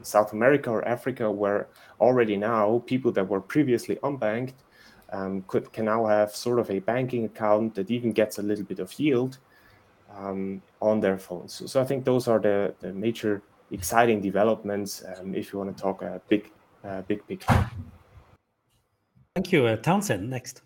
South 0.03 0.33
America 0.33 0.69
or 0.69 0.87
Africa, 0.87 1.31
where 1.31 1.67
already 1.99 2.37
now 2.37 2.83
people 2.85 3.11
that 3.13 3.27
were 3.27 3.41
previously 3.41 3.95
unbanked 3.97 4.53
um, 5.11 5.43
could 5.47 5.71
can 5.73 5.85
now 5.85 6.05
have 6.05 6.35
sort 6.35 6.59
of 6.59 6.69
a 6.69 6.79
banking 6.79 7.25
account 7.25 7.75
that 7.75 7.89
even 7.89 8.11
gets 8.11 8.37
a 8.37 8.41
little 8.41 8.65
bit 8.65 8.79
of 8.79 8.97
yield 8.99 9.37
um, 10.15 10.61
on 10.81 10.99
their 10.99 11.17
phones. 11.17 11.53
So, 11.53 11.65
so, 11.65 11.81
I 11.81 11.85
think 11.85 12.05
those 12.05 12.27
are 12.27 12.39
the, 12.39 12.73
the 12.79 12.93
major 12.93 13.41
exciting 13.71 14.21
developments 14.21 15.03
um, 15.17 15.35
if 15.35 15.53
you 15.53 15.59
want 15.59 15.75
to 15.75 15.81
talk 15.81 16.01
a 16.01 16.21
big, 16.29 16.51
uh, 16.83 17.01
big 17.03 17.25
picture. 17.27 17.69
Thank 19.35 19.51
you, 19.51 19.65
uh, 19.65 19.77
Townsend. 19.77 20.29
Next. 20.29 20.61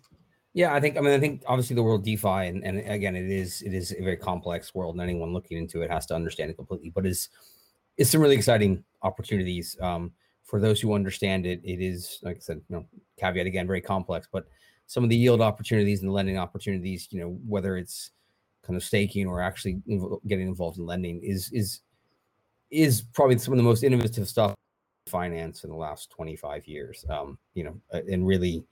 Yeah, 0.54 0.72
I 0.72 0.80
think 0.80 0.96
I 0.96 1.00
mean 1.00 1.12
I 1.12 1.18
think 1.18 1.42
obviously 1.46 1.74
the 1.74 1.82
world 1.82 2.04
DeFi 2.04 2.46
and, 2.46 2.62
and 2.64 2.78
again 2.88 3.16
it 3.16 3.28
is 3.28 3.60
it 3.62 3.74
is 3.74 3.92
a 3.98 4.02
very 4.02 4.16
complex 4.16 4.72
world 4.72 4.94
and 4.94 5.02
anyone 5.02 5.32
looking 5.32 5.58
into 5.58 5.82
it 5.82 5.90
has 5.90 6.06
to 6.06 6.14
understand 6.14 6.48
it 6.50 6.56
completely. 6.56 6.90
But 6.90 7.06
is 7.06 7.28
it's 7.96 8.10
some 8.10 8.20
really 8.20 8.36
exciting 8.36 8.84
opportunities. 9.02 9.76
Um, 9.80 10.12
for 10.44 10.60
those 10.60 10.80
who 10.80 10.94
understand 10.94 11.46
it, 11.46 11.60
it 11.64 11.80
is 11.80 12.20
like 12.22 12.36
I 12.36 12.40
said, 12.40 12.60
you 12.68 12.76
know, 12.76 12.86
caveat 13.18 13.46
again, 13.46 13.66
very 13.66 13.80
complex, 13.80 14.28
but 14.30 14.46
some 14.86 15.02
of 15.02 15.10
the 15.10 15.16
yield 15.16 15.40
opportunities 15.40 16.00
and 16.00 16.08
the 16.08 16.12
lending 16.12 16.38
opportunities, 16.38 17.08
you 17.10 17.20
know, 17.20 17.38
whether 17.46 17.76
it's 17.76 18.10
kind 18.62 18.76
of 18.76 18.82
staking 18.82 19.26
or 19.26 19.40
actually 19.40 19.80
getting 20.26 20.48
involved 20.48 20.78
in 20.78 20.86
lending 20.86 21.20
is 21.22 21.50
is 21.52 21.80
is 22.70 23.02
probably 23.12 23.38
some 23.38 23.52
of 23.54 23.58
the 23.58 23.62
most 23.62 23.82
innovative 23.84 24.28
stuff 24.28 24.54
finance 25.06 25.64
in 25.64 25.70
the 25.70 25.76
last 25.76 26.10
25 26.10 26.66
years. 26.66 27.04
Um, 27.08 27.38
you 27.54 27.64
know, 27.64 27.80
and 27.92 28.26
really, 28.26 28.64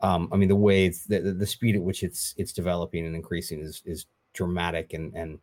um, 0.00 0.28
I 0.32 0.36
mean, 0.36 0.48
the 0.48 0.56
way 0.56 0.86
it's 0.86 1.04
the, 1.04 1.20
the 1.20 1.46
speed 1.46 1.76
at 1.76 1.82
which 1.82 2.02
it's 2.02 2.34
it's 2.36 2.52
developing 2.52 3.06
and 3.06 3.14
increasing 3.14 3.60
is 3.60 3.82
is 3.84 4.06
dramatic 4.32 4.94
and 4.94 5.14
and 5.14 5.38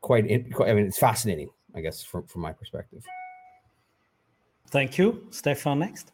quite, 0.00 0.26
quite 0.52 0.70
I 0.70 0.74
mean, 0.74 0.86
it's 0.86 0.98
fascinating, 0.98 1.50
I 1.74 1.80
guess, 1.80 2.02
from 2.02 2.26
from 2.26 2.42
my 2.42 2.52
perspective. 2.52 3.04
Thank 4.74 4.98
you. 4.98 5.28
Stefan, 5.30 5.78
next. 5.78 6.10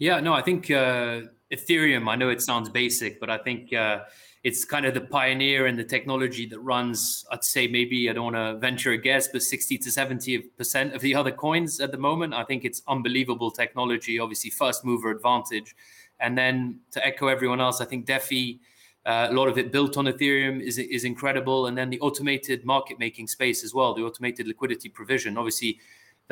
Yeah, 0.00 0.18
no, 0.18 0.34
I 0.34 0.42
think 0.42 0.72
uh, 0.72 1.20
Ethereum, 1.52 2.08
I 2.08 2.16
know 2.16 2.30
it 2.30 2.42
sounds 2.42 2.68
basic, 2.68 3.20
but 3.20 3.30
I 3.30 3.38
think 3.38 3.72
uh, 3.72 4.00
it's 4.42 4.64
kind 4.64 4.84
of 4.84 4.92
the 4.92 5.02
pioneer 5.02 5.68
in 5.68 5.76
the 5.76 5.84
technology 5.84 6.46
that 6.46 6.58
runs, 6.58 7.24
I'd 7.30 7.44
say 7.44 7.68
maybe, 7.68 8.10
I 8.10 8.12
don't 8.12 8.32
want 8.32 8.34
to 8.34 8.58
venture 8.58 8.90
a 8.90 8.98
guess, 8.98 9.28
but 9.28 9.40
60 9.44 9.78
to 9.78 9.88
70% 9.88 10.92
of 10.96 11.00
the 11.00 11.14
other 11.20 11.30
coins 11.30 11.78
at 11.78 11.92
the 11.92 11.98
moment. 11.98 12.34
I 12.34 12.42
think 12.42 12.64
it's 12.64 12.82
unbelievable 12.88 13.52
technology, 13.52 14.18
obviously, 14.18 14.50
first 14.50 14.84
mover 14.84 15.12
advantage. 15.12 15.76
And 16.18 16.36
then 16.36 16.80
to 16.90 17.06
echo 17.06 17.28
everyone 17.28 17.60
else, 17.60 17.80
I 17.80 17.84
think 17.84 18.04
DeFi, 18.04 18.58
uh, 19.06 19.28
a 19.30 19.32
lot 19.32 19.46
of 19.46 19.58
it 19.58 19.70
built 19.70 19.96
on 19.96 20.06
Ethereum 20.06 20.60
is, 20.60 20.76
is 20.76 21.04
incredible. 21.04 21.68
And 21.68 21.78
then 21.78 21.88
the 21.88 22.00
automated 22.00 22.64
market 22.64 22.98
making 22.98 23.28
space 23.28 23.62
as 23.62 23.72
well, 23.74 23.94
the 23.94 24.02
automated 24.02 24.48
liquidity 24.48 24.88
provision. 24.88 25.38
Obviously, 25.38 25.78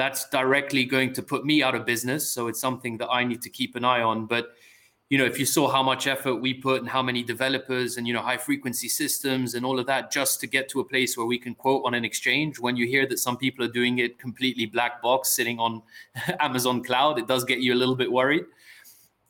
that's 0.00 0.26
directly 0.30 0.86
going 0.86 1.12
to 1.12 1.22
put 1.22 1.44
me 1.44 1.62
out 1.62 1.74
of 1.74 1.84
business. 1.84 2.26
So 2.30 2.48
it's 2.48 2.58
something 2.58 2.96
that 2.96 3.10
I 3.10 3.22
need 3.22 3.42
to 3.42 3.50
keep 3.50 3.76
an 3.76 3.84
eye 3.84 4.00
on. 4.00 4.24
But 4.24 4.54
you 5.10 5.18
know, 5.18 5.26
if 5.26 5.38
you 5.38 5.44
saw 5.44 5.68
how 5.68 5.82
much 5.82 6.06
effort 6.06 6.36
we 6.36 6.54
put 6.54 6.80
and 6.80 6.88
how 6.88 7.02
many 7.02 7.22
developers 7.22 7.98
and 7.98 8.06
you 8.08 8.14
know 8.14 8.22
high 8.22 8.38
frequency 8.38 8.88
systems 8.88 9.54
and 9.54 9.66
all 9.66 9.78
of 9.78 9.86
that 9.88 10.10
just 10.10 10.40
to 10.40 10.46
get 10.46 10.70
to 10.70 10.80
a 10.80 10.84
place 10.84 11.18
where 11.18 11.26
we 11.26 11.38
can 11.38 11.54
quote 11.54 11.82
on 11.84 11.92
an 11.92 12.02
exchange, 12.02 12.58
when 12.58 12.76
you 12.78 12.86
hear 12.86 13.06
that 13.08 13.18
some 13.18 13.36
people 13.36 13.62
are 13.62 13.74
doing 13.80 13.98
it 13.98 14.18
completely 14.18 14.64
black 14.64 15.02
box 15.02 15.28
sitting 15.28 15.58
on 15.58 15.82
Amazon 16.40 16.82
cloud, 16.82 17.18
it 17.18 17.26
does 17.26 17.44
get 17.44 17.58
you 17.58 17.74
a 17.74 17.78
little 17.82 17.98
bit 18.02 18.10
worried. 18.10 18.46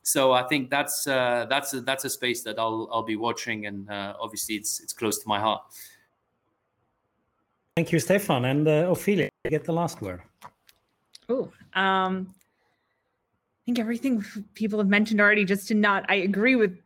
So 0.03 0.31
I 0.31 0.45
think 0.45 0.71
that's 0.71 1.09
uh, 1.09 1.47
that's 1.51 1.75
a, 1.75 1.81
that's 1.81 2.05
a 2.05 2.11
space 2.11 2.45
that 2.45 2.61
I'll 2.61 2.89
I'll 2.93 3.09
be 3.15 3.17
watching, 3.17 3.67
and 3.67 3.91
uh, 3.91 4.15
obviously 4.21 4.55
it's 4.55 4.79
it's 4.79 4.93
close 4.93 5.19
to 5.19 5.27
my 5.27 5.41
heart. 5.41 5.63
Thank 7.75 7.91
you, 7.91 7.99
Stefan, 7.99 8.45
and 8.45 8.69
uh, 8.69 8.95
Ophelia. 8.95 9.31
Get 9.49 9.65
the 9.65 9.73
last 9.73 10.01
word. 10.01 10.21
Oh, 11.31 11.45
um, 11.75 12.27
I 12.29 13.63
think 13.67 13.79
everything 13.79 14.25
people 14.55 14.81
have 14.81 14.89
mentioned 14.89 15.21
already. 15.21 15.45
Just 15.45 15.69
to 15.69 15.75
not, 15.75 16.05
I 16.09 16.17
agree 16.17 16.57
with 16.57 16.77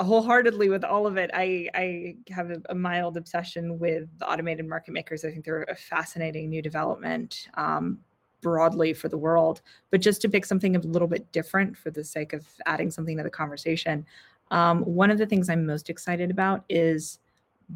wholeheartedly 0.00 0.70
with 0.70 0.84
all 0.84 1.06
of 1.06 1.18
it. 1.18 1.30
I 1.34 1.68
I 1.74 2.16
have 2.30 2.50
a, 2.70 2.74
mild 2.74 3.18
obsession 3.18 3.78
with 3.78 4.08
automated 4.26 4.66
market 4.66 4.92
makers. 4.92 5.24
I 5.24 5.30
think 5.30 5.44
they're 5.44 5.64
a 5.64 5.76
fascinating 5.76 6.48
new 6.48 6.62
development. 6.62 7.48
Um, 7.54 7.98
broadly 8.40 8.92
for 8.92 9.08
the 9.08 9.16
world 9.16 9.62
but 9.90 10.02
just 10.02 10.20
to 10.20 10.28
pick 10.28 10.44
something 10.44 10.76
a 10.76 10.78
little 10.80 11.08
bit 11.08 11.32
different 11.32 11.74
for 11.74 11.90
the 11.90 12.04
sake 12.04 12.34
of 12.34 12.46
adding 12.66 12.90
something 12.90 13.16
to 13.16 13.22
the 13.22 13.30
conversation 13.30 14.04
um, 14.50 14.82
one 14.82 15.10
of 15.10 15.16
the 15.16 15.24
things 15.24 15.48
i'm 15.48 15.64
most 15.64 15.88
excited 15.88 16.30
about 16.30 16.62
is 16.68 17.20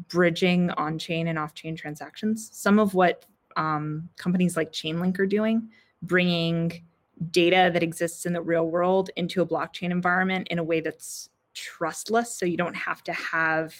bridging 0.09 0.69
on-chain 0.71 1.29
and 1.29 1.39
off-chain 1.39 1.75
transactions 1.75 2.51
some 2.53 2.77
of 2.77 2.93
what 2.93 3.25
um, 3.57 4.07
companies 4.17 4.55
like 4.55 4.71
chainlink 4.71 5.17
are 5.17 5.25
doing 5.25 5.67
bringing 6.01 6.83
data 7.31 7.69
that 7.73 7.83
exists 7.83 8.25
in 8.25 8.33
the 8.33 8.41
real 8.41 8.69
world 8.69 9.09
into 9.15 9.41
a 9.41 9.45
blockchain 9.45 9.91
environment 9.91 10.47
in 10.49 10.59
a 10.59 10.63
way 10.63 10.79
that's 10.79 11.29
trustless 11.53 12.37
so 12.37 12.45
you 12.45 12.57
don't 12.57 12.75
have 12.75 13.03
to 13.03 13.13
have 13.13 13.73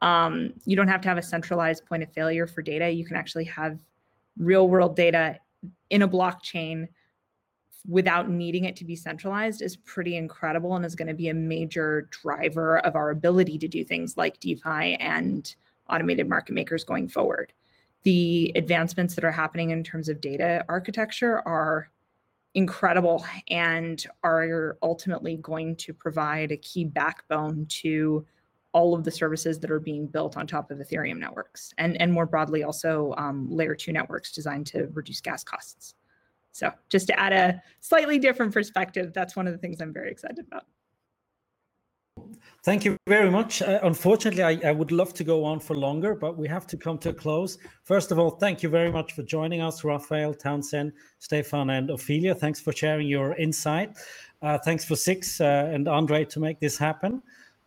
um, 0.00 0.52
you 0.64 0.74
don't 0.74 0.88
have 0.88 1.00
to 1.00 1.08
have 1.08 1.18
a 1.18 1.22
centralized 1.22 1.86
point 1.86 2.02
of 2.02 2.12
failure 2.12 2.46
for 2.46 2.62
data 2.62 2.90
you 2.90 3.04
can 3.04 3.16
actually 3.16 3.44
have 3.44 3.78
real 4.36 4.68
world 4.68 4.96
data 4.96 5.38
in 5.90 6.02
a 6.02 6.08
blockchain 6.08 6.88
without 7.88 8.28
needing 8.28 8.64
it 8.64 8.76
to 8.76 8.84
be 8.84 8.94
centralized 8.94 9.62
is 9.62 9.76
pretty 9.76 10.16
incredible 10.16 10.76
and 10.76 10.84
is 10.84 10.94
going 10.94 11.08
to 11.08 11.14
be 11.14 11.28
a 11.28 11.34
major 11.34 12.08
driver 12.10 12.78
of 12.80 12.94
our 12.94 13.10
ability 13.10 13.58
to 13.58 13.68
do 13.68 13.84
things 13.84 14.16
like 14.16 14.38
DeFi 14.40 14.94
and 14.96 15.54
automated 15.90 16.28
market 16.28 16.52
makers 16.52 16.84
going 16.84 17.08
forward. 17.08 17.52
The 18.02 18.52
advancements 18.56 19.14
that 19.14 19.24
are 19.24 19.32
happening 19.32 19.70
in 19.70 19.84
terms 19.84 20.08
of 20.08 20.20
data 20.20 20.64
architecture 20.68 21.40
are 21.46 21.90
incredible 22.54 23.24
and 23.48 24.06
are 24.22 24.76
ultimately 24.82 25.36
going 25.36 25.74
to 25.76 25.94
provide 25.94 26.52
a 26.52 26.56
key 26.56 26.84
backbone 26.84 27.64
to 27.66 28.26
all 28.72 28.94
of 28.94 29.04
the 29.04 29.10
services 29.10 29.58
that 29.60 29.70
are 29.70 29.80
being 29.80 30.06
built 30.06 30.36
on 30.36 30.46
top 30.46 30.70
of 30.70 30.78
Ethereum 30.78 31.18
networks 31.18 31.72
and, 31.78 32.00
and 32.00 32.12
more 32.12 32.26
broadly 32.26 32.62
also 32.62 33.14
um, 33.18 33.48
layer 33.50 33.74
two 33.74 33.92
networks 33.92 34.32
designed 34.32 34.66
to 34.66 34.88
reduce 34.92 35.20
gas 35.20 35.44
costs. 35.44 35.94
So 36.52 36.70
just 36.88 37.06
to 37.06 37.18
add 37.18 37.32
a 37.32 37.62
slightly 37.80 38.18
different 38.18 38.52
perspective, 38.52 39.12
that's 39.14 39.36
one 39.36 39.46
of 39.46 39.52
the 39.52 39.58
things 39.58 39.80
I'm 39.80 39.92
very 39.92 40.10
excited 40.10 40.46
about. 40.46 40.64
Thank 42.64 42.84
you 42.84 42.96
very 43.08 43.28
much. 43.28 43.60
Uh, 43.60 43.80
unfortunately, 43.82 44.44
I, 44.44 44.68
I, 44.68 44.70
would 44.70 44.92
love 44.92 45.12
to 45.14 45.24
go 45.24 45.44
on 45.44 45.58
for 45.58 45.74
longer, 45.74 46.14
but 46.14 46.38
we 46.38 46.46
have 46.46 46.64
to 46.68 46.76
come 46.76 46.96
to 46.98 47.08
a 47.08 47.12
close. 47.12 47.58
First 47.82 48.12
of 48.12 48.20
all, 48.20 48.30
thank 48.30 48.62
you 48.62 48.68
very 48.68 48.92
much 48.92 49.14
for 49.14 49.24
joining 49.24 49.60
us, 49.60 49.82
Raffael, 49.82 50.32
Townsend, 50.32 50.92
Stefan, 51.18 51.70
and 51.70 51.90
Ophelia. 51.90 52.36
Thanks 52.36 52.60
for 52.60 52.72
sharing 52.72 53.08
your 53.08 53.34
insight. 53.34 53.98
Uh, 54.42 54.58
thanks 54.58 54.84
for 54.84 54.94
Six 54.94 55.40
uh, 55.40 55.70
and 55.72 55.88
Andre 55.88 56.24
to 56.26 56.38
make 56.38 56.60
this 56.60 56.78
happen. 56.78 57.20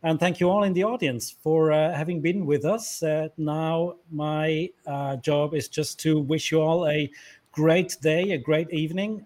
And 0.03 0.17
thank 0.17 0.39
you 0.39 0.49
all 0.49 0.63
in 0.63 0.71
the 0.71 0.85
audience 0.85 1.29
for 1.29 1.73
uh, 1.73 1.93
having 1.93 2.21
been 2.21 2.45
with 2.45 2.63
us. 2.63 3.03
Uh, 3.03 3.27
now, 3.37 3.95
my 4.09 4.69
uh, 4.87 5.17
job 5.17 5.55
is 5.55 5.67
just 5.67 5.99
to 6.01 6.21
wish 6.21 6.53
you 6.53 6.61
all 6.61 6.87
a 6.87 7.11
great 7.51 7.97
day, 8.01 8.31
a 8.31 8.37
great 8.37 8.71
evening. 8.71 9.25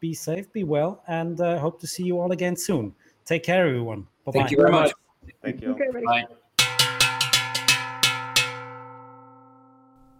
be 0.00 0.14
safe, 0.14 0.52
be 0.52 0.64
well, 0.64 1.04
and 1.06 1.38
hope 1.38 1.78
to 1.80 1.86
see 1.86 2.02
you 2.02 2.18
all 2.18 2.32
again 2.32 2.56
soon. 2.56 2.92
Take 3.24 3.44
care, 3.44 3.68
everyone. 3.68 4.08
Bye-bye. 4.26 4.38
Thank 4.40 4.50
you 4.50 4.56
very 4.56 4.72
much. 4.72 4.92
Thank 5.42 5.62
you. 5.62 5.70
Okay, 5.70 5.86
Bye. 6.04 6.26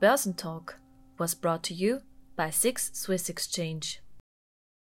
Börsentalk 0.00 0.74
was 1.18 1.34
brought 1.34 1.64
to 1.64 1.74
you 1.74 2.02
by 2.36 2.50
SIX 2.50 2.90
Swiss 2.92 3.28
Exchange. 3.28 4.00